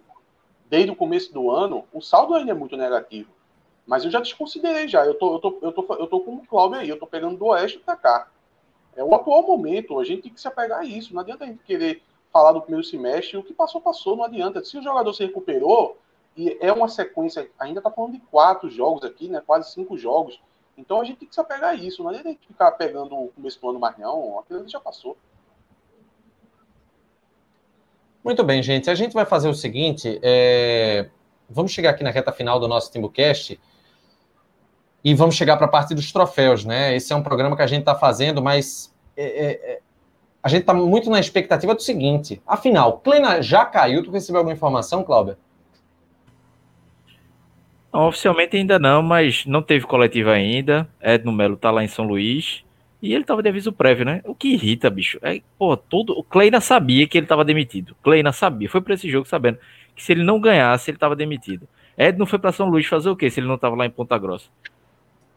desde 0.68 0.90
o 0.90 0.96
começo 0.96 1.32
do 1.32 1.50
ano, 1.50 1.84
o 1.92 2.00
saldo 2.00 2.34
ainda 2.34 2.50
é 2.50 2.54
muito 2.54 2.76
negativo. 2.76 3.30
Mas 3.86 4.04
eu 4.04 4.10
já 4.10 4.20
desconsiderei 4.20 4.88
já. 4.88 5.06
Eu 5.06 5.14
tô, 5.14 5.34
eu 5.34 5.38
tô, 5.38 5.58
eu 5.62 5.72
tô, 5.72 5.94
eu 5.94 6.06
tô 6.06 6.20
com 6.20 6.34
o 6.34 6.46
Cláudio 6.46 6.80
aí, 6.80 6.88
eu 6.88 6.98
tô 6.98 7.06
pegando 7.06 7.38
do 7.38 7.46
Oeste 7.46 7.78
pra 7.78 7.96
cá. 7.96 8.28
É 8.94 9.02
o 9.02 9.14
atual 9.14 9.46
momento, 9.46 9.98
a 9.98 10.04
gente 10.04 10.22
tem 10.22 10.32
que 10.32 10.40
se 10.40 10.48
apegar 10.48 10.80
a 10.80 10.84
isso. 10.84 11.14
Não 11.14 11.20
adianta 11.20 11.44
a 11.44 11.46
gente 11.46 11.62
querer 11.62 12.02
falar 12.32 12.52
do 12.52 12.60
primeiro 12.60 12.86
semestre, 12.86 13.36
o 13.36 13.42
que 13.42 13.54
passou, 13.54 13.80
passou, 13.80 14.16
não 14.16 14.24
adianta. 14.24 14.62
Se 14.62 14.76
o 14.76 14.82
jogador 14.82 15.12
se 15.14 15.24
recuperou, 15.24 15.96
e 16.36 16.56
é 16.60 16.72
uma 16.72 16.88
sequência, 16.88 17.50
ainda 17.58 17.80
tá 17.80 17.90
falando 17.90 18.12
de 18.12 18.20
quatro 18.20 18.70
jogos 18.70 19.04
aqui, 19.04 19.28
né? 19.28 19.42
Quase 19.44 19.72
cinco 19.72 19.96
jogos. 19.96 20.40
Então 20.78 21.00
a 21.00 21.04
gente 21.04 21.18
tem 21.18 21.28
que 21.28 21.34
se 21.34 21.40
apegar 21.40 21.70
a 21.70 21.74
isso. 21.74 22.02
Não 22.02 22.10
a 22.10 22.14
gente 22.14 22.38
ficar 22.46 22.70
pegando 22.72 23.14
o 23.14 23.28
começo 23.28 23.60
do 23.60 23.68
ano 23.68 23.80
mais 23.80 23.98
não. 23.98 24.38
Aquilo 24.38 24.66
já 24.68 24.78
passou. 24.78 25.16
Muito 28.22 28.44
bem, 28.44 28.62
gente. 28.62 28.88
A 28.88 28.94
gente 28.94 29.12
vai 29.12 29.26
fazer 29.26 29.48
o 29.48 29.54
seguinte: 29.54 30.20
é... 30.22 31.10
vamos 31.50 31.72
chegar 31.72 31.90
aqui 31.90 32.04
na 32.04 32.10
reta 32.10 32.30
final 32.30 32.60
do 32.60 32.68
nosso 32.68 32.92
Timbucast 32.92 33.60
e 35.02 35.14
vamos 35.14 35.34
chegar 35.34 35.56
para 35.56 35.66
a 35.66 35.70
parte 35.70 35.94
dos 35.94 36.12
troféus, 36.12 36.64
né? 36.64 36.94
Esse 36.94 37.12
é 37.12 37.16
um 37.16 37.22
programa 37.22 37.56
que 37.56 37.62
a 37.62 37.66
gente 37.66 37.80
está 37.80 37.94
fazendo, 37.94 38.40
mas 38.40 38.94
é, 39.16 39.24
é, 39.24 39.72
é 39.72 39.80
a 40.40 40.48
gente 40.48 40.60
está 40.60 40.72
muito 40.72 41.10
na 41.10 41.18
expectativa 41.18 41.74
do 41.74 41.82
seguinte: 41.82 42.40
afinal, 42.46 43.00
Kleina 43.00 43.42
já 43.42 43.64
caiu? 43.64 44.04
Tu 44.04 44.12
recebeu 44.12 44.38
alguma 44.38 44.54
informação, 44.54 45.02
Cláudia? 45.02 45.36
Oficialmente 47.92 48.56
ainda 48.56 48.78
não, 48.78 49.02
mas 49.02 49.46
não 49.46 49.62
teve 49.62 49.86
coletiva 49.86 50.32
ainda. 50.32 50.88
Edno 51.00 51.32
Melo 51.32 51.56
tá 51.56 51.70
lá 51.70 51.82
em 51.82 51.88
São 51.88 52.06
Luís. 52.06 52.64
E 53.00 53.14
ele 53.14 53.24
tava 53.24 53.42
de 53.42 53.48
aviso 53.48 53.72
prévio, 53.72 54.04
né? 54.04 54.20
O 54.24 54.34
que 54.34 54.48
irrita, 54.48 54.90
bicho, 54.90 55.18
é, 55.22 55.40
pô, 55.56 55.76
todo. 55.76 56.12
O 56.18 56.22
Kleina 56.22 56.60
sabia 56.60 57.06
que 57.06 57.16
ele 57.16 57.26
tava 57.26 57.44
demitido. 57.44 57.94
Kleina 58.02 58.32
sabia, 58.32 58.68
foi 58.68 58.80
para 58.80 58.94
esse 58.94 59.08
jogo 59.08 59.26
sabendo 59.26 59.58
que 59.94 60.02
se 60.02 60.12
ele 60.12 60.24
não 60.24 60.40
ganhasse, 60.40 60.90
ele 60.90 60.98
tava 60.98 61.14
demitido. 61.14 61.68
Ed 61.96 62.18
não 62.18 62.26
foi 62.26 62.38
para 62.38 62.52
São 62.52 62.68
Luís 62.68 62.86
fazer 62.86 63.08
o 63.08 63.16
quê 63.16 63.30
se 63.30 63.40
ele 63.40 63.46
não 63.46 63.58
tava 63.58 63.76
lá 63.76 63.86
em 63.86 63.90
Ponta 63.90 64.18
Grossa? 64.18 64.48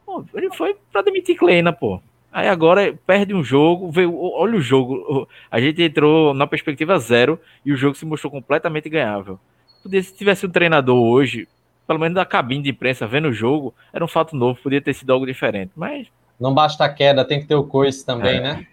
Pô, 0.06 0.24
ele 0.34 0.52
foi 0.52 0.76
para 0.92 1.04
demitir 1.04 1.36
Kleina, 1.36 1.72
pô. 1.72 2.02
Aí 2.32 2.48
agora 2.48 2.98
perde 3.06 3.34
um 3.34 3.44
jogo, 3.44 3.92
veio, 3.92 4.16
olha 4.16 4.58
o 4.58 4.62
jogo. 4.62 5.28
A 5.50 5.60
gente 5.60 5.82
entrou 5.82 6.34
na 6.34 6.48
perspectiva 6.48 6.98
zero 6.98 7.40
e 7.66 7.74
o 7.74 7.78
jogo 7.78 7.96
se 7.96 8.06
mostrou 8.06 8.32
completamente 8.32 8.90
ganhável. 8.90 9.40
Se 9.84 10.16
tivesse 10.16 10.46
um 10.46 10.50
treinador 10.50 10.96
hoje, 10.96 11.48
pelo 11.92 12.00
menos 12.00 12.16
da 12.16 12.26
cabine 12.26 12.64
de 12.64 12.70
imprensa, 12.70 13.06
vendo 13.06 13.28
o 13.28 13.34
jogo, 13.34 13.76
era 13.92 14.02
um 14.02 14.08
fato 14.08 14.34
novo, 14.34 14.58
podia 14.64 14.82
ter 14.82 14.94
sido 14.94 15.12
algo 15.12 15.26
diferente. 15.26 15.74
Mas 15.76 16.08
não 16.40 16.54
basta 16.54 16.86
a 16.86 16.90
queda, 16.90 17.26
tem 17.26 17.42
que 17.42 17.48
ter 17.48 17.56
o 17.56 17.66
coice 17.66 18.06
também, 18.06 18.38
é. 18.38 18.40
né? 18.40 18.68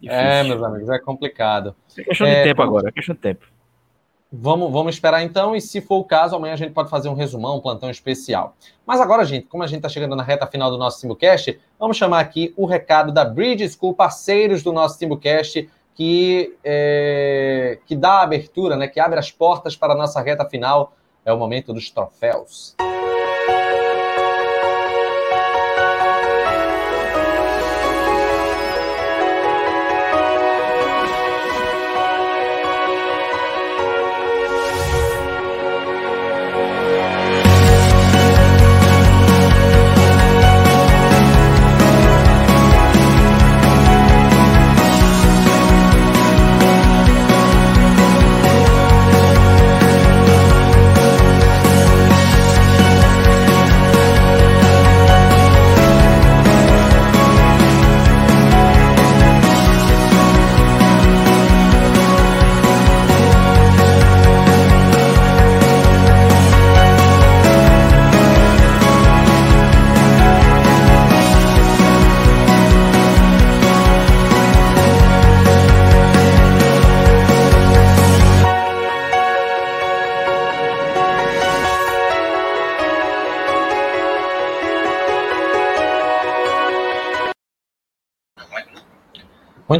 Difícil. 0.00 0.20
É, 0.20 0.42
meus 0.42 0.60
amigos, 0.60 0.88
é 0.90 0.98
complicado. 0.98 1.72
É 1.96 2.02
questão 2.02 2.26
de 2.26 2.32
é, 2.32 2.42
tempo 2.42 2.62
agora, 2.62 2.88
é 2.88 2.92
questão 2.92 3.14
de 3.14 3.20
tempo. 3.20 3.46
Vamos, 4.32 4.72
vamos 4.72 4.96
esperar 4.96 5.22
então, 5.22 5.54
e 5.54 5.60
se 5.60 5.80
for 5.80 5.98
o 5.98 6.04
caso, 6.04 6.34
amanhã 6.34 6.54
a 6.54 6.56
gente 6.56 6.72
pode 6.72 6.90
fazer 6.90 7.08
um 7.08 7.14
resumão, 7.14 7.58
um 7.58 7.60
plantão 7.60 7.88
especial. 7.88 8.56
Mas 8.84 9.00
agora, 9.00 9.24
gente, 9.24 9.46
como 9.46 9.62
a 9.62 9.68
gente 9.68 9.78
está 9.78 9.88
chegando 9.88 10.16
na 10.16 10.24
reta 10.24 10.48
final 10.48 10.68
do 10.68 10.78
nosso 10.78 11.00
Timbucast, 11.00 11.60
vamos 11.78 11.96
chamar 11.96 12.18
aqui 12.18 12.52
o 12.56 12.66
recado 12.66 13.12
da 13.12 13.24
Bridge 13.24 13.68
School, 13.68 13.94
parceiros 13.94 14.64
do 14.64 14.72
nosso 14.72 14.98
Timbucast, 14.98 15.70
que, 15.94 16.56
é, 16.64 17.78
que 17.86 17.94
dá 17.94 18.14
a 18.14 18.22
abertura, 18.22 18.76
né, 18.76 18.88
que 18.88 18.98
abre 18.98 19.20
as 19.20 19.30
portas 19.30 19.76
para 19.76 19.92
a 19.92 19.96
nossa 19.96 20.20
reta 20.20 20.44
final. 20.44 20.92
É 21.24 21.32
o 21.32 21.38
momento 21.38 21.72
dos 21.72 21.90
troféus. 21.90 22.74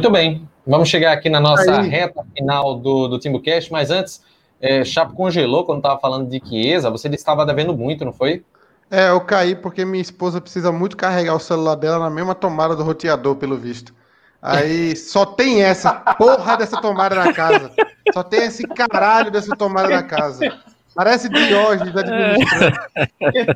Muito 0.01 0.13
bem. 0.13 0.49
Vamos 0.65 0.89
chegar 0.89 1.11
aqui 1.11 1.29
na 1.29 1.39
nossa 1.39 1.79
Aí. 1.79 1.87
reta 1.87 2.25
final 2.35 2.73
do, 2.73 3.07
do 3.07 3.19
TimbuCast, 3.19 3.71
mas 3.71 3.91
antes, 3.91 4.19
é, 4.59 4.83
Chapo 4.83 5.13
congelou 5.13 5.63
quando 5.63 5.77
estava 5.77 5.99
falando 5.99 6.27
de 6.27 6.41
Chiesa. 6.43 6.89
Você 6.89 7.07
disse 7.07 7.23
que 7.23 7.29
estava 7.29 7.45
devendo 7.45 7.77
muito, 7.77 8.03
não 8.03 8.11
foi? 8.11 8.43
É, 8.89 9.11
eu 9.11 9.21
caí 9.21 9.55
porque 9.55 9.85
minha 9.85 10.01
esposa 10.01 10.41
precisa 10.41 10.71
muito 10.71 10.97
carregar 10.97 11.35
o 11.35 11.39
celular 11.39 11.75
dela 11.75 11.99
na 11.99 12.09
mesma 12.09 12.33
tomada 12.33 12.75
do 12.75 12.81
roteador, 12.81 13.35
pelo 13.35 13.55
visto. 13.55 13.93
Aí 14.41 14.95
só 14.95 15.23
tem 15.23 15.61
essa 15.61 15.93
porra 15.93 16.57
dessa 16.57 16.81
tomada 16.81 17.13
na 17.13 17.31
casa. 17.31 17.69
Só 18.11 18.23
tem 18.23 18.45
esse 18.45 18.67
caralho 18.69 19.29
dessa 19.29 19.55
tomada 19.55 19.87
na 19.87 20.01
casa. 20.01 20.51
Parece 20.95 21.29
Diógenes 21.29 21.95
administrando. 21.95 22.75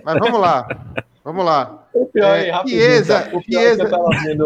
Mas 0.04 0.20
vamos 0.20 0.40
lá. 0.40 0.68
Vamos 1.24 1.44
lá. 1.44 1.88
O 1.92 2.06
pior 2.06 2.38
é, 2.38 2.68
Chiesa, 2.68 3.30
o 3.34 3.42
pior 3.42 3.62
Chiesa... 3.62 3.78
que 3.78 3.82
eu 3.82 3.90
tava 3.90 4.10
vendo 4.24 4.46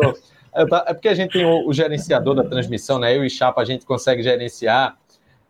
é 0.54 0.94
porque 0.94 1.08
a 1.08 1.14
gente 1.14 1.34
tem 1.34 1.46
o, 1.46 1.68
o, 1.68 1.74
gerenciador 1.74 2.36
da 2.36 2.44
transmissão, 2.44 3.00
né? 3.00 3.16
Eu 3.16 3.24
e 3.24 3.30
Chapa 3.30 3.62
a 3.62 3.66
gente 3.66 3.86
consegue 3.86 4.24
gerenciar. 4.24 4.98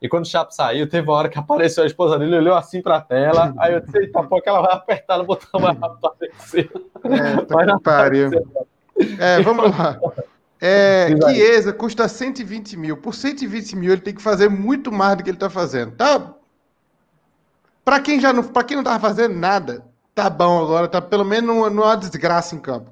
E 0.02 0.08
quando 0.08 0.26
o 0.26 0.28
Chapo 0.28 0.54
saiu, 0.54 0.88
teve 0.88 1.08
uma 1.08 1.18
hora 1.18 1.30
que 1.30 1.38
apareceu 1.38 1.84
a 1.84 1.88
esposa 1.88 2.18
dele, 2.18 2.38
olhou 2.38 2.56
assim 2.56 2.82
pra 2.82 3.02
tela, 3.02 3.54
aí 3.58 3.74
eu 3.74 3.82
disse, 3.82 3.98
eita, 3.98 4.24
pô, 4.24 4.42
que 4.42 4.48
ela 4.48 4.62
vai 4.62 4.74
apertar 4.74 5.18
no 5.18 5.26
botão 5.26 5.60
rápido 5.60 5.86
aparecer. 6.08 6.72
É, 7.04 7.46
tá 7.46 7.66
que 7.66 7.84
pariu. 7.84 8.30
É, 9.20 9.42
vamos 9.42 9.78
lá. 9.78 10.00
É, 10.62 11.08
Chiesa 11.08 11.72
custa 11.72 12.08
120 12.08 12.78
mil. 12.78 12.98
Por 12.98 13.14
120 13.14 13.76
mil, 13.76 13.92
ele 13.94 14.02
tem 14.02 14.14
que 14.14 14.22
fazer 14.22 14.50
muito 14.50 14.92
mais 14.92 15.18
do 15.18 15.24
que 15.24 15.30
ele 15.30 15.38
tá 15.38 15.50
fazendo. 15.50 15.96
Tá? 15.96 16.34
Pra 17.84 18.00
quem 18.00 18.20
já 18.20 18.32
não, 18.32 18.44
pra 18.44 18.64
quem 18.64 18.78
não 18.78 18.84
tava 18.84 19.00
fazendo 19.00 19.36
nada, 19.36 19.84
tá 20.14 20.30
bom 20.30 20.64
agora, 20.64 20.88
tá 20.88 21.02
pelo 21.02 21.24
menos 21.26 21.48
numa, 21.48 21.70
numa 21.70 21.96
desgraça 21.96 22.56
em 22.56 22.60
campo. 22.60 22.92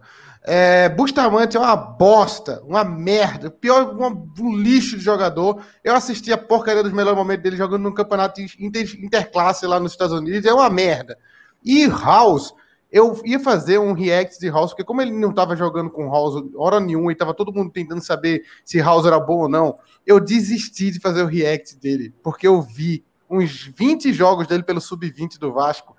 É, 0.49 0.87
Bustamante 0.87 1.57
é 1.57 1.59
uma 1.59 1.75
bosta, 1.75 2.63
uma 2.65 2.81
merda, 2.81 3.51
pior, 3.51 3.93
um 4.39 4.55
lixo 4.55 4.97
de 4.97 5.03
jogador. 5.03 5.61
Eu 5.83 5.93
assisti 5.93 6.31
a 6.31 6.37
porcaria 6.37 6.81
dos 6.81 6.93
melhores 6.93 7.17
momentos 7.17 7.43
dele 7.43 7.57
jogando 7.57 7.83
num 7.83 7.93
campeonato 7.93 8.39
inter, 8.57 8.97
interclasse 9.03 9.67
lá 9.67 9.77
nos 9.77 9.91
Estados 9.91 10.17
Unidos, 10.17 10.45
é 10.45 10.53
uma 10.53 10.69
merda. 10.69 11.17
E 11.61 11.85
House, 11.87 12.53
eu 12.89 13.21
ia 13.25 13.41
fazer 13.41 13.77
um 13.77 13.91
react 13.91 14.39
de 14.39 14.47
House, 14.47 14.71
porque 14.71 14.85
como 14.85 15.01
ele 15.01 15.11
não 15.11 15.31
estava 15.31 15.53
jogando 15.53 15.89
com 15.89 16.09
House 16.09 16.41
hora 16.55 16.79
nenhuma 16.79 17.11
e 17.11 17.13
estava 17.13 17.33
todo 17.33 17.51
mundo 17.51 17.69
tentando 17.69 18.01
saber 18.01 18.41
se 18.63 18.79
House 18.79 19.05
era 19.05 19.19
bom 19.19 19.39
ou 19.39 19.49
não, 19.49 19.77
eu 20.05 20.17
desisti 20.17 20.91
de 20.91 21.01
fazer 21.01 21.23
o 21.23 21.27
react 21.27 21.75
dele, 21.75 22.15
porque 22.23 22.47
eu 22.47 22.61
vi 22.61 23.03
uns 23.29 23.69
20 23.75 24.13
jogos 24.13 24.47
dele 24.47 24.63
pelo 24.63 24.79
sub-20 24.79 25.37
do 25.37 25.51
Vasco 25.51 25.96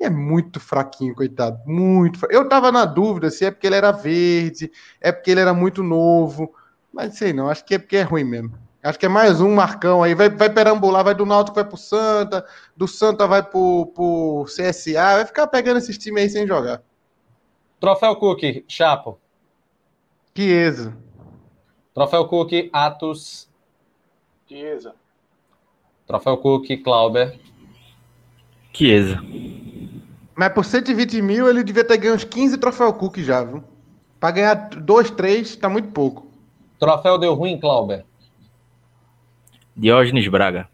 é 0.00 0.10
muito 0.10 0.58
fraquinho, 0.58 1.14
coitado. 1.14 1.60
Muito 1.66 2.18
fra... 2.18 2.28
Eu 2.32 2.48
tava 2.48 2.72
na 2.72 2.84
dúvida 2.84 3.30
se 3.30 3.44
é 3.44 3.50
porque 3.50 3.66
ele 3.66 3.76
era 3.76 3.92
verde, 3.92 4.72
é 5.00 5.12
porque 5.12 5.30
ele 5.30 5.40
era 5.40 5.52
muito 5.52 5.82
novo. 5.82 6.52
Mas 6.92 7.16
sei 7.16 7.32
não, 7.32 7.48
acho 7.48 7.64
que 7.64 7.74
é 7.74 7.78
porque 7.78 7.98
é 7.98 8.02
ruim 8.02 8.24
mesmo. 8.24 8.52
Acho 8.82 8.98
que 8.98 9.04
é 9.04 9.10
mais 9.10 9.42
um 9.42 9.54
Marcão 9.54 10.02
aí. 10.02 10.14
Vai, 10.14 10.30
vai 10.30 10.48
perambular, 10.48 11.04
vai 11.04 11.14
do 11.14 11.26
Náutico, 11.26 11.54
vai 11.54 11.64
pro 11.64 11.76
Santa, 11.76 12.46
do 12.74 12.88
Santa 12.88 13.26
vai 13.26 13.42
pro, 13.42 13.86
pro 13.94 14.46
CSA, 14.46 15.16
vai 15.16 15.26
ficar 15.26 15.46
pegando 15.46 15.76
esses 15.76 15.98
times 15.98 16.22
aí 16.22 16.30
sem 16.30 16.46
jogar. 16.46 16.82
Troféu 17.78 18.16
Cook, 18.16 18.64
Chapo. 18.66 19.18
Chiesa. 20.34 20.96
Troféu 21.92 22.26
Cook, 22.26 22.52
Atos. 22.72 23.50
Chiesa. 24.48 24.94
Troféu 26.06 26.38
Cook, 26.38 26.66
Clauber. 26.82 27.38
Chiesa. 28.72 29.20
Mas 30.40 30.54
por 30.54 30.64
120 30.64 31.20
mil 31.20 31.50
ele 31.50 31.62
devia 31.62 31.84
ter 31.84 31.98
ganho 31.98 32.14
uns 32.14 32.24
15 32.24 32.56
troféu 32.56 32.90
Cook 32.94 33.18
já, 33.18 33.44
viu? 33.44 33.62
Pra 34.18 34.30
ganhar 34.30 34.54
2, 34.54 35.10
3, 35.10 35.56
tá 35.56 35.68
muito 35.68 35.90
pouco. 35.90 36.28
Troféu 36.78 37.18
deu 37.18 37.34
ruim, 37.34 37.60
Clauber. 37.60 38.06
Diógenes 39.76 40.26
Braga. 40.28 40.66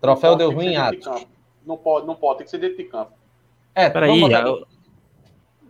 Troféu 0.00 0.34
deu 0.34 0.50
ruim, 0.50 0.74
Atos. 0.74 1.24
Não 1.64 1.76
pode, 1.76 2.04
não 2.08 2.16
pode, 2.16 2.38
tem 2.38 2.44
que 2.46 2.50
ser 2.50 2.58
dentro 2.58 2.78
de 2.78 2.82
campo. 2.82 3.12
É, 3.76 3.88
peraí. 3.88 4.20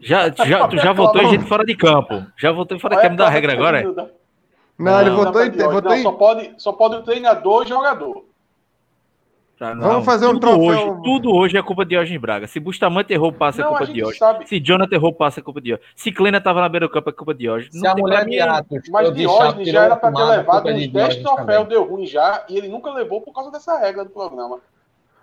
Já, 0.01 0.30
já, 0.30 0.47
já, 0.47 0.64
tu 0.68 0.78
já 0.78 0.95
votou 0.95 1.20
em 1.20 1.28
gente 1.28 1.45
fora 1.45 1.66
de 1.66 1.76
campo. 1.76 2.24
Já 2.39 2.53
votou 2.53 2.80
fora 2.80 2.97
de 2.97 3.03
campo 3.03 3.16
da 3.16 3.28
regra 3.28 3.53
agora? 3.53 3.80
É? 3.80 3.84
Não, 3.84 4.09
não, 4.78 5.01
ele 5.03 5.11
votou 5.11 5.45
em. 5.45 5.51
Votou 5.51 5.95
em... 5.95 6.03
Só, 6.03 6.12
pode, 6.12 6.55
só 6.57 6.72
pode 6.72 6.97
o 6.97 7.03
treinador 7.03 7.66
e 7.66 7.68
jogador. 7.68 8.24
Tá, 9.59 9.74
Vamos 9.74 10.04
fazer 10.04 10.26
um 10.26 10.34
tudo 10.34 10.40
troféu. 10.40 10.62
Hoje, 10.62 11.02
tudo 11.02 11.34
hoje 11.34 11.56
é 11.56 11.62
culpa 11.62 11.84
de 11.84 11.90
Diógenes 11.90 12.20
Braga. 12.20 12.46
Se 12.46 12.61
Bustamante 12.61 13.12
errou, 13.12 13.32
passa 13.32 13.62
é 13.62 13.64
culpa 13.64 13.86
de 13.86 13.92
Diógenes. 13.92 14.18
Sabe... 14.18 14.48
Se 14.48 14.61
Jonathan 14.61 14.94
errou, 14.94 15.12
passa 15.12 15.40
é 15.40 15.42
culpa 15.42 15.61
de 15.61 15.66
Diógenes. 15.66 15.90
Se 15.96 16.12
Klena 16.12 16.40
tava 16.40 16.61
na 16.61 16.68
beira 16.68 16.86
do 16.86 16.92
campo, 16.92 17.11
é 17.11 17.12
culpa 17.12 17.34
de 17.34 17.40
Diógenes. 17.40 17.76
Se 17.76 17.84
a 17.84 17.92
mulher 17.96 18.24
de 18.24 18.38
Atos, 18.38 18.88
Mas 18.88 19.12
Diógenes 19.12 19.68
já 19.68 19.84
era 19.84 19.96
para 19.96 20.14
ter 20.14 20.22
levado 20.22 20.68
uns 20.68 20.86
10 20.86 21.16
troféus, 21.16 21.68
deu 21.68 21.84
ruim 21.84 22.06
já, 22.06 22.44
e 22.48 22.56
ele 22.56 22.68
nunca 22.68 22.92
levou 22.92 23.20
por 23.20 23.34
causa 23.34 23.50
dessa 23.50 23.76
regra 23.78 24.04
do 24.04 24.11
programa. 24.11 24.61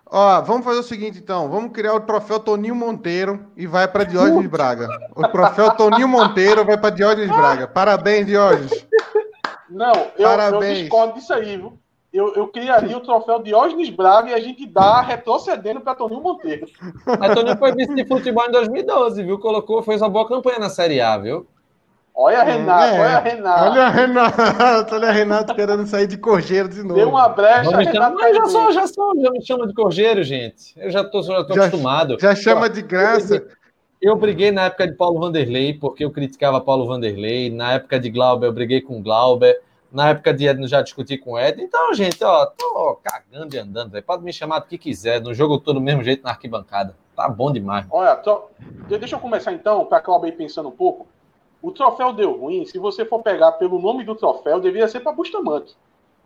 Ó, 0.08 0.42
vamos 0.42 0.66
fazer 0.66 0.80
o 0.80 0.84
seguinte 0.84 1.18
então, 1.18 1.50
vamos 1.50 1.72
criar 1.72 1.94
o 1.94 2.02
troféu 2.02 2.40
Toninho 2.40 2.76
Monteiro 2.76 3.48
e 3.56 3.66
vai 3.66 3.88
para 3.88 4.04
Diógenes 4.04 4.48
Braga. 4.48 4.90
O 5.16 5.26
troféu 5.30 5.72
Toninho 5.72 6.10
Monteiro 6.10 6.66
vai 6.66 6.78
para 6.78 6.90
Diógenes 6.90 7.30
Braga. 7.30 7.68
Parabéns, 7.68 8.26
Diógenes. 8.26 8.86
Não, 9.70 9.94
eu, 10.18 10.28
Parabéns. 10.28 10.78
eu 10.78 10.84
discordo 10.84 11.14
disso 11.14 11.34
aí, 11.34 11.58
viu? 11.58 11.80
Eu, 12.16 12.34
eu 12.34 12.48
criaria 12.48 12.98
o 12.98 13.02
troféu 13.02 13.44
Diógenes 13.44 13.90
Braga 13.90 14.30
e 14.30 14.34
a 14.34 14.40
gente 14.40 14.66
dá 14.66 15.02
retrocedendo 15.02 15.82
para 15.82 15.96
Toninho 15.96 16.22
Monteiro. 16.22 16.66
Mas 17.06 17.34
Toninho 17.34 17.58
foi 17.58 17.74
vice 17.74 17.94
de 17.94 18.06
futebol 18.06 18.46
em 18.48 18.52
2012, 18.52 19.22
viu? 19.22 19.38
Colocou, 19.38 19.84
fez 19.84 20.02
uma 20.02 20.10
boa 20.10 20.28
campanha 20.28 20.58
na 20.58 20.70
Série 20.70 21.02
A, 21.02 21.18
viu? 21.18 21.46
Olha 22.18 22.40
a 22.40 22.44
Renato, 22.44 22.96
é, 22.96 23.00
olha 23.02 23.18
a 23.18 23.20
Renato. 23.20 23.64
Olha 23.70 23.84
a 23.84 23.90
Renato, 23.90 24.96
olha 24.96 25.10
a 25.10 25.12
Renato 25.12 25.54
querendo 25.54 25.86
sair 25.86 26.08
de 26.08 26.18
corjeiro 26.18 26.70
de 26.70 26.82
novo. 26.82 26.96
Deu 26.96 27.10
uma 27.10 27.28
brecha, 27.28 27.76
Renato 27.76 27.92
chama, 27.92 28.10
mas 28.12 28.36
já 28.38 28.46
sou, 28.46 28.72
já 28.72 28.88
sou, 28.88 29.22
já 29.22 29.32
me 29.32 29.46
chama 29.46 29.68
de 29.68 29.74
corjeiro, 29.74 30.24
gente. 30.24 30.74
Eu 30.78 30.90
já 30.90 31.04
tô, 31.04 31.22
já 31.22 31.44
tô 31.44 31.54
já, 31.54 31.66
acostumado. 31.66 32.18
Já 32.18 32.34
chama 32.34 32.70
de 32.70 32.82
graça. 32.82 33.36
Eu 33.36 33.40
briguei, 33.42 33.58
eu 34.02 34.16
briguei 34.16 34.52
na 34.52 34.66
época 34.68 34.88
de 34.88 34.94
Paulo 34.94 35.20
Vanderlei, 35.20 35.74
porque 35.74 36.06
eu 36.06 36.12
criticava 36.12 36.62
Paulo 36.62 36.88
Vanderlei. 36.88 37.50
Na 37.50 37.74
época 37.74 38.00
de 38.00 38.10
Glauber, 38.10 38.48
eu 38.48 38.54
briguei 38.54 38.80
com 38.80 39.04
Glauber. 39.04 39.60
Na 39.96 40.10
época 40.10 40.34
de 40.34 40.46
Edno 40.46 40.68
já 40.68 40.82
discuti 40.82 41.18
com 41.18 41.32
o 41.32 41.40
Ed. 41.40 41.64
Então, 41.64 41.94
gente, 41.94 42.22
ó, 42.22 42.46
tô 42.48 43.00
cagando 43.02 43.56
e 43.56 43.60
andando, 43.60 43.92
véio. 43.92 44.04
Pode 44.04 44.26
me 44.26 44.34
chamar 44.34 44.60
do 44.60 44.66
que 44.66 44.78
quiser. 44.78 45.22
No 45.22 45.34
jogo 45.34 45.58
todo 45.58 45.76
do 45.76 45.82
mesmo 45.82 46.04
jeito 46.04 46.22
na 46.22 46.32
arquibancada. 46.32 46.98
Tá 47.16 47.30
bom 47.30 47.50
demais. 47.50 47.86
Olha, 47.90 48.22
deixa 48.90 49.16
eu 49.16 49.20
começar 49.22 49.54
então, 49.54 49.86
para 49.86 50.02
Cláudio 50.02 50.26
aí 50.26 50.34
pensando 50.34 50.68
um 50.68 50.74
pouco. 50.74 51.08
O 51.62 51.72
troféu 51.72 52.12
deu 52.12 52.38
ruim. 52.38 52.66
Se 52.66 52.78
você 52.78 53.06
for 53.06 53.24
pegar 53.24 53.54
pelo 53.54 53.80
nome 53.80 54.04
do 54.04 54.16
troféu, 54.16 54.60
deveria 54.60 54.90
ser 54.90 55.00
para 55.00 55.14
Bustamante. 55.14 55.78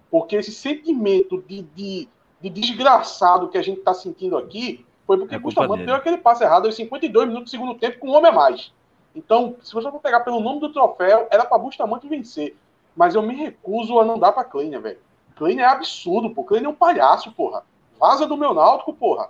Porque 0.09 0.37
esse 0.37 0.51
sentimento 0.51 1.43
de, 1.47 1.61
de, 1.61 2.09
de, 2.41 2.49
desgraçado 2.49 3.49
que 3.49 3.57
a 3.59 3.61
gente 3.61 3.81
tá 3.81 3.93
sentindo 3.93 4.35
aqui 4.35 4.83
foi 5.05 5.19
porque 5.19 5.35
é 5.35 5.39
Bustamante 5.39 5.85
deu 5.85 5.93
aquele 5.93 6.17
passe 6.17 6.43
errado 6.43 6.65
aos 6.65 6.75
52 6.75 7.27
minutos 7.27 7.51
do 7.51 7.55
segundo 7.55 7.75
tempo 7.75 7.99
com 7.99 8.07
um 8.07 8.15
homem 8.15 8.31
a 8.31 8.33
mais. 8.33 8.73
Então, 9.15 9.57
se 9.61 9.71
você 9.75 9.91
for 9.91 9.99
pegar 9.99 10.21
pelo 10.21 10.39
nome 10.39 10.59
do 10.59 10.73
troféu, 10.73 11.27
era 11.29 11.45
para 11.45 11.59
Bustamante 11.59 12.07
vencer. 12.07 12.57
Mas 12.99 13.15
eu 13.15 13.21
me 13.21 13.33
recuso 13.33 13.97
a 13.97 14.03
não 14.03 14.19
dar 14.19 14.33
pra 14.33 14.43
Kleiner, 14.43 14.81
velho. 14.81 14.97
Kleiner 15.37 15.63
é 15.63 15.69
absurdo, 15.69 16.31
pô. 16.31 16.43
Kleiner 16.43 16.67
é 16.67 16.69
um 16.69 16.75
palhaço, 16.75 17.31
porra. 17.31 17.63
Vaza 17.97 18.27
do 18.27 18.35
meu 18.35 18.53
náutico, 18.53 18.93
porra. 18.93 19.29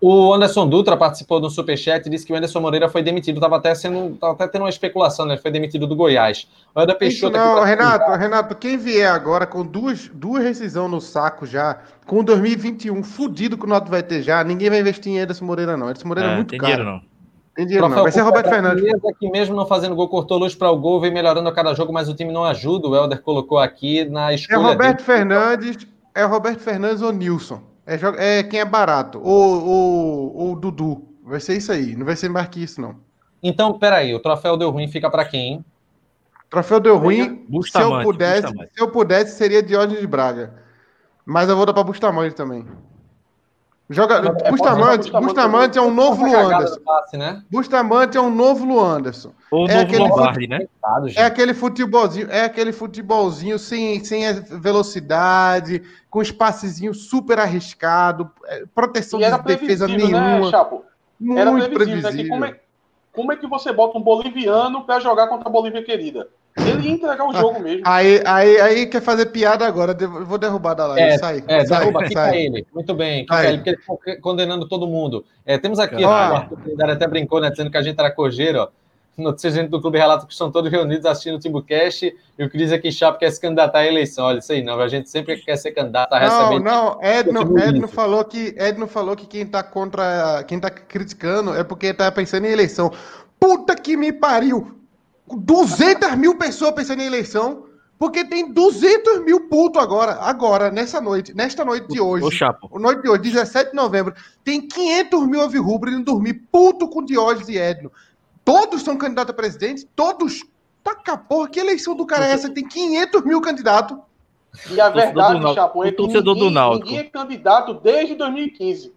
O 0.00 0.32
Anderson 0.32 0.66
Dutra 0.66 0.96
participou 0.96 1.38
do 1.38 1.50
Superchat 1.50 2.06
e 2.06 2.10
disse 2.10 2.24
que 2.24 2.32
o 2.32 2.36
Anderson 2.36 2.60
Moreira 2.60 2.88
foi 2.88 3.02
demitido. 3.02 3.38
Tava 3.38 3.58
até 3.58 3.74
sendo. 3.74 4.16
Tava 4.16 4.32
até 4.32 4.48
tendo 4.48 4.62
uma 4.62 4.70
especulação, 4.70 5.26
né? 5.26 5.34
Ele 5.34 5.42
foi 5.42 5.50
demitido 5.50 5.86
do 5.86 5.94
Goiás. 5.94 6.48
O 6.74 6.80
Eder 6.80 6.96
Peixoto. 6.96 7.36
Não, 7.36 7.56
tá 7.56 7.64
Renato, 7.66 8.10
Renato, 8.12 8.54
quem 8.54 8.78
vier 8.78 9.12
agora 9.12 9.46
com 9.46 9.62
duas, 9.62 10.08
duas 10.08 10.42
rescisões 10.42 10.90
no 10.90 11.00
saco 11.00 11.44
já, 11.44 11.80
com 12.06 12.24
2021 12.24 13.02
fudido 13.02 13.58
que 13.58 13.64
o 13.66 13.68
Náutico 13.68 13.90
vai 13.90 14.02
ter 14.02 14.22
já, 14.22 14.42
ninguém 14.42 14.70
vai 14.70 14.80
investir 14.80 15.12
em 15.12 15.20
Anderson 15.20 15.44
Moreira, 15.44 15.76
não. 15.76 15.88
Anderson 15.88 16.08
Moreira 16.08 16.30
é, 16.30 16.32
é 16.32 16.36
muito 16.36 16.56
caro. 16.56 16.72
Dinheiro, 16.72 16.90
não. 16.90 17.11
Tem 17.54 17.66
dinheiro 17.66 17.88
não. 17.88 18.02
Vai 18.02 18.12
ser 18.12 18.22
Roberto 18.22 18.48
Fernandes. 18.48 18.84
que 19.18 19.30
mesmo 19.30 19.54
não 19.54 19.66
fazendo 19.66 19.94
gol, 19.94 20.08
cortou 20.08 20.38
luz 20.38 20.54
para 20.54 20.70
o 20.70 20.78
gol, 20.78 21.00
vem 21.00 21.12
melhorando 21.12 21.48
a 21.48 21.52
cada 21.52 21.74
jogo, 21.74 21.92
mas 21.92 22.08
o 22.08 22.14
time 22.14 22.32
não 22.32 22.44
ajuda. 22.44 22.88
O 22.88 22.96
Helder 22.96 23.20
colocou 23.22 23.58
aqui 23.58 24.04
na 24.06 24.32
escolha. 24.32 24.56
É 24.56 24.60
Roberto 24.60 24.96
dele. 24.98 25.04
Fernandes, 25.04 25.86
é 26.14 26.24
Roberto 26.24 26.60
Fernandes 26.60 27.02
ou 27.02 27.12
Nilson. 27.12 27.62
É, 27.86 28.38
é 28.38 28.42
quem 28.42 28.60
é 28.60 28.64
barato. 28.64 29.20
Ou, 29.22 29.66
ou, 29.66 30.36
ou 30.36 30.56
Dudu. 30.56 31.02
Vai 31.24 31.40
ser 31.40 31.56
isso 31.56 31.70
aí. 31.70 31.94
Não 31.94 32.06
vai 32.06 32.16
ser 32.16 32.28
mais 32.28 32.48
que 32.48 32.62
isso, 32.62 32.80
não. 32.80 32.96
Então, 33.42 33.78
peraí, 33.78 34.14
o 34.14 34.20
troféu 34.20 34.56
deu 34.56 34.70
ruim, 34.70 34.88
fica 34.88 35.10
para 35.10 35.24
quem? 35.24 35.64
Troféu 36.48 36.80
deu 36.80 36.96
ruim. 36.96 37.46
Se 37.64 37.80
eu, 37.80 38.02
pudesse, 38.02 38.48
se 38.48 38.82
eu 38.82 38.90
pudesse, 38.90 39.36
seria 39.36 39.62
Diógenes 39.62 40.00
de 40.00 40.06
Braga. 40.06 40.54
Mas 41.24 41.48
eu 41.48 41.56
vou 41.56 41.66
dar 41.66 41.72
para 41.72 41.82
Bustamante 41.82 42.34
também. 42.34 42.66
Joga... 43.92 44.34
É, 44.44 44.50
Bustamante, 44.50 45.10
Bustamante 45.10 45.78
é 45.78 45.82
um 45.82 45.92
novo 45.92 46.24
Luanderson. 46.24 46.80
Passe, 46.80 47.16
né? 47.16 47.42
Bustamante 47.50 48.16
é 48.16 48.20
um 48.20 48.34
novo 48.34 48.64
Luanderson. 48.64 49.32
Ou 49.50 49.68
é 49.68 49.80
aquele 49.80 50.02
Lombardi, 50.02 50.40
fute... 50.40 50.48
né? 50.48 50.66
É 51.14 51.24
aquele 51.24 51.54
futebolzinho, 51.54 52.30
é 52.30 52.44
aquele 52.44 52.72
futebolzinho 52.72 53.58
sem, 53.58 54.02
sem 54.02 54.24
velocidade, 54.42 55.82
com 56.08 56.22
espacezinho 56.22 56.94
super 56.94 57.38
arriscado, 57.38 58.30
é, 58.46 58.64
proteção 58.74 59.20
de 59.20 59.42
defesa 59.44 59.86
né, 59.86 59.96
nenhuma. 59.96 60.40
Né, 60.40 60.50
Chapo? 60.50 60.84
Muito 61.20 61.40
era 61.40 61.50
previsível. 61.52 62.02
previsível. 62.02 62.24
Né? 62.24 62.28
Como, 62.30 62.44
é, 62.44 62.60
como 63.12 63.32
é 63.32 63.36
que 63.36 63.46
você 63.46 63.72
bota 63.72 63.98
um 63.98 64.02
boliviano 64.02 64.84
para 64.84 65.00
jogar 65.00 65.28
contra 65.28 65.48
a 65.48 65.52
Bolívia 65.52 65.82
querida? 65.82 66.28
Ele 66.56 66.88
ia 66.88 66.94
entregar 66.94 67.26
o 67.26 67.32
jogo 67.32 67.60
mesmo. 67.60 67.82
Aí, 67.86 68.20
aí, 68.26 68.60
aí 68.60 68.86
quer 68.86 69.00
fazer 69.00 69.26
piada 69.26 69.66
agora. 69.66 69.96
Eu 69.98 70.26
vou 70.26 70.38
derrubar 70.38 70.74
da 70.74 70.86
live. 70.88 71.00
É, 71.00 71.18
sai. 71.18 71.42
É, 71.48 71.64
sai, 71.64 71.80
derruba, 71.80 72.10
sai. 72.10 72.44
ele. 72.44 72.66
Muito 72.74 72.94
bem, 72.94 73.22
fica 73.22 73.44
ele, 73.48 73.56
porque 73.58 73.70
ele 73.70 73.78
está 73.78 74.20
condenando 74.20 74.68
todo 74.68 74.86
mundo. 74.86 75.24
É, 75.46 75.56
temos 75.56 75.78
aqui, 75.78 76.04
ó, 76.04 76.08
o 76.08 76.12
Arthur 76.12 76.90
até 76.90 77.06
brincou, 77.06 77.40
né? 77.40 77.50
Dizendo 77.50 77.70
que 77.70 77.76
a 77.76 77.82
gente 77.82 77.98
era 77.98 78.10
cojeiro, 78.10 78.60
ó. 78.60 78.68
Notícias 79.16 79.54
gente 79.54 79.68
do 79.68 79.80
Clube 79.80 79.98
Relato 79.98 80.26
que 80.26 80.32
estão 80.32 80.50
todos 80.50 80.70
reunidos 80.70 81.04
assistindo 81.04 81.36
o 81.36 81.38
Timbucast 81.38 82.16
e 82.38 82.44
o 82.44 82.48
Cris 82.48 82.72
aqui 82.72 82.90
Chapo 82.90 83.18
quer 83.18 83.30
se 83.30 83.38
candidatar 83.38 83.80
à 83.80 83.86
eleição. 83.86 84.24
Olha, 84.24 84.38
isso 84.38 84.50
aí 84.52 84.62
não, 84.62 84.80
a 84.80 84.88
gente 84.88 85.10
sempre 85.10 85.36
quer 85.36 85.56
ser 85.56 85.72
candidato 85.72 86.14
a 86.14 86.18
receber. 86.18 86.60
Não, 86.60 86.98
não, 86.98 87.02
Edno, 87.02 87.58
Edno 87.58 87.88
falou 87.88 88.24
que 88.24 88.54
Edno 88.56 88.86
falou 88.86 89.14
que 89.14 89.26
quem 89.26 89.42
está 89.42 89.62
contra, 89.62 90.42
quem 90.48 90.58
tá 90.58 90.70
criticando 90.70 91.54
é 91.54 91.62
porque 91.62 91.88
está 91.88 92.10
pensando 92.10 92.46
em 92.46 92.52
eleição. 92.52 92.90
Puta 93.38 93.76
que 93.76 93.98
me 93.98 94.14
pariu! 94.14 94.81
200 95.36 96.16
mil 96.16 96.36
pessoas 96.36 96.72
pensando 96.72 97.00
em 97.02 97.06
eleição. 97.06 97.64
Porque 97.98 98.24
tem 98.24 98.52
200 98.52 99.24
mil 99.24 99.48
putos 99.48 99.80
agora, 99.80 100.14
agora, 100.14 100.72
nessa 100.72 101.00
noite, 101.00 101.32
nesta 101.36 101.64
noite 101.64 101.86
de 101.86 102.00
hoje. 102.00 102.24
O 102.24 102.32
Chapo. 102.32 102.76
Noite 102.76 103.00
de 103.00 103.08
hoje, 103.08 103.22
17 103.22 103.70
de 103.70 103.76
novembro. 103.76 104.12
Tem 104.42 104.60
500 104.66 105.24
mil 105.28 105.40
alvirrubros 105.40 105.94
indo 105.94 106.06
dormir 106.06 106.34
puto 106.50 106.88
com 106.88 107.04
Diógenes 107.04 107.48
e 107.48 107.56
Edno. 107.56 107.92
Todos 108.44 108.82
são 108.82 108.96
candidatos 108.96 109.30
a 109.30 109.36
presidente, 109.36 109.86
todos. 109.94 110.44
Taca 110.82 111.16
porra, 111.16 111.48
que 111.48 111.60
eleição 111.60 111.94
do 111.94 112.04
cara 112.04 112.26
é 112.26 112.32
essa? 112.32 112.50
Tem 112.50 112.66
500 112.66 113.24
mil 113.24 113.40
candidatos. 113.40 113.96
E 114.68 114.80
a 114.80 114.90
verdade, 114.90 115.54
Chapo, 115.54 115.84
é 115.84 115.92
que 115.92 116.02
ninguém, 116.02 116.52
ninguém 116.74 116.98
é 116.98 117.04
candidato 117.04 117.74
desde 117.74 118.16
2015. 118.16 118.92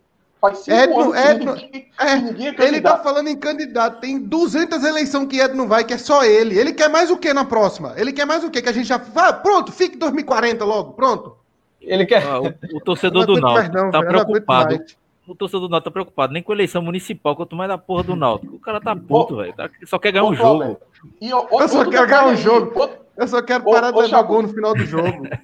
Faz 0.45 0.59
cinco 0.59 0.77
Edno, 0.77 0.99
anos 1.01 1.17
Edno, 1.17 1.55
ninguém, 1.55 1.87
é, 1.99 2.15
ninguém 2.17 2.47
é 2.47 2.67
Ele 2.67 2.81
tá 2.81 2.99
falando 2.99 3.27
em 3.27 3.35
candidato. 3.35 3.99
Tem 3.99 4.19
200 4.19 4.83
eleições 4.83 5.27
que 5.27 5.39
Edno 5.39 5.67
vai, 5.67 5.83
que 5.83 5.93
é 5.93 5.97
só 5.97 6.23
ele. 6.23 6.57
Ele 6.57 6.71
quer 6.71 6.87
mais 6.87 7.09
o 7.09 7.17
que 7.17 7.33
na 7.33 7.45
próxima? 7.45 7.93
Ele 7.97 8.13
quer 8.13 8.25
mais 8.25 8.43
o 8.43 8.51
que? 8.51 8.61
Que 8.61 8.69
a 8.69 8.71
gente 8.71 8.87
já. 8.87 9.01
Ah, 9.15 9.33
pronto, 9.33 9.71
fique 9.71 9.97
2040 9.97 10.63
logo, 10.63 10.93
pronto. 10.93 11.35
Ele 11.81 12.05
quer. 12.05 12.23
Ah, 12.23 12.39
o, 12.39 12.53
o, 12.73 12.81
torcedor 12.81 13.25
do 13.25 13.39
Náutico 13.39 13.91
tá 13.91 14.03
preocupado. 14.03 14.79
O 15.27 15.33
torcedor 15.33 15.67
do 15.67 15.71
Náutico 15.71 15.89
tá 15.89 15.93
preocupado 15.93 16.33
nem 16.33 16.43
com 16.43 16.51
a 16.51 16.55
eleição 16.55 16.83
municipal, 16.83 17.35
quanto 17.35 17.55
mais 17.55 17.69
da 17.69 17.77
porra 17.77 18.03
do 18.03 18.15
Náutico. 18.15 18.55
O 18.55 18.59
cara 18.59 18.79
tá 18.79 18.95
puto, 18.95 19.37
velho. 19.37 19.55
Só 19.85 19.97
quer 19.97 20.11
ganhar 20.11 20.25
um 20.25 20.35
jogo. 20.35 20.77
E, 21.19 21.29
eu, 21.29 21.47
eu 21.51 21.67
só 21.67 21.89
quero 21.89 22.07
ganhar 22.07 22.27
um 22.27 22.35
jogo. 22.35 22.89
Eu 23.17 23.27
só 23.27 23.41
quero 23.41 23.63
parar 23.63 23.91
de 23.91 24.11
dar 24.11 24.21
gol 24.21 24.43
no 24.43 24.49
final 24.49 24.75
do 24.75 24.85
jogo. 24.85 25.27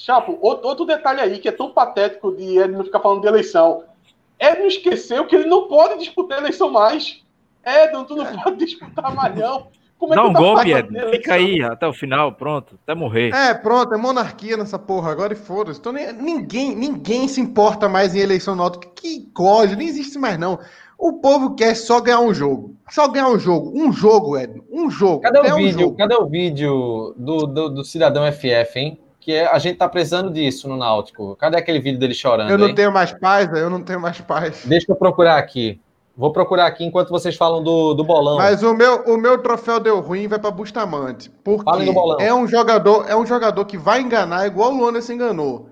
Chapo, 0.00 0.38
outro 0.40 0.86
detalhe 0.86 1.20
aí 1.20 1.38
que 1.38 1.46
é 1.46 1.52
tão 1.52 1.72
patético 1.72 2.34
de 2.34 2.56
ele 2.56 2.72
não 2.72 2.84
ficar 2.84 3.00
falando 3.00 3.20
de 3.20 3.26
eleição 3.26 3.84
é 4.40 4.58
não 4.58 4.66
esqueceu 4.66 5.26
que 5.26 5.36
ele 5.36 5.46
não 5.46 5.68
pode 5.68 5.98
disputar 5.98 6.38
a 6.38 6.40
eleição 6.40 6.70
mais. 6.70 7.22
Edson, 7.64 8.04
tu 8.04 8.16
não 8.16 8.26
é. 8.26 8.42
pode 8.42 8.64
disputar 8.64 9.14
mais, 9.14 9.36
não. 9.36 9.68
Como 9.98 10.14
é 10.14 10.16
Dá 10.16 10.24
um 10.24 10.32
tá 10.32 10.38
golpe, 10.38 10.72
Edson. 10.72 11.10
Fica 11.10 11.34
aí 11.34 11.62
até 11.62 11.86
o 11.86 11.92
final, 11.92 12.32
pronto, 12.32 12.78
até 12.82 12.94
morrer. 12.94 13.34
É, 13.34 13.52
pronto, 13.52 13.92
é 13.92 13.98
monarquia 13.98 14.56
nessa 14.56 14.78
porra 14.78 15.12
agora 15.12 15.34
e 15.34 15.36
foda-se. 15.36 15.78
Então, 15.78 15.92
ninguém, 15.92 16.74
ninguém 16.74 17.28
se 17.28 17.38
importa 17.38 17.86
mais 17.86 18.14
em 18.14 18.20
eleição 18.20 18.56
nota. 18.56 18.80
Que 18.96 19.26
código, 19.34 19.78
nem 19.78 19.88
existe 19.88 20.18
mais 20.18 20.38
não. 20.38 20.58
O 20.98 21.20
povo 21.20 21.54
quer 21.54 21.74
só 21.74 22.00
ganhar 22.00 22.20
um 22.20 22.32
jogo. 22.32 22.74
Só 22.88 23.08
ganhar 23.08 23.28
um 23.28 23.38
jogo. 23.38 23.72
Um 23.74 23.92
jogo, 23.92 24.38
Edson. 24.38 24.64
Um 24.70 24.90
jogo. 24.90 25.20
Cadê 25.20 25.38
o 25.38 25.54
um 25.54 25.56
vídeo? 25.56 25.80
Jogo. 25.80 25.96
Cadê 25.96 26.14
o 26.14 26.26
vídeo 26.26 27.14
do, 27.18 27.46
do, 27.46 27.68
do 27.68 27.84
Cidadão 27.84 28.30
FF, 28.32 28.78
hein? 28.78 28.98
Que 29.20 29.32
é, 29.32 29.46
a 29.46 29.58
gente 29.58 29.76
tá 29.76 29.88
precisando 29.88 30.30
disso 30.30 30.66
no 30.68 30.76
Náutico. 30.76 31.36
Cadê 31.36 31.58
aquele 31.58 31.78
vídeo 31.78 32.00
dele 32.00 32.14
chorando? 32.14 32.50
Eu 32.50 32.58
não 32.58 32.68
hein? 32.68 32.74
tenho 32.74 32.90
mais 32.90 33.12
paz, 33.12 33.52
eu 33.52 33.68
não 33.68 33.82
tenho 33.82 34.00
mais 34.00 34.20
paz. 34.20 34.62
Deixa 34.64 34.86
eu 34.90 34.96
procurar 34.96 35.36
aqui. 35.36 35.78
Vou 36.16 36.32
procurar 36.32 36.66
aqui 36.66 36.84
enquanto 36.84 37.10
vocês 37.10 37.36
falam 37.36 37.62
do, 37.62 37.94
do 37.94 38.02
bolão. 38.02 38.36
Mas 38.38 38.62
o 38.62 38.74
meu, 38.74 39.04
o 39.04 39.16
meu 39.16 39.38
troféu 39.38 39.78
deu 39.78 40.00
ruim 40.00 40.26
vai 40.26 40.38
para 40.38 40.50
Bustamante. 40.50 41.30
Porque 41.44 41.90
é 42.18 42.34
um 42.34 42.46
jogador, 42.48 43.06
é 43.08 43.16
um 43.16 43.24
jogador 43.24 43.64
que 43.64 43.78
vai 43.78 44.00
enganar 44.00 44.46
igual 44.46 44.72
o 44.72 44.76
Luana 44.76 45.00
se 45.00 45.14
enganou. 45.14 45.68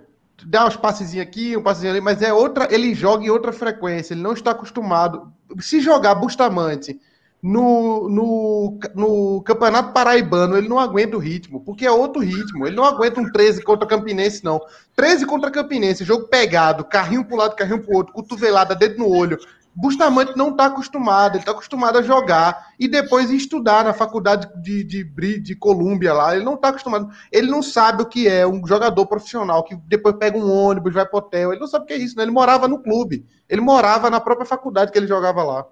Dá 0.46 0.66
uns 0.66 0.76
passezinhos 0.76 1.26
aqui, 1.26 1.56
um 1.56 1.62
passezinho 1.62 1.92
ali, 1.92 2.00
mas 2.00 2.22
é 2.22 2.32
outra, 2.32 2.68
ele 2.70 2.94
joga 2.94 3.24
em 3.24 3.30
outra 3.30 3.52
frequência, 3.52 4.14
ele 4.14 4.22
não 4.22 4.32
está 4.32 4.52
acostumado. 4.52 5.32
Se 5.58 5.80
jogar 5.80 6.14
Bustamante 6.14 6.98
no, 7.42 8.08
no, 8.08 8.78
no 8.94 9.42
Campeonato 9.42 9.92
Paraibano 9.92 10.56
ele 10.56 10.68
não 10.68 10.78
aguenta 10.78 11.16
o 11.16 11.20
ritmo, 11.20 11.60
porque 11.60 11.86
é 11.86 11.90
outro 11.90 12.20
ritmo. 12.20 12.66
Ele 12.66 12.76
não 12.76 12.84
aguenta 12.84 13.20
um 13.20 13.30
13 13.30 13.62
contra 13.62 13.86
Campinense, 13.86 14.44
não. 14.44 14.60
13 14.96 15.24
contra 15.26 15.50
Campinense, 15.50 16.04
jogo 16.04 16.26
pegado, 16.26 16.84
carrinho 16.84 17.24
para 17.24 17.36
lado, 17.36 17.56
carrinho 17.56 17.82
para 17.82 17.92
o 17.92 17.96
outro, 17.96 18.12
cotovelada, 18.12 18.74
dedo 18.74 18.98
no 18.98 19.08
olho. 19.08 19.38
Bustamante 19.80 20.36
não 20.36 20.50
está 20.50 20.66
acostumado, 20.66 21.34
ele 21.34 21.42
está 21.42 21.52
acostumado 21.52 21.98
a 21.98 22.02
jogar 22.02 22.72
e 22.80 22.88
depois 22.88 23.30
estudar 23.30 23.84
na 23.84 23.94
faculdade 23.94 24.48
de, 24.60 24.82
de, 24.82 25.04
de, 25.04 25.38
de 25.38 25.54
Colômbia 25.54 26.12
lá. 26.12 26.34
Ele 26.34 26.44
não 26.44 26.54
está 26.54 26.70
acostumado, 26.70 27.08
ele 27.30 27.48
não 27.48 27.62
sabe 27.62 28.02
o 28.02 28.06
que 28.06 28.26
é 28.26 28.44
um 28.44 28.66
jogador 28.66 29.06
profissional 29.06 29.62
que 29.62 29.76
depois 29.86 30.16
pega 30.16 30.36
um 30.36 30.50
ônibus, 30.50 30.94
vai 30.94 31.06
para 31.06 31.18
hotel. 31.18 31.52
Ele 31.52 31.60
não 31.60 31.68
sabe 31.68 31.84
o 31.84 31.86
que 31.86 31.92
é 31.92 31.98
isso, 31.98 32.16
né? 32.16 32.24
Ele 32.24 32.32
morava 32.32 32.66
no 32.66 32.82
clube, 32.82 33.24
ele 33.48 33.60
morava 33.60 34.10
na 34.10 34.18
própria 34.18 34.44
faculdade 34.46 34.90
que 34.90 34.98
ele 34.98 35.06
jogava 35.06 35.44
lá. 35.44 35.64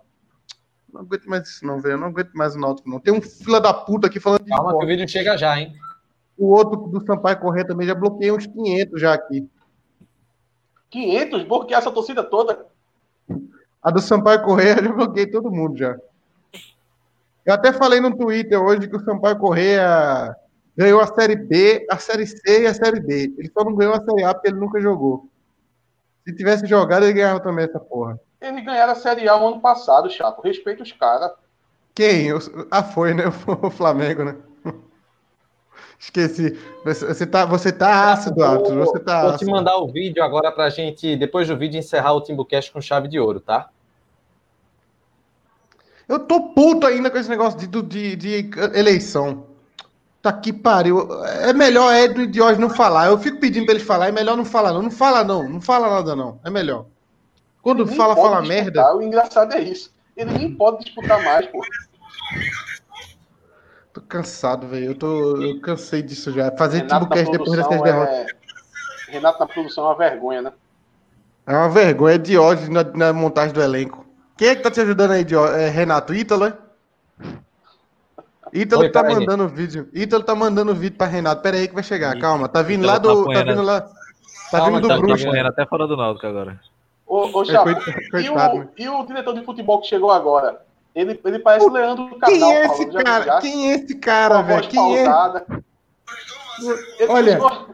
Não 0.96 1.04
aguento 1.04 1.26
mais 1.26 1.48
isso, 1.48 1.66
não, 1.66 1.80
velho. 1.80 1.94
Eu 1.94 1.98
não 1.98 2.08
aguento 2.08 2.32
mais 2.32 2.56
o 2.56 2.58
Náutico, 2.58 2.88
não. 2.88 2.98
Tem 2.98 3.12
um 3.12 3.20
fila 3.20 3.60
da 3.60 3.74
puta 3.74 4.06
aqui 4.06 4.18
falando 4.18 4.46
Calma 4.46 4.72
de 4.72 4.78
que 4.78 4.84
o 4.84 4.88
vídeo 4.88 5.08
chega 5.08 5.36
já, 5.36 5.58
hein? 5.60 5.74
O 6.38 6.46
outro 6.48 6.88
do 6.88 7.04
Sampaio 7.04 7.38
Correr 7.38 7.64
também 7.64 7.86
já 7.86 7.94
bloqueei 7.94 8.32
uns 8.32 8.46
500 8.46 9.00
já 9.00 9.12
aqui. 9.12 9.48
500? 10.90 11.44
Bloquear 11.44 11.80
essa 11.80 11.90
torcida 11.90 12.24
toda? 12.24 12.66
A 13.82 13.90
do 13.90 14.00
Sampaio 14.00 14.42
Correia 14.42 14.82
já 14.82 14.92
bloqueei 14.92 15.26
todo 15.26 15.50
mundo 15.50 15.76
já. 15.76 15.96
Eu 17.44 17.54
até 17.54 17.72
falei 17.72 18.00
no 18.00 18.16
Twitter 18.16 18.60
hoje 18.60 18.88
que 18.88 18.96
o 18.96 19.04
Sampaio 19.04 19.38
Correia 19.38 20.34
ganhou 20.76 21.00
a 21.00 21.06
Série 21.06 21.36
B, 21.36 21.86
a 21.90 21.98
Série 21.98 22.26
C 22.26 22.62
e 22.62 22.66
a 22.66 22.74
Série 22.74 23.00
D. 23.00 23.34
Ele 23.38 23.50
só 23.52 23.64
não 23.64 23.74
ganhou 23.74 23.94
a 23.94 24.02
Série 24.02 24.24
A 24.24 24.34
porque 24.34 24.48
ele 24.48 24.58
nunca 24.58 24.80
jogou. 24.80 25.28
Se 26.24 26.34
tivesse 26.34 26.66
jogado, 26.66 27.04
ele 27.04 27.12
ganhava 27.12 27.40
também 27.40 27.64
essa 27.64 27.78
porra. 27.78 28.18
Eles 28.40 28.64
ganharam 28.64 28.92
a 28.92 28.96
Série 28.96 29.28
A 29.28 29.38
no 29.38 29.48
ano 29.48 29.60
passado, 29.60 30.10
Chaco. 30.10 30.42
Respeita 30.42 30.82
os 30.82 30.92
caras. 30.92 31.32
Quem? 31.94 32.28
Ah, 32.70 32.82
foi, 32.82 33.14
né? 33.14 33.24
O 33.62 33.70
Flamengo, 33.70 34.24
né? 34.24 34.36
Esqueci. 35.98 36.58
Você 36.84 37.26
tá, 37.26 37.46
você 37.46 37.72
tá 37.72 38.12
ácido, 38.12 38.44
Arthur. 38.44 38.76
Você 38.78 39.00
tá 39.00 39.22
Vou 39.22 39.30
ácido. 39.30 39.46
te 39.46 39.50
mandar 39.50 39.78
o 39.78 39.90
vídeo 39.90 40.22
agora 40.22 40.52
pra 40.52 40.68
gente, 40.68 41.16
depois 41.16 41.48
do 41.48 41.56
vídeo, 41.56 41.78
encerrar 41.78 42.12
o 42.12 42.20
Timbucast 42.20 42.70
com 42.70 42.80
chave 42.80 43.08
de 43.08 43.18
ouro, 43.18 43.40
tá? 43.40 43.70
Eu 46.08 46.20
tô 46.20 46.50
puto 46.50 46.86
ainda 46.86 47.10
com 47.10 47.18
esse 47.18 47.28
negócio 47.28 47.58
de, 47.58 47.66
de, 47.82 48.16
de 48.16 48.50
eleição. 48.74 49.46
Tá 50.22 50.32
que 50.32 50.52
pariu. 50.52 51.08
É 51.24 51.52
melhor 51.52 51.92
Edno 51.94 52.22
e 52.22 52.26
Diógenes 52.26 52.60
não 52.60 52.70
falar. 52.70 53.06
Eu 53.06 53.18
fico 53.18 53.40
pedindo 53.40 53.64
pra 53.64 53.74
eles 53.74 53.86
falar. 53.86 54.08
É 54.08 54.12
melhor 54.12 54.36
não 54.36 54.44
falar, 54.44 54.72
não. 54.72 54.82
Não 54.82 54.90
fala, 54.90 55.24
não. 55.24 55.48
Não 55.48 55.60
fala 55.60 55.88
nada, 55.88 56.14
não. 56.14 56.38
É 56.44 56.50
melhor. 56.50 56.86
Quando 57.66 57.82
ele 57.82 57.96
fala, 57.96 58.14
fala 58.14 58.40
disputar. 58.42 58.64
merda. 58.64 58.94
O 58.94 59.02
engraçado 59.02 59.52
é 59.52 59.60
isso. 59.60 59.92
Ele 60.16 60.38
nem 60.38 60.54
pode 60.54 60.84
disputar 60.84 61.20
mais, 61.24 61.48
pô. 61.48 61.60
Tô 63.92 64.00
cansado, 64.02 64.68
velho. 64.68 64.84
Eu, 64.84 64.94
tô, 64.94 65.42
eu 65.42 65.60
cansei 65.60 66.00
disso 66.00 66.30
já. 66.30 66.52
Fazer 66.52 66.86
Timbucast 66.86 67.32
depois 67.32 67.56
dessas 67.56 67.82
derrotas. 67.82 68.14
É... 68.14 68.26
Renato 69.08 69.40
na 69.40 69.48
produção 69.48 69.82
é 69.82 69.88
uma 69.88 69.96
vergonha, 69.96 70.42
né? 70.42 70.52
É 71.44 71.56
uma 71.56 71.68
vergonha. 71.68 72.14
É 72.14 72.18
de 72.18 72.38
ódio 72.38 72.70
na, 72.70 72.84
na, 72.84 73.12
montagem 73.12 73.52
do 73.52 73.60
elenco. 73.60 74.06
Quem 74.36 74.46
é 74.46 74.54
que 74.54 74.62
tá 74.62 74.70
te 74.70 74.80
ajudando 74.80 75.10
aí, 75.10 75.24
de 75.24 75.34
é 75.34 75.68
Renato? 75.68 76.14
Ítalo, 76.14 76.44
é? 76.44 76.56
Ítalo 78.52 78.82
Oi, 78.82 78.90
tá 78.90 79.02
mandando 79.02 79.42
o 79.42 79.48
vídeo. 79.48 79.88
Ítalo 79.92 80.22
tá 80.22 80.36
mandando 80.36 80.72
vídeo 80.72 80.96
pra 80.96 81.08
Renato. 81.08 81.42
Pera 81.42 81.56
aí 81.56 81.66
que 81.66 81.74
vai 81.74 81.82
chegar, 81.82 82.16
calma. 82.20 82.48
Tá 82.48 82.62
vindo 82.62 82.86
lá 82.86 82.96
do. 82.96 83.24
Tá 83.24 83.42
vindo 83.42 83.62
lá. 83.62 83.90
Tá 84.52 84.64
vindo 84.66 84.80
do 84.82 84.86
tá 84.86 84.98
Bruxo. 84.98 85.28
Até 85.28 85.66
fora 85.66 85.88
do 85.88 85.96
Náutico 85.96 86.28
agora. 86.28 86.60
Ô, 87.06 87.38
ô 87.38 87.44
Chapo, 87.44 87.70
é, 87.70 88.20
e, 88.20 88.28
o, 88.28 88.68
e 88.76 88.88
o 88.88 89.06
diretor 89.06 89.34
de 89.34 89.44
futebol 89.44 89.80
que 89.80 89.86
chegou 89.86 90.10
agora? 90.10 90.60
Ele, 90.94 91.20
ele 91.24 91.38
parece 91.38 91.66
o 91.66 91.70
Leandro 91.70 92.08
Carnal. 92.18 92.28
Quem 92.28 92.54
é 92.56 92.64
esse 92.64 92.86
falando, 92.86 93.04
cara? 93.04 93.40
Quem 93.40 93.70
é 93.70 93.74
esse 93.74 93.94
cara, 93.96 94.42
velho? 94.42 94.68
Quem 94.68 94.98
é? 94.98 95.06
Ele 96.98 97.12
olha, 97.12 97.32
chegou, 97.32 97.66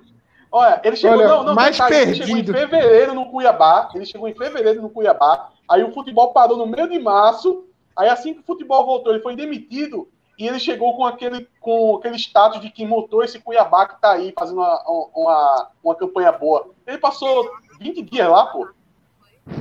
olha, 0.51 0.81
ele 0.83 0.97
chegou, 0.97 1.19
olha, 1.19 1.29
não, 1.29 1.45
não, 1.45 1.55
mais 1.55 1.77
detalhe, 1.77 1.95
perdido. 1.95 2.17
ele 2.17 2.27
chegou 2.27 2.41
em 2.41 2.45
fevereiro 2.45 3.15
no 3.15 3.31
Cuiabá, 3.31 3.89
ele 3.95 4.05
chegou 4.05 4.29
em 4.29 4.35
fevereiro 4.35 4.83
no 4.83 4.91
Cuiabá, 4.91 5.51
aí 5.69 5.85
o 5.85 5.93
futebol 5.93 6.33
parou 6.33 6.59
no 6.59 6.67
meio 6.67 6.89
de 6.89 6.99
março, 6.99 7.65
aí 7.97 8.09
assim 8.09 8.35
que 8.35 8.41
o 8.41 8.45
futebol 8.45 8.85
voltou, 8.85 9.13
ele 9.13 9.23
foi 9.23 9.37
demitido, 9.37 10.09
e 10.37 10.49
ele 10.49 10.59
chegou 10.59 10.97
com 10.97 11.07
aquele, 11.07 11.49
com 11.61 11.95
aquele 11.95 12.17
status 12.17 12.61
de 12.61 12.71
que 12.71 12.85
montou 12.85 13.23
esse 13.23 13.39
Cuiabá 13.39 13.87
que 13.87 14.01
tá 14.01 14.13
aí, 14.13 14.35
fazendo 14.37 14.59
uma, 14.59 14.83
uma, 15.15 15.69
uma 15.85 15.95
campanha 15.95 16.33
boa. 16.33 16.71
Ele 16.85 16.99
passou 16.99 17.49
20 17.79 18.03
dias 18.03 18.29
lá, 18.29 18.47
pô. 18.47 18.69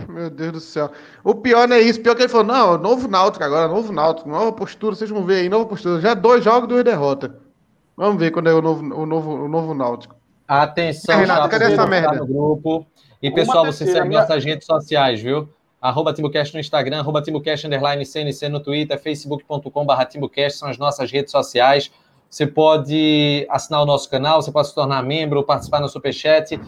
Meu 0.08 0.30
Deus 0.30 0.52
do 0.52 0.60
céu. 0.60 0.92
O 1.24 1.34
pior 1.34 1.68
não 1.68 1.76
é 1.76 1.82
isso. 1.82 2.02
Pior 2.02 2.14
é 2.14 2.16
que 2.16 2.22
ele 2.24 2.30
falou: 2.30 2.46
não, 2.46 2.78
novo 2.78 3.08
Náutico 3.08 3.44
agora, 3.44 3.68
novo 3.68 3.92
Náutico, 3.92 4.30
nova 4.30 4.52
postura, 4.52 4.96
vocês 4.96 5.10
vão 5.10 5.26
ver 5.26 5.42
aí, 5.42 5.50
nova 5.50 5.66
postura. 5.66 6.00
Já 6.00 6.14
dois 6.14 6.44
jogos, 6.44 6.70
duas 6.70 6.84
derrotas. 6.84 7.32
Vamos 7.98 8.20
ver 8.20 8.32
quando 8.32 8.50
é 8.50 8.54
o 8.54 8.62
novo, 8.62 8.84
o 8.96 9.06
novo, 9.06 9.32
o 9.32 9.48
novo 9.48 9.74
Náutico. 9.74 10.16
Atenção, 10.48 11.20
Renato, 11.20 11.50
cadê 11.50 11.66
essa 11.66 11.88
merda? 11.88 12.14
No 12.16 12.28
grupo. 12.28 12.86
E 13.22 13.32
pessoal, 13.32 13.66
você 13.66 13.86
segue 13.86 14.08
minha... 14.08 14.22
nossas 14.22 14.44
redes 14.44 14.66
sociais, 14.66 15.22
viu? 15.22 15.50
Arroba 15.82 16.14
TimbuCast 16.14 16.54
no 16.54 16.60
Instagram, 16.60 17.00
arroba 17.00 17.22
TimbuCast 17.22 17.66
underline 17.66 18.06
CNC 18.06 18.50
no 18.50 18.60
Twitter, 18.60 19.00
facebook.com.br 19.00 20.06
TimbuCast 20.10 20.60
são 20.60 20.70
as 20.70 20.78
nossas 20.78 21.12
redes 21.12 21.32
sociais. 21.32 21.92
Você 22.30 22.46
pode 22.46 23.46
assinar 23.50 23.82
o 23.82 23.86
nosso 23.86 24.10
canal, 24.10 24.42
você 24.42 24.52
pode 24.52 24.68
se 24.68 24.76
tornar 24.76 25.04
membro, 25.04 25.44
participar 25.44 25.80
no 25.80 25.90
Superchat 25.90 26.60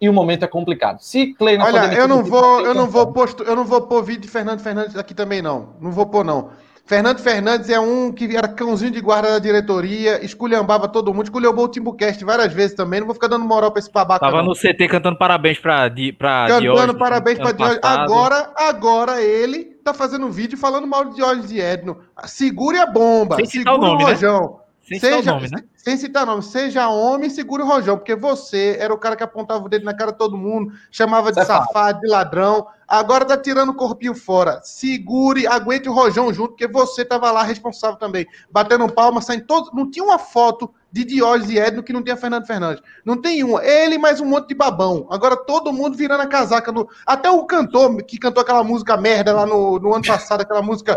e 0.00 0.08
o 0.08 0.12
momento 0.12 0.44
é 0.44 0.48
complicado. 0.48 0.98
Se 1.00 1.34
Clay 1.34 1.56
não 1.56 1.66
Olha, 1.66 1.94
eu 1.94 2.08
não 2.08 2.22
vou, 2.22 2.60
eu 2.60 2.74
não 2.74 2.86
vou 2.86 3.12
posto, 3.12 3.42
eu 3.42 3.56
não 3.56 3.64
vou 3.64 3.82
pôr 3.82 4.02
vídeo 4.02 4.22
de 4.22 4.28
Fernando 4.28 4.60
Fernandes 4.60 4.96
aqui 4.96 5.14
também 5.14 5.40
não. 5.40 5.74
Não 5.80 5.90
vou 5.90 6.06
pôr 6.06 6.24
não. 6.24 6.50
Fernando 6.86 7.18
Fernandes 7.18 7.70
é 7.70 7.80
um 7.80 8.12
que 8.12 8.36
era 8.36 8.46
cãozinho 8.46 8.90
de 8.90 9.00
guarda 9.00 9.30
da 9.30 9.38
diretoria, 9.38 10.22
esculhambava 10.22 10.86
todo 10.86 11.14
mundo, 11.14 11.24
esculhambou 11.24 11.64
o 11.64 11.68
Timbucast 11.68 12.22
várias 12.22 12.52
vezes 12.52 12.76
também. 12.76 13.00
Não 13.00 13.06
vou 13.06 13.14
ficar 13.14 13.28
dando 13.28 13.44
moral 13.46 13.72
pra 13.72 13.78
esse 13.78 13.90
babaca. 13.90 14.20
Tava 14.20 14.38
não. 14.38 14.48
no 14.48 14.54
CT 14.54 14.88
cantando 14.88 15.16
parabéns 15.16 15.58
pra, 15.58 15.90
pra 16.18 16.46
Cantando 16.46 16.60
Diógenes, 16.60 16.98
parabéns 16.98 17.38
pra 17.38 17.52
Diógenes. 17.52 17.80
Agora, 17.82 18.52
agora 18.54 19.22
ele 19.22 19.64
tá 19.82 19.94
fazendo 19.94 20.26
um 20.26 20.30
vídeo 20.30 20.58
falando 20.58 20.86
mal 20.86 21.06
de 21.06 21.16
Diógenes 21.16 21.50
e 21.52 21.60
Edno. 21.60 22.00
Segure 22.24 22.78
a 22.78 22.86
bomba, 22.86 23.36
segure 23.46 23.70
o, 23.70 23.78
nome, 23.78 24.04
o 24.04 24.06
né? 24.06 24.12
rojão. 24.12 24.42
Né? 24.42 24.63
Sem 24.86 25.00
seja, 25.00 25.18
citar 25.18 25.34
nome, 25.34 25.48
né? 25.50 25.64
Sem 25.76 25.96
citar 25.96 26.26
nome. 26.26 26.42
Seja 26.42 26.88
homem, 26.88 27.30
segure 27.30 27.62
o 27.62 27.66
rojão, 27.66 27.96
porque 27.96 28.14
você 28.14 28.76
era 28.78 28.92
o 28.92 28.98
cara 28.98 29.16
que 29.16 29.22
apontava 29.22 29.64
o 29.64 29.68
dedo 29.68 29.84
na 29.84 29.94
cara 29.94 30.12
de 30.12 30.18
todo 30.18 30.36
mundo, 30.36 30.72
chamava 30.90 31.32
de 31.32 31.42
safado, 31.42 32.00
de 32.00 32.08
ladrão. 32.08 32.66
Agora 32.86 33.24
tá 33.24 33.36
tirando 33.36 33.70
o 33.70 33.74
corpinho 33.74 34.14
fora. 34.14 34.60
Segure, 34.62 35.46
aguente 35.46 35.88
o 35.88 35.92
rojão 35.92 36.32
junto, 36.34 36.50
porque 36.50 36.68
você 36.68 37.02
tava 37.02 37.30
lá 37.30 37.42
responsável 37.42 37.96
também. 37.96 38.26
Batendo 38.50 38.86
palma, 38.92 39.22
saindo 39.22 39.46
todo. 39.46 39.70
Não 39.72 39.90
tinha 39.90 40.04
uma 40.04 40.18
foto 40.18 40.70
de 40.92 41.02
Diógenes 41.02 41.50
e 41.50 41.58
Edno 41.58 41.82
que 41.82 41.92
não 41.92 42.02
tinha 42.02 42.16
Fernando 42.16 42.46
Fernandes. 42.46 42.82
Não 43.04 43.16
tem 43.16 43.42
uma. 43.42 43.64
Ele 43.64 43.96
mais 43.96 44.20
um 44.20 44.26
monte 44.26 44.48
de 44.48 44.54
babão. 44.54 45.06
Agora 45.10 45.34
todo 45.34 45.72
mundo 45.72 45.96
virando 45.96 46.20
a 46.20 46.26
casaca. 46.26 46.70
No... 46.70 46.86
Até 47.06 47.30
o 47.30 47.44
cantor 47.46 48.02
que 48.04 48.18
cantou 48.18 48.42
aquela 48.42 48.62
música 48.62 48.98
merda 48.98 49.32
lá 49.32 49.46
no, 49.46 49.78
no 49.78 49.94
ano 49.94 50.04
passado, 50.04 50.42
aquela 50.42 50.62
música 50.62 50.94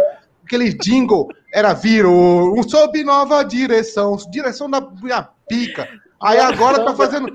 aquele 0.48 0.74
jingle 0.74 1.28
era 1.54 1.74
virou 1.74 2.58
um 2.58 2.64
sob 2.64 3.04
nova 3.04 3.43
direção, 3.43 4.18
direção 4.32 4.70
da 4.70 4.82
minha 4.82 5.28
pica. 5.48 5.88
Aí 6.24 6.39
agora 6.39 6.84
tá 6.84 6.95
fazendo 6.95 7.28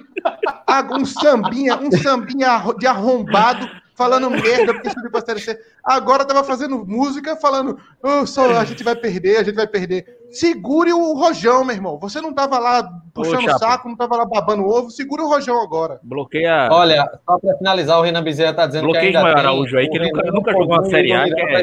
um 0.98 1.04
sambinha, 1.04 1.76
um 1.76 1.92
sambinha 1.92 2.60
de 2.78 2.86
arrombado, 2.86 3.68
falando 3.94 4.28
merda 4.30 4.74
porque 4.74 4.90
subiu 4.90 5.10
pra 5.10 5.20
série 5.20 5.40
C. 5.40 5.60
Agora 5.84 6.24
tava 6.24 6.42
fazendo 6.42 6.84
música 6.84 7.36
falando, 7.36 7.78
oh, 8.02 8.26
só, 8.26 8.50
a 8.50 8.64
gente 8.64 8.82
vai 8.82 8.96
perder, 8.96 9.36
a 9.36 9.42
gente 9.44 9.54
vai 9.54 9.66
perder. 9.66 10.04
Segure 10.30 10.92
o 10.92 11.14
rojão, 11.14 11.64
meu 11.64 11.76
irmão. 11.76 11.98
Você 11.98 12.20
não 12.20 12.32
tava 12.32 12.58
lá 12.58 12.82
puxando 13.14 13.46
o 13.46 13.58
saco, 13.58 13.88
não 13.88 13.96
tava 13.96 14.16
lá 14.16 14.24
babando 14.24 14.64
ovo, 14.64 14.90
segure 14.90 15.22
o 15.22 15.28
rojão 15.28 15.62
agora. 15.62 16.00
Bloqueia. 16.02 16.68
Olha, 16.72 17.08
só 17.24 17.38
pra 17.38 17.56
finalizar, 17.58 17.98
o 17.98 18.02
Renan 18.02 18.24
Bezerra 18.24 18.54
tá 18.54 18.66
dizendo 18.66 18.84
Bloqueia 18.84 19.12
que 19.12 19.16
ainda 19.16 19.28
o 19.28 19.38
Araújo 19.38 19.76
aí, 19.76 19.88
que 19.88 19.98
nunca, 19.98 20.22
nunca 20.32 20.52
jogou 20.52 20.66
uma 20.66 20.84
Série 20.86 21.12
A. 21.12 21.24
Que 21.24 21.40
é... 21.40 21.62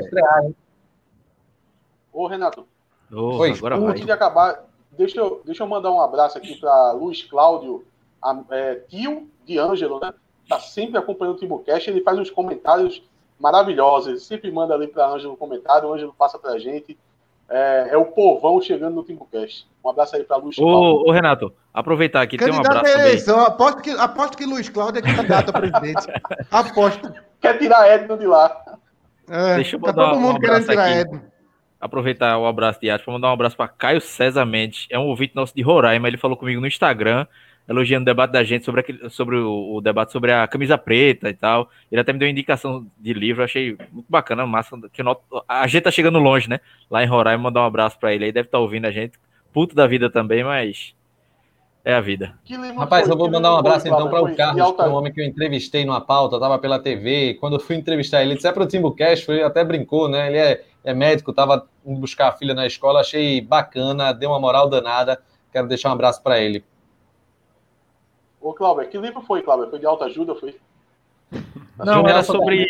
Ô, 2.11 2.27
Renato. 2.27 2.65
Oh, 3.11 3.37
Oi, 3.37 3.51
agora 3.51 3.75
antes 3.77 4.05
de 4.05 4.11
acabar, 4.11 4.63
deixa 4.91 5.19
eu, 5.19 5.41
deixa 5.43 5.63
eu 5.63 5.67
mandar 5.67 5.91
um 5.91 6.01
abraço 6.01 6.37
aqui 6.37 6.55
para 6.59 6.91
Luiz 6.91 7.23
Cláudio, 7.23 7.83
a, 8.21 8.37
é, 8.51 8.75
tio 8.87 9.27
de 9.45 9.57
Ângelo, 9.57 9.99
né? 9.99 10.13
Tá 10.47 10.59
sempre 10.59 10.97
acompanhando 10.97 11.35
o 11.35 11.39
Timocast, 11.39 11.89
ele 11.89 12.01
faz 12.01 12.19
uns 12.19 12.29
comentários 12.29 13.01
maravilhosos, 13.39 14.09
ele 14.09 14.19
sempre 14.19 14.51
manda 14.51 14.73
ali 14.73 14.87
para 14.87 15.07
Ângelo 15.07 15.33
um 15.33 15.37
comentário, 15.37 15.89
o 15.89 15.93
Ângelo 15.93 16.13
passa 16.17 16.37
para 16.37 16.51
a 16.51 16.59
gente. 16.59 16.97
É, 17.51 17.89
é, 17.93 17.97
o 17.97 18.05
povão 18.05 18.61
chegando 18.61 18.93
no 18.93 19.03
Timocast. 19.03 19.67
Um 19.83 19.89
abraço 19.89 20.15
aí 20.15 20.23
para 20.23 20.37
Luiz 20.37 20.55
Cláudio. 20.55 21.03
Ô, 21.07 21.11
Renato, 21.11 21.51
aproveitar 21.73 22.21
aqui, 22.21 22.37
candidato 22.37 22.61
tem 22.61 22.75
um 22.75 22.77
abraço. 22.77 22.99
Eleição, 22.99 23.39
aposto, 23.39 23.81
que, 23.81 23.89
aposto 23.89 24.37
que 24.37 24.45
Luiz 24.45 24.69
Cláudio 24.69 24.99
é 24.99 25.01
candidato 25.01 25.49
a 25.49 25.53
presidente. 25.53 26.05
aposto. 26.51 27.11
Quer 27.41 27.57
tirar 27.57 27.89
Edno 27.89 28.17
de 28.19 28.27
lá. 28.27 28.55
É, 29.27 29.55
Deixa 29.55 29.77
eu 29.77 29.81
tá 29.81 29.93
todo 29.93 30.19
mundo 30.19 30.37
um 30.37 30.39
querendo 30.39 30.67
tirar 30.67 30.85
aqui. 30.85 30.93
Edno 30.99 31.38
aproveitar 31.79 32.37
o 32.37 32.45
abraço 32.45 32.79
de 32.81 32.89
arte 32.89 33.03
para 33.03 33.13
mandar 33.13 33.29
um 33.29 33.33
abraço 33.33 33.55
para 33.55 33.67
Caio 33.67 34.01
César 34.01 34.45
Mendes, 34.45 34.87
é 34.89 34.99
um 34.99 35.07
ouvinte 35.07 35.35
nosso 35.35 35.55
de 35.55 35.61
Roraima, 35.61 36.07
ele 36.07 36.17
falou 36.17 36.35
comigo 36.35 36.59
no 36.59 36.67
Instagram, 36.67 37.25
elogiando 37.67 38.01
o 38.01 38.05
debate 38.05 38.31
da 38.31 38.43
gente 38.43 38.65
sobre, 38.65 38.81
aquele, 38.81 39.09
sobre 39.09 39.37
o, 39.37 39.75
o, 39.75 39.81
debate 39.81 40.11
sobre 40.11 40.31
a 40.31 40.47
camisa 40.47 40.75
preta 40.75 41.29
e 41.29 41.33
tal. 41.35 41.69
Ele 41.91 42.01
até 42.01 42.11
me 42.11 42.17
deu 42.17 42.25
uma 42.25 42.31
indicação 42.31 42.87
de 42.97 43.13
livro, 43.13 43.43
achei 43.43 43.77
muito 43.91 44.07
bacana, 44.09 44.45
massa. 44.45 44.75
Que 44.91 45.03
noto, 45.03 45.21
a 45.47 45.67
gente 45.67 45.83
tá 45.83 45.91
chegando 45.91 46.17
longe, 46.17 46.49
né? 46.49 46.59
Lá 46.89 47.03
em 47.03 47.07
Roraima, 47.07 47.43
mandar 47.43 47.61
um 47.61 47.65
abraço 47.65 47.99
para 47.99 48.13
ele 48.13 48.25
aí, 48.25 48.31
deve 48.31 48.47
estar 48.47 48.57
tá 48.57 48.61
ouvindo 48.61 48.85
a 48.85 48.91
gente. 48.91 49.19
Puto 49.53 49.75
da 49.75 49.85
vida 49.85 50.09
também, 50.09 50.43
mas 50.43 50.95
é 51.85 51.93
a 51.93 52.01
vida. 52.01 52.33
Rapaz, 52.75 53.07
eu 53.07 53.15
vou 53.15 53.29
mandar 53.29 53.53
um 53.53 53.57
abraço 53.57 53.87
então 53.87 54.09
para 54.09 54.21
o 54.21 54.35
Carlos, 54.35 54.75
que 54.75 54.81
é 54.81 54.85
um 54.85 54.93
homem 54.93 55.13
que 55.13 55.21
eu 55.21 55.25
entrevistei 55.25 55.85
numa 55.85 56.01
pauta, 56.01 56.37
estava 56.37 56.57
pela 56.57 56.79
TV. 56.79 57.35
Quando 57.39 57.53
eu 57.53 57.59
fui 57.59 57.75
entrevistar 57.75 58.21
ele, 58.21 58.31
ele 58.31 58.35
disse: 58.35 58.47
é 58.47 58.51
para 58.51 58.63
o 58.63 58.67
Timbucast, 58.67 59.29
ele 59.31 59.43
até 59.43 59.63
brincou, 59.63 60.09
né? 60.09 60.27
Ele 60.27 60.37
é 60.37 60.63
é 60.83 60.93
médico, 60.93 61.31
estava 61.31 61.67
indo 61.85 61.99
buscar 61.99 62.29
a 62.29 62.31
filha 62.31 62.53
na 62.53 62.65
escola, 62.65 63.01
achei 63.01 63.41
bacana, 63.41 64.13
deu 64.13 64.29
uma 64.29 64.39
moral 64.39 64.69
danada. 64.69 65.21
Quero 65.51 65.67
deixar 65.67 65.89
um 65.89 65.93
abraço 65.93 66.21
para 66.21 66.39
ele. 66.39 66.63
Ô, 68.39 68.53
Cláudio, 68.53 68.87
que 68.89 68.97
livro 68.97 69.21
foi, 69.21 69.41
Cláudio? 69.41 69.69
Foi 69.69 69.79
de 69.79 69.85
alta 69.85 70.05
ajuda? 70.05 70.35
Foi? 70.35 70.55
Não, 71.77 72.07
era 72.07 72.23
sobre. 72.23 72.67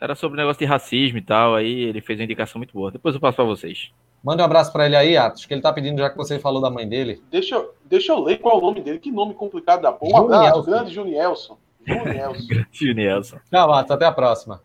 Era 0.00 0.14
sobre 0.16 0.36
negócio 0.36 0.58
de 0.58 0.64
racismo 0.64 1.18
e 1.18 1.22
tal. 1.22 1.54
Aí 1.54 1.82
ele 1.84 2.00
fez 2.00 2.18
uma 2.18 2.24
indicação 2.24 2.58
muito 2.58 2.74
boa. 2.74 2.90
Depois 2.90 3.14
eu 3.14 3.20
passo 3.20 3.36
para 3.36 3.44
vocês. 3.44 3.92
Manda 4.22 4.42
um 4.42 4.46
abraço 4.46 4.72
para 4.72 4.86
ele 4.86 4.96
aí, 4.96 5.16
Atos, 5.16 5.46
que 5.46 5.54
ele 5.54 5.60
tá 5.60 5.72
pedindo 5.72 5.98
já 5.98 6.10
que 6.10 6.16
você 6.16 6.38
falou 6.38 6.60
da 6.60 6.70
mãe 6.70 6.88
dele. 6.88 7.22
Deixa, 7.30 7.56
eu, 7.56 7.74
deixa 7.84 8.12
eu 8.12 8.20
ler 8.20 8.38
qual 8.38 8.56
é 8.56 8.58
o 8.58 8.60
nome 8.60 8.80
dele. 8.80 8.98
Que 8.98 9.10
nome 9.10 9.34
complicado 9.34 9.82
da 9.82 9.92
porra. 9.92 10.22
Um 10.22 10.24
abraço, 10.24 10.62
grande 10.62 10.92
Junielson. 10.92 11.58
Junielson. 11.86 12.64
Junielson. 12.70 13.38
Tchau, 13.50 13.72
Atos. 13.72 13.90
Até 13.90 14.04
a 14.04 14.12
próxima. 14.12 14.62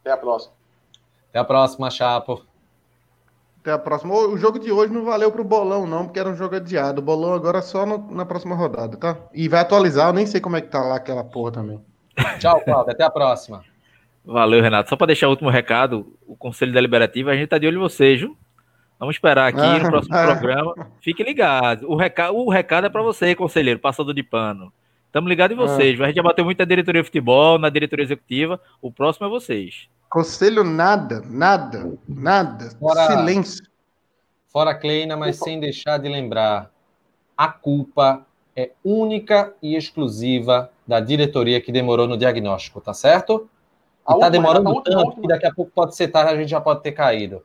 Até 0.00 0.10
a 0.10 0.16
próxima. 0.16 0.54
Até 1.34 1.40
a 1.40 1.44
próxima, 1.44 1.90
Chapo. 1.90 2.46
Até 3.60 3.72
a 3.72 3.78
próxima. 3.78 4.14
O 4.14 4.38
jogo 4.38 4.56
de 4.56 4.70
hoje 4.70 4.92
não 4.92 5.04
valeu 5.04 5.32
pro 5.32 5.42
Bolão, 5.42 5.84
não, 5.84 6.04
porque 6.04 6.20
era 6.20 6.28
um 6.28 6.36
jogo 6.36 6.54
adiado. 6.54 7.00
O 7.00 7.04
Bolão 7.04 7.34
agora 7.34 7.58
é 7.58 7.60
só 7.60 7.84
no, 7.84 8.08
na 8.14 8.24
próxima 8.24 8.54
rodada, 8.54 8.96
tá? 8.96 9.18
E 9.34 9.48
vai 9.48 9.58
atualizar, 9.58 10.10
eu 10.10 10.12
nem 10.12 10.26
sei 10.26 10.40
como 10.40 10.54
é 10.54 10.60
que 10.60 10.68
tá 10.68 10.80
lá 10.80 10.94
aquela 10.94 11.24
porra 11.24 11.50
também. 11.50 11.84
Tchau, 12.38 12.60
Cláudio. 12.60 12.92
Até 12.92 13.02
a 13.02 13.10
próxima. 13.10 13.64
Valeu, 14.24 14.62
Renato. 14.62 14.88
Só 14.88 14.94
para 14.94 15.08
deixar 15.08 15.26
o 15.26 15.30
último 15.30 15.50
recado, 15.50 16.16
o 16.24 16.36
Conselho 16.36 16.72
Deliberativo, 16.72 17.30
a 17.30 17.34
gente 17.34 17.48
tá 17.48 17.58
de 17.58 17.66
olho 17.66 17.78
em 17.78 17.82
vocês, 17.82 18.20
viu? 18.20 18.36
Vamos 18.96 19.16
esperar 19.16 19.48
aqui 19.48 19.58
ah, 19.58 19.80
no 19.80 19.90
próximo 19.90 20.14
ah, 20.14 20.26
programa. 20.26 20.88
Fique 21.00 21.24
ligado. 21.24 21.90
O 21.90 21.96
recado, 21.96 22.36
o 22.36 22.48
recado 22.48 22.86
é 22.86 22.90
para 22.90 23.02
você, 23.02 23.34
conselheiro, 23.34 23.80
passador 23.80 24.14
de 24.14 24.22
pano. 24.22 24.72
Estamos 25.14 25.30
ligados 25.30 25.56
em 25.56 25.60
vocês. 25.60 26.00
Ah. 26.00 26.02
A 26.02 26.06
gente 26.08 26.16
já 26.16 26.22
bateu 26.24 26.44
muito 26.44 26.58
na 26.58 26.64
diretoria 26.64 27.00
de 27.00 27.06
futebol, 27.06 27.56
na 27.56 27.70
diretoria 27.70 28.04
executiva. 28.04 28.60
O 28.82 28.90
próximo 28.90 29.28
é 29.28 29.30
vocês. 29.30 29.88
Conselho 30.10 30.64
nada, 30.64 31.22
nada, 31.24 31.96
nada. 32.08 32.70
Fora, 32.80 33.06
Silêncio. 33.06 33.64
Fora 34.48 34.74
Kleina, 34.74 35.16
mas 35.16 35.36
sem 35.36 35.60
deixar 35.60 35.98
de 35.98 36.08
lembrar, 36.08 36.68
a 37.36 37.46
culpa 37.46 38.26
é 38.56 38.72
única 38.84 39.54
e 39.62 39.76
exclusiva 39.76 40.68
da 40.84 40.98
diretoria 40.98 41.60
que 41.60 41.70
demorou 41.70 42.08
no 42.08 42.16
diagnóstico, 42.16 42.80
tá 42.80 42.92
certo? 42.92 43.48
E 44.08 44.18
tá 44.18 44.28
demorando 44.28 44.82
tanto 44.82 45.20
que 45.20 45.28
daqui 45.28 45.46
a 45.46 45.54
pouco 45.54 45.70
pode 45.72 45.94
ser 45.94 46.08
tarde, 46.08 46.32
a 46.32 46.36
gente 46.36 46.50
já 46.50 46.60
pode 46.60 46.82
ter 46.82 46.90
caído. 46.90 47.40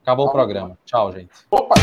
Acabou 0.00 0.28
o 0.28 0.30
programa. 0.30 0.78
Tchau, 0.84 1.10
gente. 1.12 1.30
Opa, 1.50 1.74